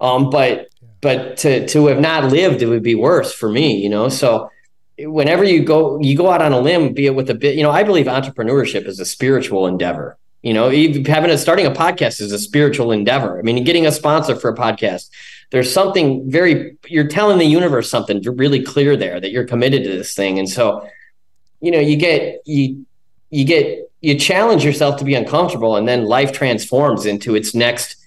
Um, 0.00 0.30
but 0.30 0.68
but 1.00 1.36
to 1.38 1.66
to 1.68 1.86
have 1.86 2.00
not 2.00 2.30
lived, 2.32 2.62
it 2.62 2.66
would 2.66 2.82
be 2.82 2.94
worse 2.94 3.32
for 3.32 3.48
me. 3.48 3.76
You 3.76 3.88
know, 3.88 4.08
so 4.08 4.50
whenever 4.98 5.44
you 5.44 5.64
go 5.64 6.00
you 6.00 6.16
go 6.16 6.30
out 6.30 6.42
on 6.42 6.52
a 6.52 6.60
limb, 6.60 6.92
be 6.92 7.06
it 7.06 7.14
with 7.14 7.30
a 7.30 7.34
bit, 7.34 7.56
you 7.56 7.62
know, 7.62 7.70
I 7.70 7.82
believe 7.82 8.06
entrepreneurship 8.06 8.86
is 8.86 9.00
a 9.00 9.04
spiritual 9.04 9.66
endeavor. 9.66 10.16
You 10.42 10.54
know, 10.54 10.70
having 10.70 11.30
a 11.30 11.38
starting 11.38 11.66
a 11.66 11.70
podcast 11.70 12.20
is 12.20 12.30
a 12.30 12.38
spiritual 12.38 12.92
endeavor. 12.92 13.38
I 13.38 13.42
mean, 13.42 13.64
getting 13.64 13.86
a 13.86 13.92
sponsor 13.92 14.36
for 14.36 14.50
a 14.50 14.56
podcast 14.56 15.10
there's 15.50 15.72
something 15.72 16.30
very 16.30 16.76
you're 16.86 17.06
telling 17.06 17.38
the 17.38 17.44
universe 17.44 17.90
something 17.90 18.22
really 18.22 18.62
clear 18.62 18.96
there 18.96 19.20
that 19.20 19.30
you're 19.30 19.46
committed 19.46 19.82
to 19.84 19.90
this 19.90 20.14
thing 20.14 20.38
and 20.38 20.48
so 20.48 20.86
you 21.60 21.70
know 21.70 21.80
you 21.80 21.96
get 21.96 22.40
you 22.44 22.84
you 23.30 23.44
get 23.44 23.90
you 24.00 24.18
challenge 24.18 24.64
yourself 24.64 24.96
to 24.96 25.04
be 25.04 25.14
uncomfortable 25.14 25.76
and 25.76 25.88
then 25.88 26.04
life 26.04 26.32
transforms 26.32 27.06
into 27.06 27.34
its 27.34 27.54
next 27.54 27.97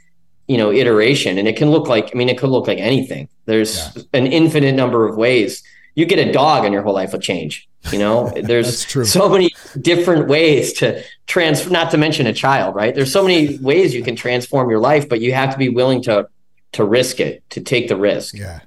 you 0.51 0.57
know 0.57 0.71
iteration 0.71 1.37
and 1.37 1.47
it 1.47 1.55
can 1.55 1.69
look 1.71 1.87
like 1.87 2.11
i 2.13 2.17
mean 2.17 2.29
it 2.29 2.37
could 2.37 2.49
look 2.49 2.67
like 2.67 2.79
anything 2.79 3.27
there's 3.45 3.73
yeah. 3.95 4.03
an 4.13 4.27
infinite 4.27 4.75
number 4.75 5.07
of 5.07 5.15
ways 5.17 5.63
you 5.95 6.05
get 6.05 6.19
a 6.25 6.31
dog 6.31 6.63
and 6.65 6.73
your 6.73 6.83
whole 6.83 6.93
life 6.93 7.11
will 7.11 7.19
change 7.19 7.67
you 7.91 7.99
know 7.99 8.29
there's 8.43 8.87
so 9.09 9.27
many 9.29 9.49
different 9.79 10.27
ways 10.27 10.73
to 10.73 11.03
trans 11.27 11.69
not 11.69 11.91
to 11.91 11.97
mention 11.97 12.27
a 12.27 12.33
child 12.33 12.75
right 12.75 12.95
there's 12.95 13.11
so 13.11 13.23
many 13.23 13.57
ways 13.59 13.93
you 13.93 14.03
can 14.03 14.15
transform 14.15 14.69
your 14.69 14.79
life 14.79 15.07
but 15.07 15.21
you 15.21 15.33
have 15.33 15.51
to 15.51 15.57
be 15.57 15.69
willing 15.69 16.01
to 16.01 16.27
to 16.73 16.85
risk 16.85 17.19
it, 17.19 17.47
to 17.51 17.61
take 17.61 17.87
the 17.87 17.95
risk. 17.95 18.35
Yeah. 18.35 18.61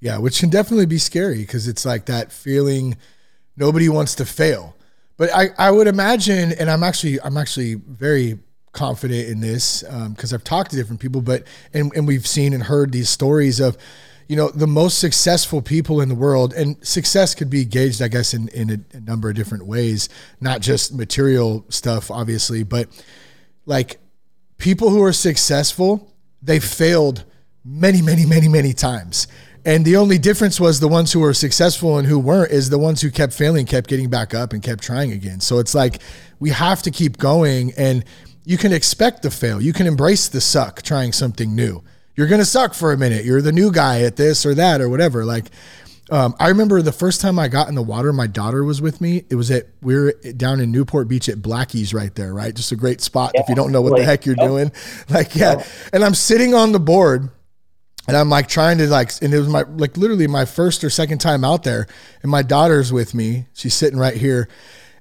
Yeah, 0.00 0.18
which 0.18 0.40
can 0.40 0.50
definitely 0.50 0.86
be 0.86 0.98
scary 0.98 1.38
because 1.38 1.68
it's 1.68 1.84
like 1.84 2.06
that 2.06 2.32
feeling 2.32 2.96
nobody 3.56 3.88
wants 3.88 4.16
to 4.16 4.24
fail. 4.24 4.74
But 5.16 5.30
I, 5.32 5.50
I 5.56 5.70
would 5.70 5.86
imagine, 5.86 6.50
and 6.52 6.68
I'm 6.68 6.82
actually 6.82 7.20
I'm 7.20 7.36
actually 7.36 7.74
very 7.74 8.40
confident 8.72 9.28
in 9.28 9.40
this 9.40 9.82
because 9.82 10.32
um, 10.32 10.36
I've 10.36 10.44
talked 10.44 10.70
to 10.70 10.76
different 10.76 11.00
people, 11.00 11.20
but 11.20 11.44
and, 11.72 11.92
and 11.94 12.06
we've 12.06 12.26
seen 12.26 12.52
and 12.52 12.62
heard 12.62 12.92
these 12.92 13.08
stories 13.08 13.60
of, 13.60 13.76
you 14.28 14.36
know, 14.36 14.48
the 14.50 14.66
most 14.66 14.98
successful 14.98 15.60
people 15.60 16.00
in 16.00 16.08
the 16.08 16.14
world, 16.14 16.54
and 16.54 16.76
success 16.86 17.34
could 17.34 17.50
be 17.50 17.64
gauged, 17.64 18.00
I 18.00 18.08
guess, 18.08 18.34
in 18.34 18.48
in 18.48 18.70
a, 18.70 18.96
a 18.96 19.00
number 19.00 19.28
of 19.28 19.36
different 19.36 19.66
ways, 19.66 20.08
not 20.40 20.60
just 20.60 20.94
material 20.94 21.64
stuff, 21.68 22.10
obviously, 22.10 22.62
but 22.62 22.88
like 23.66 23.98
people 24.58 24.90
who 24.90 25.02
are 25.02 25.12
successful, 25.12 26.14
they 26.40 26.58
failed 26.58 27.24
many, 27.64 28.02
many, 28.02 28.24
many, 28.26 28.48
many 28.48 28.72
times. 28.72 29.26
And 29.64 29.84
the 29.84 29.96
only 29.96 30.18
difference 30.18 30.58
was 30.58 30.80
the 30.80 30.88
ones 30.88 31.12
who 31.12 31.20
were 31.20 31.34
successful 31.34 31.98
and 31.98 32.08
who 32.08 32.18
weren't 32.18 32.50
is 32.50 32.70
the 32.70 32.78
ones 32.78 33.00
who 33.00 33.10
kept 33.10 33.32
failing, 33.32 33.64
kept 33.64 33.88
getting 33.88 34.10
back 34.10 34.34
up 34.34 34.52
and 34.52 34.60
kept 34.60 34.82
trying 34.82 35.12
again. 35.12 35.38
So 35.38 35.58
it's 35.58 35.74
like 35.74 36.02
we 36.40 36.50
have 36.50 36.82
to 36.82 36.90
keep 36.90 37.18
going 37.18 37.72
and 37.76 38.04
you 38.44 38.58
can 38.58 38.72
expect 38.72 39.22
to 39.22 39.30
fail. 39.30 39.60
You 39.60 39.72
can 39.72 39.86
embrace 39.86 40.28
the 40.28 40.40
suck 40.40 40.82
trying 40.82 41.12
something 41.12 41.54
new. 41.54 41.82
You're 42.16 42.26
going 42.26 42.40
to 42.40 42.46
suck 42.46 42.74
for 42.74 42.92
a 42.92 42.96
minute. 42.96 43.24
You're 43.24 43.42
the 43.42 43.52
new 43.52 43.72
guy 43.72 44.02
at 44.02 44.16
this 44.16 44.44
or 44.44 44.54
that 44.54 44.80
or 44.80 44.88
whatever. 44.88 45.24
Like, 45.24 45.46
um, 46.10 46.34
I 46.38 46.48
remember 46.48 46.82
the 46.82 46.92
first 46.92 47.20
time 47.20 47.38
I 47.38 47.48
got 47.48 47.68
in 47.68 47.74
the 47.74 47.82
water, 47.82 48.12
my 48.12 48.26
daughter 48.26 48.64
was 48.64 48.82
with 48.82 49.00
me. 49.00 49.24
It 49.30 49.36
was 49.36 49.50
at 49.50 49.68
we 49.80 49.94
are 49.94 50.12
down 50.36 50.60
in 50.60 50.70
Newport 50.70 51.08
Beach 51.08 51.28
at 51.28 51.40
Blackie's 51.40 51.94
right 51.94 52.14
there, 52.14 52.34
right? 52.34 52.54
Just 52.54 52.72
a 52.72 52.76
great 52.76 53.00
spot 53.00 53.32
yeah, 53.34 53.42
if 53.42 53.48
you 53.48 53.54
don't 53.54 53.72
know 53.72 53.80
what 53.80 53.92
like, 53.92 54.00
the 54.00 54.04
heck 54.04 54.26
you're 54.26 54.34
doing. 54.34 54.72
Like, 55.08 55.34
yeah. 55.34 55.64
And 55.92 56.04
I'm 56.04 56.14
sitting 56.14 56.54
on 56.54 56.72
the 56.72 56.80
board 56.80 57.30
and 58.08 58.16
I'm 58.16 58.28
like 58.28 58.48
trying 58.48 58.78
to 58.78 58.88
like, 58.88 59.10
and 59.22 59.32
it 59.32 59.38
was 59.38 59.48
my 59.48 59.62
like 59.62 59.96
literally 59.96 60.26
my 60.26 60.44
first 60.44 60.82
or 60.82 60.90
second 60.90 61.18
time 61.18 61.44
out 61.44 61.62
there, 61.62 61.86
and 62.22 62.30
my 62.30 62.42
daughter's 62.42 62.92
with 62.92 63.14
me. 63.14 63.46
She's 63.54 63.74
sitting 63.74 63.98
right 63.98 64.16
here, 64.16 64.48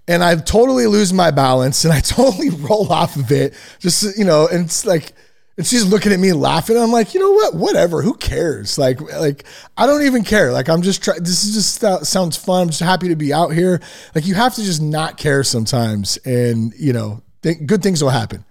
and 0.08 0.24
I 0.24 0.36
totally 0.36 0.88
lose 0.88 1.14
my 1.14 1.32
balance, 1.32 1.84
and 1.86 1.94
I 1.94 2.00
totally 2.00 2.50
roll 2.50 2.92
off 2.92 3.16
of 3.16 3.32
it. 3.32 3.54
Just 3.80 4.18
you 4.18 4.26
know, 4.26 4.48
and 4.48 4.66
it's 4.66 4.86
like, 4.86 5.14
and 5.58 5.66
she's 5.66 5.86
looking 5.86 6.12
at 6.12 6.20
me 6.20 6.34
laughing. 6.34 6.78
I'm 6.78 6.92
like, 6.92 7.14
you 7.14 7.20
know 7.20 7.32
what? 7.32 7.56
Whatever. 7.56 8.02
Who 8.02 8.14
cares? 8.16 8.78
Like, 8.78 9.02
like 9.02 9.46
I 9.78 9.86
don't 9.86 10.04
even 10.04 10.24
care. 10.24 10.52
Like 10.52 10.70
I'm 10.70 10.82
just 10.82 11.04
trying. 11.04 11.20
This 11.20 11.44
is 11.44 11.54
just 11.54 11.84
uh, 11.84 12.04
sounds 12.04 12.38
fun. 12.38 12.64
I'm 12.64 12.68
just 12.70 12.82
happy 12.82 13.10
to 13.10 13.16
be 13.16 13.34
out 13.34 13.50
here. 13.50 13.82
Like 14.16 14.26
you 14.26 14.36
have 14.36 14.56
to 14.56 14.64
just 14.64 14.82
not 14.82 15.18
care 15.18 15.44
sometimes, 15.44 16.18
and 16.26 16.74
you 16.78 16.94
know, 16.94 17.22
th- 17.44 17.66
good 17.66 17.84
things 17.84 18.04
will 18.04 18.10
happen. 18.10 18.46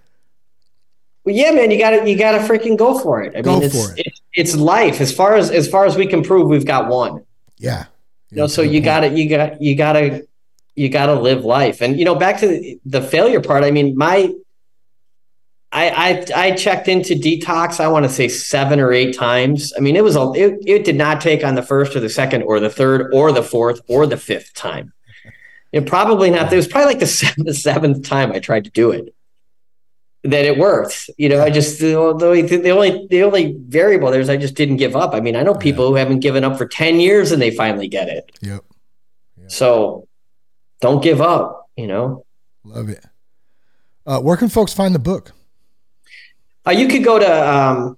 Well, 1.23 1.35
yeah, 1.35 1.51
man, 1.51 1.69
you 1.69 1.77
got 1.77 1.91
to 1.91 2.09
you 2.09 2.17
got 2.17 2.31
to 2.31 2.39
freaking 2.39 2.77
go 2.77 2.97
for 2.97 3.21
it. 3.21 3.35
I 3.35 3.41
go 3.41 3.53
mean, 3.53 3.63
it's, 3.63 3.89
it. 3.91 4.03
it's 4.05 4.21
it's 4.33 4.55
life. 4.55 5.01
As 5.01 5.13
far 5.13 5.35
as 5.35 5.51
as 5.51 5.67
far 5.67 5.85
as 5.85 5.95
we 5.95 6.07
can 6.07 6.23
prove, 6.23 6.47
we've 6.47 6.65
got 6.65 6.87
one. 6.87 7.23
Yeah. 7.57 7.85
You 8.31 8.37
know, 8.37 8.47
so 8.47 8.61
you 8.61 8.79
got 8.81 9.01
to 9.01 9.09
you 9.09 9.29
got 9.29 9.61
you 9.61 9.75
got 9.75 9.93
to 9.93 10.25
you 10.81 10.89
got 10.89 11.05
to 11.05 11.13
live 11.13 11.45
life. 11.45 11.79
And 11.79 11.99
you 11.99 12.05
know, 12.05 12.15
back 12.15 12.39
to 12.39 12.79
the, 12.85 13.01
failure 13.01 13.39
part. 13.39 13.63
I 13.63 13.69
mean, 13.69 13.95
my 13.95 14.33
I, 15.71 16.25
I 16.35 16.47
I 16.47 16.51
checked 16.55 16.87
into 16.87 17.13
detox. 17.13 17.79
I 17.79 17.87
want 17.87 18.05
to 18.05 18.09
say 18.09 18.27
seven 18.27 18.79
or 18.79 18.91
eight 18.91 19.15
times. 19.15 19.73
I 19.77 19.79
mean, 19.79 19.95
it 19.95 20.03
was 20.03 20.15
a 20.15 20.31
it, 20.31 20.59
it 20.65 20.83
did 20.83 20.95
not 20.95 21.21
take 21.21 21.43
on 21.43 21.53
the 21.53 21.61
first 21.61 21.95
or 21.95 21.99
the 21.99 22.09
second 22.09 22.43
or 22.43 22.59
the 22.59 22.69
third 22.69 23.13
or 23.13 23.31
the 23.31 23.43
fourth 23.43 23.79
or 23.87 24.07
the 24.07 24.17
fifth 24.17 24.53
time. 24.55 24.91
It 25.71 25.85
probably 25.85 26.31
not. 26.31 26.51
It 26.51 26.55
was 26.55 26.67
probably 26.67 26.93
like 26.93 26.99
the 26.99 27.07
seventh, 27.21 27.55
seventh 27.55 28.07
time 28.07 28.31
I 28.31 28.39
tried 28.39 28.63
to 28.63 28.71
do 28.71 28.91
it 28.91 29.13
that 30.23 30.45
it 30.45 30.57
worked. 30.57 31.09
You 31.17 31.29
know, 31.29 31.43
I 31.43 31.51
just 31.51 31.79
the, 31.79 31.93
the, 31.93 32.57
the 32.57 32.69
only 32.69 33.07
the 33.09 33.23
only 33.23 33.55
variable 33.67 34.09
there 34.09 34.21
is 34.21 34.29
I 34.29 34.37
just 34.37 34.55
didn't 34.55 34.77
give 34.77 34.95
up. 34.95 35.13
I 35.13 35.19
mean, 35.19 35.35
I 35.35 35.43
know 35.43 35.53
people 35.53 35.85
yeah. 35.85 35.89
who 35.89 35.95
haven't 35.95 36.19
given 36.21 36.43
up 36.43 36.57
for 36.57 36.65
ten 36.65 36.99
years 36.99 37.31
and 37.31 37.41
they 37.41 37.51
finally 37.51 37.87
get 37.87 38.09
it. 38.09 38.31
Yep. 38.41 38.63
yep. 39.37 39.51
So 39.51 40.07
don't 40.81 41.01
give 41.01 41.21
up. 41.21 41.69
You 41.75 41.87
know. 41.87 42.25
Love 42.63 42.89
it. 42.89 43.05
Uh, 44.05 44.19
where 44.19 44.37
can 44.37 44.49
folks 44.49 44.73
find 44.73 44.93
the 44.93 44.99
book? 44.99 45.31
Uh, 46.67 46.71
you 46.71 46.87
could 46.87 47.03
go 47.03 47.17
to. 47.17 47.49
Um, 47.49 47.97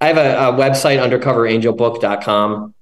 I 0.00 0.08
have 0.08 0.16
a, 0.16 0.48
a 0.48 0.52
website, 0.52 0.98
undercoverangelbook.com, 0.98 2.74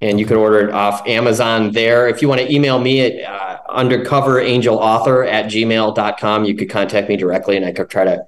and 0.00 0.20
you 0.20 0.26
can 0.26 0.36
order 0.36 0.60
it 0.60 0.70
off 0.72 1.06
Amazon 1.08 1.72
there. 1.72 2.08
If 2.08 2.22
you 2.22 2.28
want 2.28 2.40
to 2.40 2.54
email 2.54 2.78
me 2.78 3.00
at 3.00 3.28
uh, 3.28 3.48
undercoverangelauthor 3.68 5.30
at 5.30 5.46
gmail.com. 5.46 6.44
You 6.44 6.54
could 6.54 6.70
contact 6.70 7.08
me 7.08 7.16
directly 7.16 7.56
and 7.56 7.64
I 7.64 7.72
could 7.72 7.90
try 7.90 8.04
to 8.04 8.24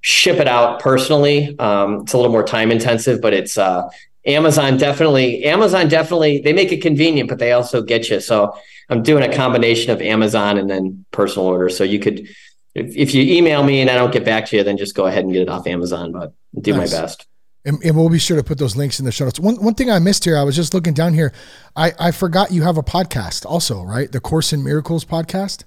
ship 0.00 0.38
it 0.38 0.48
out 0.48 0.80
personally. 0.80 1.58
Um, 1.58 2.02
it's 2.02 2.12
a 2.12 2.16
little 2.16 2.32
more 2.32 2.44
time 2.44 2.70
intensive, 2.70 3.20
but 3.20 3.32
it's 3.34 3.58
uh, 3.58 3.88
Amazon 4.28 4.76
definitely, 4.76 5.44
Amazon 5.44 5.88
definitely, 5.88 6.40
they 6.40 6.52
make 6.52 6.70
it 6.70 6.82
convenient, 6.82 7.28
but 7.28 7.38
they 7.38 7.52
also 7.52 7.82
get 7.82 8.10
you. 8.10 8.20
So 8.20 8.56
I'm 8.90 9.02
doing 9.02 9.22
a 9.24 9.34
combination 9.34 9.90
of 9.90 10.02
Amazon 10.02 10.58
and 10.58 10.68
then 10.68 11.04
personal 11.10 11.48
order. 11.48 11.68
So 11.70 11.82
you 11.82 11.98
could, 11.98 12.28
if, 12.74 12.96
if 12.96 13.14
you 13.14 13.22
email 13.22 13.64
me 13.64 13.80
and 13.80 13.90
I 13.90 13.94
don't 13.94 14.12
get 14.12 14.24
back 14.24 14.46
to 14.46 14.56
you, 14.56 14.62
then 14.62 14.76
just 14.76 14.94
go 14.94 15.06
ahead 15.06 15.24
and 15.24 15.32
get 15.32 15.42
it 15.42 15.48
off 15.48 15.66
Amazon, 15.66 16.12
but 16.12 16.34
do 16.60 16.74
nice. 16.74 16.92
my 16.92 17.00
best. 17.00 17.26
And, 17.64 17.82
and, 17.82 17.96
we'll 17.96 18.08
be 18.08 18.18
sure 18.18 18.36
to 18.36 18.44
put 18.44 18.58
those 18.58 18.76
links 18.76 18.98
in 18.98 19.04
the 19.04 19.12
show 19.12 19.24
notes. 19.24 19.40
One, 19.40 19.56
one 19.56 19.74
thing 19.74 19.90
I 19.90 19.98
missed 19.98 20.24
here, 20.24 20.38
I 20.38 20.44
was 20.44 20.54
just 20.54 20.72
looking 20.72 20.94
down 20.94 21.12
here. 21.12 21.32
I, 21.74 21.92
I 21.98 22.10
forgot 22.12 22.52
you 22.52 22.62
have 22.62 22.78
a 22.78 22.82
podcast 22.82 23.44
also, 23.44 23.82
right? 23.82 24.10
The 24.10 24.20
Course 24.20 24.52
in 24.52 24.62
Miracles 24.62 25.04
podcast. 25.04 25.64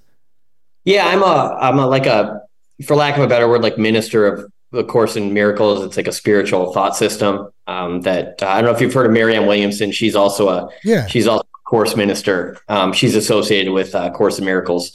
Yeah, 0.84 1.06
I'm 1.06 1.22
a 1.22 1.58
I'm 1.60 1.78
a 1.78 1.86
like 1.86 2.06
a 2.06 2.40
for 2.84 2.96
lack 2.96 3.16
of 3.16 3.22
a 3.22 3.28
better 3.28 3.48
word, 3.48 3.62
like 3.62 3.78
minister 3.78 4.26
of 4.26 4.50
the 4.72 4.84
Course 4.84 5.16
in 5.16 5.32
Miracles. 5.32 5.84
It's 5.84 5.96
like 5.96 6.08
a 6.08 6.12
spiritual 6.12 6.72
thought 6.72 6.96
system 6.96 7.52
um, 7.66 8.00
that 8.02 8.42
uh, 8.42 8.48
I 8.48 8.60
don't 8.60 8.70
know 8.70 8.74
if 8.74 8.80
you've 8.80 8.92
heard 8.92 9.06
of 9.06 9.12
Marianne 9.12 9.46
Williamson. 9.46 9.92
She's 9.92 10.16
also 10.16 10.48
a 10.48 10.68
yeah. 10.82 11.06
She's 11.06 11.26
also 11.26 11.42
a 11.42 11.68
course 11.68 11.94
minister. 11.94 12.58
Um, 12.68 12.92
she's 12.92 13.14
associated 13.14 13.72
with 13.72 13.94
uh, 13.94 14.10
Course 14.10 14.38
in 14.38 14.44
Miracles. 14.44 14.92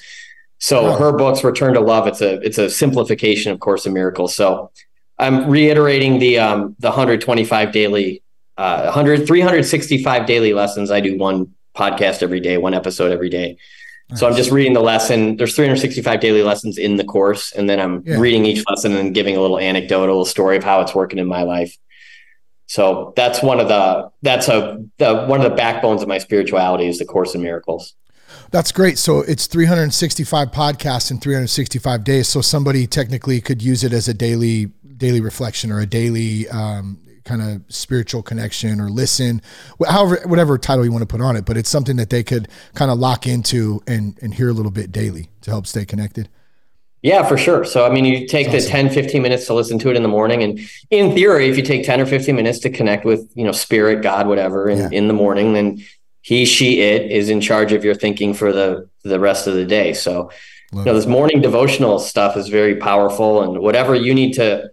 So 0.60 0.94
her 0.94 1.12
books, 1.12 1.44
Return 1.44 1.76
to 1.76 1.80
Love, 1.80 2.08
it's 2.08 2.22
a 2.22 2.42
it's 2.42 2.58
a 2.58 2.70
simplification 2.70 3.52
of 3.52 3.60
Course 3.60 3.86
in 3.86 3.94
Miracles. 3.94 4.36
So 4.36 4.72
I'm 5.20 5.50
reiterating 5.50 6.20
the 6.20 6.40
um, 6.40 6.76
the 6.80 6.90
125 6.90 7.72
daily, 7.72 8.24
uh, 8.58 8.84
100 8.84 9.28
365 9.28 10.26
daily 10.26 10.54
lessons. 10.54 10.90
I 10.90 11.00
do 11.00 11.18
one 11.18 11.54
podcast 11.76 12.24
every 12.24 12.40
day, 12.40 12.58
one 12.58 12.74
episode 12.74 13.12
every 13.12 13.30
day. 13.30 13.58
Nice. 14.10 14.20
So 14.20 14.28
I'm 14.28 14.36
just 14.36 14.52
reading 14.52 14.74
the 14.74 14.82
lesson. 14.82 15.36
There's 15.36 15.56
365 15.56 16.20
daily 16.22 16.42
lessons 16.42 16.78
in 16.78 16.96
the 16.96 17.04
course, 17.04 17.52
and 17.52 17.70
then 17.70 17.80
I'm 17.80 18.04
yeah. 18.06 18.18
reading 18.18 18.46
each 18.46 18.64
lesson 18.70 18.96
and 18.96 19.14
giving 19.14 19.36
a 19.36 19.42
little 19.42 19.60
anecdote, 19.60 20.04
a 20.04 20.08
little 20.08 20.26
story 20.26 20.56
of 20.56 20.64
how 20.64 20.80
it's 20.82 20.96
working 20.96 21.20
in 21.20 21.28
my 21.28 21.44
life. 21.44 21.76
So 22.68 23.14
that's 23.16 23.42
one 23.42 23.60
of 23.60 23.68
the 23.68 24.10
that's 24.22 24.48
a 24.48 24.84
the, 24.98 25.26
one 25.26 25.42
of 25.42 25.50
the 25.50 25.56
backbones 25.56 26.02
of 26.02 26.08
my 26.08 26.18
spirituality 26.18 26.88
is 26.88 27.00
the 27.00 27.06
Course 27.06 27.36
in 27.36 27.42
Miracles. 27.42 27.96
That's 28.52 28.72
great. 28.72 28.98
So 28.98 29.22
it's 29.22 29.48
365 29.48 30.52
podcasts 30.52 31.12
in 31.12 31.20
365 31.20 32.04
days. 32.04 32.28
So 32.28 32.42
somebody 32.42 32.88
technically 32.88 33.42
could 33.42 33.62
use 33.62 33.84
it 33.84 33.94
as 33.94 34.08
a 34.08 34.14
daily 34.14 34.72
daily 34.98 35.22
reflection 35.22 35.72
or 35.72 35.80
a 35.80 35.86
daily 35.86 36.48
um, 36.50 37.00
kind 37.28 37.42
of 37.42 37.62
spiritual 37.68 38.24
connection 38.24 38.80
or 38.80 38.90
listen, 38.90 39.42
however 39.88 40.20
whatever 40.26 40.58
title 40.58 40.86
you 40.86 40.92
want 40.92 41.02
to 41.02 41.08
put 41.08 41.22
on 41.22 41.36
it. 41.36 41.46
But 41.46 41.58
it's 41.58 41.70
something 41.70 41.98
that 41.98 42.10
they 42.10 42.24
could 42.24 42.48
kind 42.74 42.90
of 42.90 42.98
lock 42.98 43.28
into 43.28 43.84
and 43.86 44.18
and 44.22 44.34
hear 44.34 44.50
a 44.50 44.54
little 44.54 44.72
bit 44.72 44.92
daily 44.92 45.30
to 45.42 45.52
help 45.52 45.68
stay 45.68 45.86
connected. 45.86 46.30
Yeah, 47.04 47.24
for 47.24 47.38
sure. 47.38 47.64
So, 47.64 47.86
I 47.86 47.90
mean, 47.90 48.06
you 48.06 48.28
take 48.28 48.52
That's 48.52 48.66
the 48.66 48.72
awesome. 48.72 48.90
10, 48.90 49.04
15 49.04 49.22
minutes 49.22 49.46
to 49.48 49.54
listen 49.54 49.78
to 49.80 49.90
it 49.90 49.96
in 49.96 50.02
the 50.02 50.10
morning. 50.10 50.42
And 50.42 50.60
in 50.90 51.14
theory, 51.14 51.48
if 51.48 51.56
you 51.56 51.64
take 51.64 51.86
10 51.86 52.02
or 52.02 52.08
15 52.08 52.36
minutes 52.36 52.60
to 52.60 52.72
connect 52.72 53.06
with, 53.06 53.32
you 53.36 53.44
know, 53.44 53.52
spirit, 53.52 54.02
God, 54.02 54.28
whatever, 54.28 54.68
in, 54.68 54.78
yeah. 54.80 54.90
in 54.92 55.08
the 55.08 55.14
morning, 55.14 55.54
then 55.54 55.86
he, 56.22 56.44
she, 56.44 56.82
it 56.82 57.12
is 57.12 57.30
in 57.30 57.40
charge 57.40 57.72
of 57.72 57.86
your 57.86 57.94
thinking 57.94 58.34
for 58.34 58.52
the, 58.52 58.90
the 59.04 59.20
rest 59.20 59.46
of 59.46 59.54
the 59.54 59.64
day. 59.64 59.94
So, 59.94 60.32
Love 60.74 60.86
you 60.86 60.92
know, 60.92 60.94
this 60.96 61.06
morning 61.06 61.40
devotional 61.40 62.00
stuff 62.00 62.36
is 62.36 62.50
very 62.50 62.76
powerful 62.76 63.42
and 63.42 63.60
whatever 63.60 63.96
you 63.96 64.14
need 64.14 64.34
to 64.34 64.70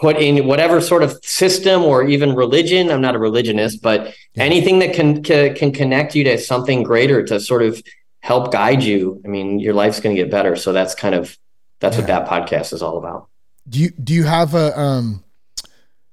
put 0.00 0.16
in 0.16 0.46
whatever 0.46 0.80
sort 0.80 1.02
of 1.02 1.18
system 1.24 1.82
or 1.82 2.04
even 2.06 2.34
religion, 2.34 2.90
I'm 2.90 3.00
not 3.00 3.14
a 3.14 3.18
religionist, 3.18 3.82
but 3.82 4.14
yeah. 4.34 4.44
anything 4.44 4.78
that 4.78 4.94
can, 4.94 5.22
can, 5.22 5.54
can 5.54 5.72
connect 5.72 6.14
you 6.14 6.24
to 6.24 6.38
something 6.38 6.82
greater 6.82 7.24
to 7.24 7.40
sort 7.40 7.62
of 7.62 7.82
help 8.20 8.52
guide 8.52 8.82
you. 8.82 9.20
I 9.24 9.28
mean, 9.28 9.58
your 9.58 9.74
life's 9.74 10.00
going 10.00 10.14
to 10.14 10.22
get 10.22 10.30
better. 10.30 10.56
So 10.56 10.72
that's 10.72 10.94
kind 10.94 11.14
of, 11.14 11.36
that's 11.80 11.96
yeah. 11.96 12.02
what 12.02 12.06
that 12.08 12.28
podcast 12.28 12.72
is 12.72 12.82
all 12.82 12.98
about. 12.98 13.28
Do 13.68 13.80
you, 13.80 13.90
do 13.90 14.14
you 14.14 14.24
have 14.24 14.54
a, 14.54 14.78
um, 14.78 15.24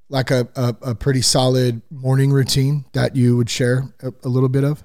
like 0.09 0.31
a, 0.31 0.47
a, 0.55 0.75
a, 0.81 0.95
pretty 0.95 1.21
solid 1.21 1.81
morning 1.89 2.31
routine 2.31 2.86
that 2.93 3.15
you 3.15 3.38
would 3.38 3.49
share 3.49 3.93
a, 4.01 4.13
a, 4.23 4.29
little 4.29 4.49
bit 4.49 4.63
of? 4.63 4.83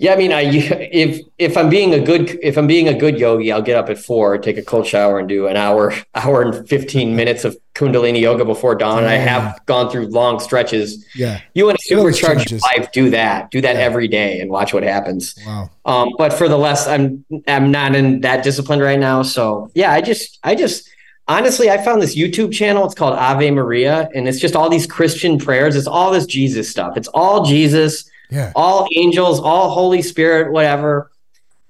Yeah, 0.00 0.14
I 0.14 0.16
mean, 0.16 0.32
I 0.32 0.40
if 0.44 1.20
if 1.36 1.58
I'm 1.58 1.68
being 1.68 1.92
a 1.92 2.00
good 2.00 2.38
if 2.42 2.56
I'm 2.56 2.66
being 2.66 2.88
a 2.88 2.94
good 2.94 3.18
yogi, 3.18 3.52
I'll 3.52 3.60
get 3.60 3.76
up 3.76 3.90
at 3.90 3.98
four, 3.98 4.38
take 4.38 4.56
a 4.56 4.62
cold 4.62 4.86
shower, 4.86 5.18
and 5.18 5.28
do 5.28 5.46
an 5.46 5.58
hour 5.58 5.92
hour 6.14 6.42
and 6.42 6.66
fifteen 6.68 7.14
minutes 7.14 7.44
of 7.44 7.56
Kundalini 7.74 8.20
yoga 8.20 8.46
before 8.46 8.74
dawn. 8.74 9.00
And 9.00 9.08
I 9.08 9.16
have 9.16 9.60
gone 9.66 9.90
through 9.90 10.06
long 10.06 10.40
stretches. 10.40 11.04
Yeah, 11.14 11.42
you 11.52 11.66
want 11.66 11.78
to 11.78 11.94
supercharge 11.94 12.50
your 12.50 12.60
life? 12.60 12.90
Do 12.92 13.10
that. 13.10 13.50
Do 13.50 13.60
that 13.60 13.76
yeah. 13.76 13.82
every 13.82 14.08
day 14.08 14.40
and 14.40 14.50
watch 14.50 14.72
what 14.72 14.82
happens. 14.82 15.38
Wow. 15.46 15.70
Um, 15.84 16.12
but 16.16 16.32
for 16.32 16.48
the 16.48 16.56
less, 16.56 16.88
I'm 16.88 17.22
I'm 17.46 17.70
not 17.70 17.94
in 17.94 18.22
that 18.22 18.42
discipline 18.42 18.80
right 18.80 18.98
now. 18.98 19.22
So 19.22 19.70
yeah, 19.74 19.92
I 19.92 20.00
just 20.00 20.38
I 20.42 20.54
just 20.54 20.88
honestly, 21.30 21.70
I 21.70 21.76
found 21.76 22.02
this 22.02 22.16
YouTube 22.16 22.52
channel. 22.52 22.84
It's 22.84 22.94
called 22.94 23.14
Ave 23.14 23.50
Maria, 23.50 24.08
and 24.14 24.26
it's 24.26 24.40
just 24.40 24.56
all 24.56 24.68
these 24.68 24.86
Christian 24.86 25.38
prayers. 25.38 25.76
It's 25.76 25.86
all 25.86 26.10
this 26.10 26.26
Jesus 26.26 26.70
stuff. 26.70 26.96
It's 26.96 27.08
all 27.08 27.44
Jesus, 27.44 28.09
yeah. 28.30 28.52
all 28.54 28.88
angels, 28.94 29.40
all 29.40 29.70
Holy 29.70 30.02
Spirit, 30.02 30.52
whatever. 30.52 31.10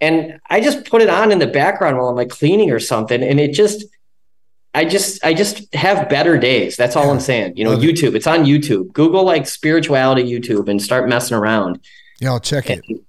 And 0.00 0.40
I 0.48 0.61
just 0.61 0.86
put 0.86 1.02
it 1.02 1.11
on 1.11 1.30
in 1.30 1.38
the 1.38 1.46
background 1.46 1.98
while 1.98 2.08
I'm 2.08 2.16
like 2.16 2.30
cleaning 2.30 2.70
or 2.70 2.80
something, 2.80 3.22
and 3.22 3.38
it 3.38 3.52
just, 3.52 3.84
I 4.74 4.84
just, 4.84 5.24
I 5.24 5.34
just 5.34 5.74
have 5.74 6.08
better 6.08 6.38
days. 6.38 6.76
That's 6.76 6.96
all 6.96 7.04
yeah. 7.04 7.11
I'm 7.11 7.20
saying. 7.20 7.56
You 7.56 7.64
know, 7.64 7.72
Love 7.72 7.82
YouTube. 7.82 8.08
It. 8.08 8.16
It's 8.16 8.26
on 8.26 8.44
YouTube. 8.44 8.92
Google 8.92 9.24
like 9.24 9.46
spirituality 9.46 10.22
YouTube 10.22 10.68
and 10.68 10.80
start 10.80 11.08
messing 11.08 11.36
around. 11.36 11.80
Yeah, 12.20 12.30
I'll 12.30 12.40
check 12.40 12.70
and, 12.70 12.82
it. 12.88 13.02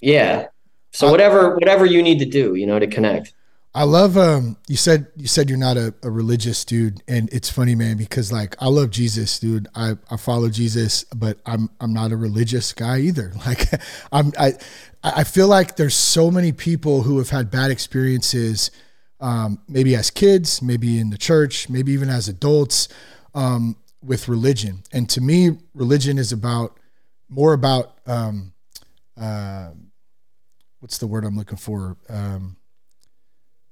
Yeah. 0.00 0.48
So 0.92 1.08
uh, 1.08 1.10
whatever, 1.10 1.54
whatever 1.54 1.86
you 1.86 2.02
need 2.02 2.18
to 2.18 2.26
do, 2.26 2.54
you 2.54 2.66
know, 2.66 2.78
to 2.78 2.86
connect. 2.86 3.32
I 3.76 3.82
love 3.82 4.16
um 4.16 4.56
you 4.68 4.76
said 4.76 5.08
you 5.16 5.26
said 5.26 5.50
you're 5.50 5.58
not 5.58 5.76
a, 5.76 5.94
a, 6.02 6.10
religious 6.10 6.64
dude 6.64 7.02
and 7.06 7.30
it's 7.30 7.50
funny 7.50 7.74
man 7.74 7.98
because 7.98 8.32
like 8.32 8.56
I 8.58 8.68
love 8.68 8.90
Jesus 8.90 9.38
dude. 9.38 9.68
I, 9.74 9.98
I 10.10 10.16
follow 10.16 10.48
Jesus 10.48 11.04
but 11.14 11.40
I'm 11.44 11.68
I'm 11.78 11.92
not 11.92 12.10
a 12.10 12.16
religious 12.16 12.72
guy 12.72 13.00
either. 13.00 13.32
Like 13.46 13.68
I'm 14.10 14.32
I 14.38 14.54
I 15.04 15.24
feel 15.24 15.46
like 15.46 15.76
there's 15.76 15.94
so 15.94 16.30
many 16.30 16.52
people 16.52 17.02
who 17.02 17.18
have 17.18 17.28
had 17.28 17.50
bad 17.50 17.70
experiences 17.70 18.70
um, 19.20 19.60
maybe 19.68 19.94
as 19.94 20.10
kids 20.10 20.62
maybe 20.62 20.98
in 20.98 21.10
the 21.10 21.18
church 21.18 21.68
maybe 21.68 21.92
even 21.92 22.08
as 22.08 22.28
adults 22.28 22.88
um, 23.34 23.76
with 24.02 24.26
religion. 24.26 24.84
And 24.90 25.06
to 25.10 25.20
me 25.20 25.58
religion 25.74 26.16
is 26.16 26.32
about 26.32 26.80
more 27.28 27.52
about 27.52 27.98
um, 28.06 28.54
uh, 29.20 29.72
what's 30.80 30.96
the 30.96 31.06
word 31.06 31.26
I'm 31.26 31.36
looking 31.36 31.58
for? 31.58 31.98
Um, 32.08 32.55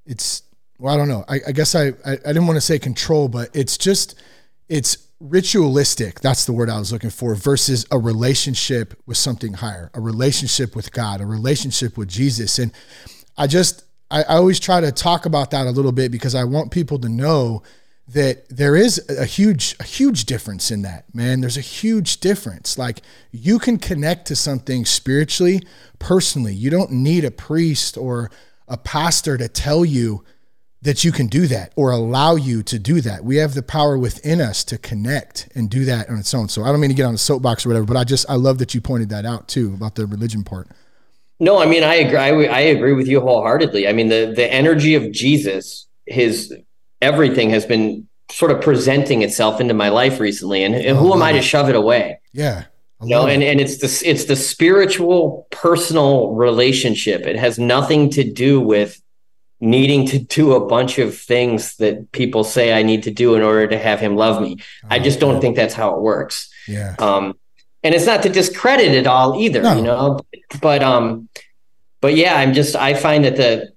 it's 0.07 0.43
well, 0.79 0.93
I 0.93 0.97
don't 0.97 1.09
know. 1.09 1.25
I, 1.29 1.41
I 1.49 1.53
guess 1.53 1.75
I, 1.75 1.89
I, 2.05 2.13
I 2.13 2.17
didn't 2.17 2.47
want 2.47 2.57
to 2.57 2.61
say 2.61 2.79
control, 2.79 3.29
but 3.29 3.49
it's 3.55 3.79
just 3.79 4.21
it's 4.69 5.09
ritualistic. 5.21 6.21
That's 6.21 6.45
the 6.45 6.53
word 6.53 6.69
I 6.69 6.79
was 6.79 6.93
looking 6.93 7.11
for. 7.11 7.35
Versus 7.35 7.87
a 7.91 7.99
relationship 7.99 9.01
with 9.07 9.17
something 9.17 9.55
higher, 9.55 9.91
a 9.95 10.01
relationship 10.01 10.75
with 10.75 10.93
God, 10.93 11.21
a 11.21 11.27
relationship 11.27 11.97
with 11.97 12.09
Jesus. 12.09 12.59
And 12.59 12.73
I 13.37 13.47
just 13.47 13.85
I, 14.11 14.23
I 14.23 14.37
always 14.37 14.61
try 14.61 14.81
to 14.81 14.93
talk 14.93 15.27
about 15.27 15.51
that 15.53 15.67
a 15.67 15.71
little 15.71 15.93
bit 15.93 16.11
because 16.11 16.35
I 16.35 16.45
want 16.45 16.71
people 16.71 16.99
to 17.01 17.09
know 17.09 17.63
that 18.09 18.49
there 18.49 18.77
is 18.77 19.03
a 19.09 19.25
huge 19.25 19.77
a 19.81 19.85
huge 19.85 20.27
difference 20.27 20.71
in 20.71 20.83
that 20.83 21.07
man 21.15 21.41
there's 21.41 21.57
a 21.57 21.63
huge 21.63 22.21
difference 22.21 22.77
like 22.77 23.01
you 23.33 23.59
can 23.59 23.79
connect 23.79 24.27
to 24.27 24.37
something 24.37 24.85
spiritually 24.85 25.63
personally 25.99 26.53
you 26.53 26.69
don't 26.69 26.91
need 26.91 27.25
a 27.25 27.31
priest 27.31 27.97
or 27.97 28.31
a 28.69 28.77
pastor 28.77 29.37
to 29.37 29.49
tell 29.49 29.85
you 29.85 30.25
that 30.85 31.03
you 31.03 31.11
can 31.11 31.27
do 31.27 31.47
that 31.47 31.73
or 31.77 31.91
allow 31.91 32.37
you 32.37 32.63
to 32.63 32.79
do 32.79 33.01
that. 33.01 33.25
We 33.25 33.37
have 33.37 33.55
the 33.55 33.63
power 33.63 33.97
within 33.99 34.41
us 34.41 34.63
to 34.65 34.77
connect 34.77 35.49
and 35.55 35.71
do 35.71 35.87
that 35.87 36.11
on 36.11 36.19
its 36.19 36.33
own. 36.35 36.51
So 36.51 36.63
I 36.63 36.71
don't 36.71 36.81
mean 36.81 36.91
to 36.91 36.97
get 36.97 37.07
on 37.07 37.15
a 37.15 37.19
soapbox 37.19 37.65
or 37.65 37.71
whatever, 37.71 37.87
but 37.87 37.97
I 37.97 38.05
just 38.05 38.29
I 38.29 38.35
love 38.35 38.59
that 38.59 38.75
you 38.75 38.81
pointed 38.81 39.09
that 39.09 39.25
out 39.25 39.49
too 39.49 39.73
about 39.75 39.95
the 39.95 40.07
religion 40.07 40.45
part. 40.45 40.69
No, 41.41 41.59
I 41.59 41.67
mean 41.67 41.83
I 41.83 41.95
agree. 41.95 42.19
I, 42.19 42.59
I 42.59 42.61
agree 42.61 42.93
with 42.93 43.09
you 43.09 43.21
wholeheartedly. 43.21 43.89
I 43.89 43.93
mean 43.93 44.09
the 44.09 44.33
the 44.37 44.51
energy 44.53 44.95
of 44.95 45.11
Jesus, 45.11 45.89
his 46.07 46.55
everything 47.01 47.51
has 47.51 47.65
been 47.65 48.07
sort 48.31 48.51
of 48.51 48.61
presenting 48.61 49.23
itself 49.23 49.61
into 49.61 49.75
my 49.75 49.89
life 49.89 50.21
recently, 50.21 50.65
and, 50.65 50.75
and 50.75 50.99
who 50.99 51.13
am 51.15 51.23
I 51.23 51.33
to 51.33 51.43
shove 51.43 51.69
it 51.69 51.77
away? 51.77 52.21
Yeah, 52.33 52.65
you 53.05 53.11
know, 53.11 53.27
and, 53.27 53.43
and 53.43 53.61
it's 53.61 53.79
the 53.79 54.09
it's 54.09 54.25
the 54.25 54.37
spiritual 54.37 55.47
personal 55.51 56.33
relationship. 56.33 57.27
It 57.27 57.37
has 57.37 57.59
nothing 57.59 58.11
to 58.11 58.25
do 58.25 58.61
with 58.61 59.01
needing 59.61 60.07
to 60.07 60.19
do 60.19 60.53
a 60.53 60.67
bunch 60.67 60.99
of 60.99 61.17
things 61.17 61.77
that 61.77 62.13
people 62.13 62.45
say 62.45 62.79
I 62.79 62.83
need 62.83 63.05
to 63.05 63.11
do 63.11 63.35
in 63.35 63.43
order 63.43 63.67
to 63.69 63.79
have 63.79 64.01
him 64.01 64.17
love 64.17 64.43
me. 64.43 64.59
Oh, 64.85 64.89
I 64.91 64.99
just 64.99 65.21
don't 65.21 65.41
think 65.41 65.57
that's 65.57 65.75
how 65.75 65.95
it 65.95 66.01
works. 66.01 66.53
Yeah. 66.69 66.95
Um, 66.99 67.35
and 67.83 67.95
it's 67.95 68.07
not 68.07 68.23
to 68.25 68.29
discredit 68.29 68.93
it 68.93 69.07
all 69.07 69.41
either, 69.41 69.63
no. 69.63 69.77
you 69.77 69.83
know, 69.83 70.21
but, 70.61 70.83
um, 70.83 71.29
but 72.01 72.15
yeah, 72.15 72.35
I'm 72.37 72.53
just, 72.53 72.77
I 72.77 72.95
find 72.95 73.25
that 73.25 73.37
the, 73.37 73.73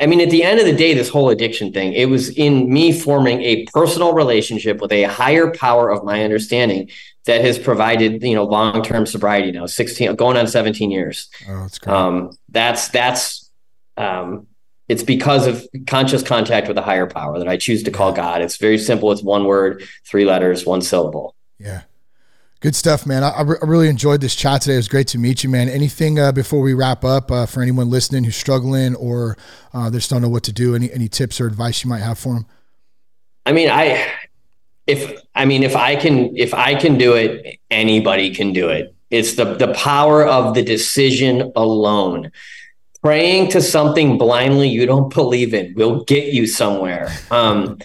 I 0.00 0.06
mean, 0.06 0.20
at 0.20 0.30
the 0.30 0.44
end 0.44 0.60
of 0.60 0.66
the 0.66 0.74
day, 0.74 0.94
this 0.94 1.08
whole 1.08 1.28
addiction 1.28 1.72
thing, 1.72 1.92
it 1.92 2.08
was 2.08 2.30
in 2.30 2.72
me 2.72 2.92
forming 2.92 3.42
a 3.42 3.64
personal 3.66 4.14
relationship 4.14 4.80
with 4.80 4.92
a 4.92 5.04
higher 5.04 5.52
power 5.52 5.90
of 5.90 6.04
my 6.04 6.22
understanding 6.22 6.90
that 7.28 7.42
has 7.42 7.58
provided 7.58 8.22
you 8.22 8.34
know 8.34 8.44
long 8.44 8.82
term 8.82 9.04
sobriety 9.04 9.52
now, 9.52 9.66
sixteen 9.66 10.14
going 10.16 10.36
on 10.36 10.46
seventeen 10.46 10.90
years. 10.90 11.28
Oh, 11.48 11.60
that's 11.60 11.78
great. 11.78 11.94
Um, 11.94 12.30
that's 12.48 12.88
that's 12.88 13.50
um, 13.98 14.46
it's 14.88 15.02
because 15.02 15.46
of 15.46 15.64
conscious 15.86 16.22
contact 16.22 16.68
with 16.68 16.78
a 16.78 16.82
higher 16.82 17.06
power 17.06 17.38
that 17.38 17.46
I 17.46 17.58
choose 17.58 17.82
to 17.82 17.90
call 17.90 18.12
God. 18.12 18.40
It's 18.40 18.56
very 18.56 18.78
simple. 18.78 19.12
It's 19.12 19.22
one 19.22 19.44
word, 19.44 19.84
three 20.06 20.24
letters, 20.24 20.64
one 20.64 20.80
syllable. 20.80 21.36
Yeah. 21.58 21.82
Good 22.60 22.74
stuff, 22.74 23.06
man. 23.06 23.22
I, 23.22 23.28
I, 23.28 23.42
really 23.42 23.88
enjoyed 23.88 24.20
this 24.20 24.34
chat 24.34 24.62
today. 24.62 24.74
It 24.74 24.78
was 24.78 24.88
great 24.88 25.06
to 25.08 25.18
meet 25.18 25.44
you, 25.44 25.50
man. 25.50 25.68
Anything 25.68 26.18
uh, 26.18 26.32
before 26.32 26.60
we 26.60 26.74
wrap 26.74 27.04
up 27.04 27.30
uh, 27.30 27.46
for 27.46 27.62
anyone 27.62 27.88
listening 27.88 28.24
who's 28.24 28.34
struggling 28.34 28.96
or 28.96 29.36
uh, 29.72 29.90
they 29.90 29.98
just 29.98 30.10
don't 30.10 30.22
know 30.22 30.28
what 30.28 30.42
to 30.44 30.52
do? 30.52 30.74
Any 30.74 30.90
any 30.90 31.08
tips 31.08 31.40
or 31.40 31.46
advice 31.46 31.84
you 31.84 31.90
might 31.90 32.00
have 32.00 32.18
for 32.18 32.34
them? 32.34 32.46
I 33.46 33.52
mean, 33.52 33.70
I 33.70 34.12
if 34.88 35.20
I 35.34 35.44
mean 35.44 35.62
if 35.62 35.76
I 35.76 35.94
can 35.94 36.36
if 36.36 36.54
I 36.54 36.74
can 36.74 36.98
do 36.98 37.14
it, 37.14 37.60
anybody 37.70 38.34
can 38.34 38.52
do 38.52 38.70
it. 38.70 38.94
It's 39.10 39.34
the 39.34 39.54
the 39.54 39.72
power 39.74 40.26
of 40.26 40.54
the 40.54 40.62
decision 40.62 41.52
alone. 41.54 42.32
Praying 43.02 43.50
to 43.50 43.60
something 43.60 44.18
blindly 44.18 44.68
you 44.68 44.86
don't 44.86 45.14
believe 45.14 45.54
in 45.54 45.74
will 45.74 46.04
get 46.04 46.32
you 46.32 46.48
somewhere. 46.48 47.14
Um, 47.30 47.78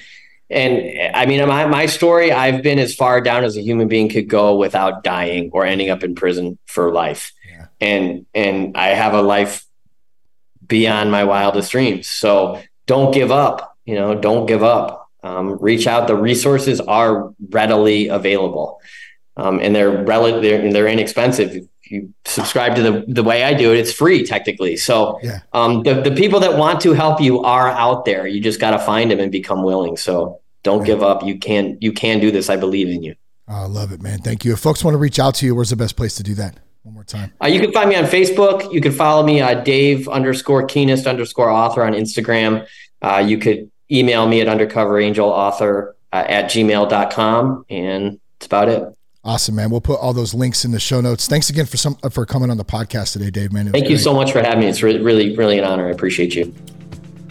and 0.50 1.16
I 1.16 1.26
mean, 1.26 1.46
my 1.48 1.66
my 1.68 1.86
story, 1.86 2.32
I've 2.32 2.64
been 2.64 2.80
as 2.80 2.96
far 2.96 3.22
down 3.22 3.44
as 3.44 3.58
a 3.58 3.62
human 3.62 3.88
being 3.88 4.08
could 4.10 4.30
go 4.30 4.56
without 4.56 5.04
dying 5.04 5.50
or 5.54 5.66
ending 5.66 5.90
up 5.90 6.04
in 6.04 6.16
prison 6.16 6.58
for 6.68 6.92
life. 6.92 7.34
Yeah. 7.48 7.68
And 7.82 8.26
and 8.34 8.78
I 8.78 8.90
have 8.90 9.14
a 9.14 9.22
life 9.22 9.66
beyond 10.66 11.12
my 11.12 11.26
wildest 11.26 11.72
dreams. 11.72 12.08
So 12.08 12.62
don't 12.86 13.14
give 13.14 13.32
up. 13.32 13.78
You 13.86 13.96
know, 13.96 14.16
don't 14.16 14.46
give 14.46 14.64
up 14.64 15.03
um, 15.24 15.58
reach 15.60 15.88
out. 15.88 16.08
The 16.08 16.16
resources 16.16 16.80
are 16.82 17.34
readily 17.50 18.08
available, 18.10 18.82
um, 19.38 19.60
and 19.60 19.76
they're 19.76 20.04
rel- 20.04 20.42
they're, 20.42 20.72
they're 20.72 20.88
inexpensive. 20.88 21.56
If 21.56 21.66
you 21.92 22.14
subscribe 22.26 22.76
to 22.76 22.82
the 22.82 23.06
the 23.08 23.24
way 23.24 23.44
I 23.44 23.54
do 23.54 23.74
it, 23.74 23.80
it's 23.80 23.94
free 23.94 24.26
technically. 24.26 24.78
So 24.78 25.20
yeah. 25.24 25.40
um, 25.54 25.84
the 25.84 26.02
the 26.02 26.12
people 26.12 26.40
that 26.42 26.58
want 26.58 26.82
to 26.82 26.94
help 26.94 27.22
you 27.22 27.42
are 27.44 27.70
out 27.70 28.06
there. 28.06 28.28
You 28.28 28.42
just 28.42 28.60
got 28.60 28.72
to 28.72 28.80
find 28.80 29.10
them 29.10 29.20
and 29.20 29.32
become 29.32 29.64
willing. 29.64 29.98
So 29.98 30.42
don't 30.64 30.80
right. 30.80 30.88
give 30.88 31.04
up. 31.04 31.24
You 31.24 31.40
can 31.40 31.78
you 31.82 31.94
can 31.94 32.20
do 32.20 32.32
this. 32.32 32.50
I 32.50 32.58
believe 32.58 32.88
in 32.88 33.04
you. 33.04 33.16
I 33.48 33.66
love 33.66 33.92
it, 33.92 34.02
man. 34.02 34.20
Thank 34.20 34.46
you. 34.46 34.54
If 34.54 34.60
folks 34.60 34.84
want 34.84 34.94
to 34.94 34.98
reach 34.98 35.20
out 35.20 35.36
to 35.36 35.46
you, 35.46 35.56
where's 35.56 35.70
the 35.70 35.76
best 35.76 35.98
place 35.98 36.16
to 36.16 36.24
do 36.24 36.34
that? 36.36 36.60
one 36.84 36.94
more 36.94 37.04
time. 37.04 37.32
Uh, 37.42 37.48
you 37.48 37.62
can 37.62 37.72
find 37.72 37.90
me 37.90 37.96
on 37.96 38.04
Facebook. 38.04 38.72
You 38.74 38.82
can 38.82 38.92
follow 38.92 39.26
me, 39.26 39.42
uh, 39.42 39.62
Dave 39.64 40.08
underscore 40.10 40.68
Kehnast 40.68 41.10
underscore 41.10 41.50
author 41.50 41.84
on 41.84 41.94
Instagram. 41.94 42.68
Uh, 43.02 43.24
you 43.26 43.38
could 43.38 43.72
email 43.94 44.28
me 44.28 44.42
at 44.42 44.48
undercoverangelauthor 44.48 45.94
uh, 46.12 46.26
at 46.28 46.46
gmail.com. 46.46 47.66
And 47.70 48.20
that's 48.40 48.46
about 48.48 48.70
it. 48.70 48.84
Awesome, 49.26 49.56
man. 49.56 49.70
We'll 49.70 49.82
put 49.82 50.00
all 50.00 50.12
those 50.12 50.34
links 50.34 50.66
in 50.66 50.72
the 50.72 50.80
show 50.82 51.00
notes. 51.00 51.28
Thanks 51.28 51.50
again 51.50 51.66
for 51.66 51.78
some 51.78 51.96
for 52.12 52.26
coming 52.26 52.50
on 52.50 52.58
the 52.58 52.66
podcast 52.66 53.14
today, 53.14 53.30
Dave. 53.30 53.54
Man, 53.54 53.72
thank 53.72 53.90
you 53.90 53.98
so 53.98 54.14
much 54.14 54.34
for 54.34 54.42
having 54.42 54.60
me. 54.60 54.68
It's 54.68 54.84
really, 54.84 55.02
really, 55.02 55.36
really 55.38 55.58
an 55.58 55.64
honor. 55.64 55.88
I 55.88 55.92
appreciate 55.92 56.36
you. 56.36 56.54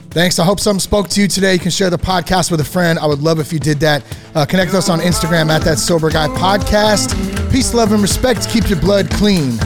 Thanks. 0.08 0.38
I 0.38 0.44
hope 0.44 0.60
something 0.60 0.80
spoke 0.80 1.08
to 1.08 1.20
you 1.20 1.28
today. 1.28 1.54
You 1.54 1.58
can 1.58 1.70
share 1.70 1.90
the 1.90 1.98
podcast 1.98 2.50
with 2.50 2.60
a 2.60 2.64
friend. 2.64 2.98
I 2.98 3.06
would 3.06 3.20
love 3.20 3.38
if 3.40 3.52
you 3.52 3.58
did 3.58 3.78
that. 3.80 4.02
Uh, 4.34 4.46
connect 4.46 4.72
us 4.74 4.88
on 4.88 5.00
Instagram 5.00 5.50
at 5.50 5.62
that 5.62 5.78
sober 5.78 6.10
guy 6.10 6.28
podcast. 6.28 7.12
Peace, 7.50 7.74
love, 7.74 7.92
and 7.92 8.00
respect. 8.00 8.48
Keep 8.48 8.70
your 8.70 8.80
blood 8.80 9.10
clean. 9.10 9.58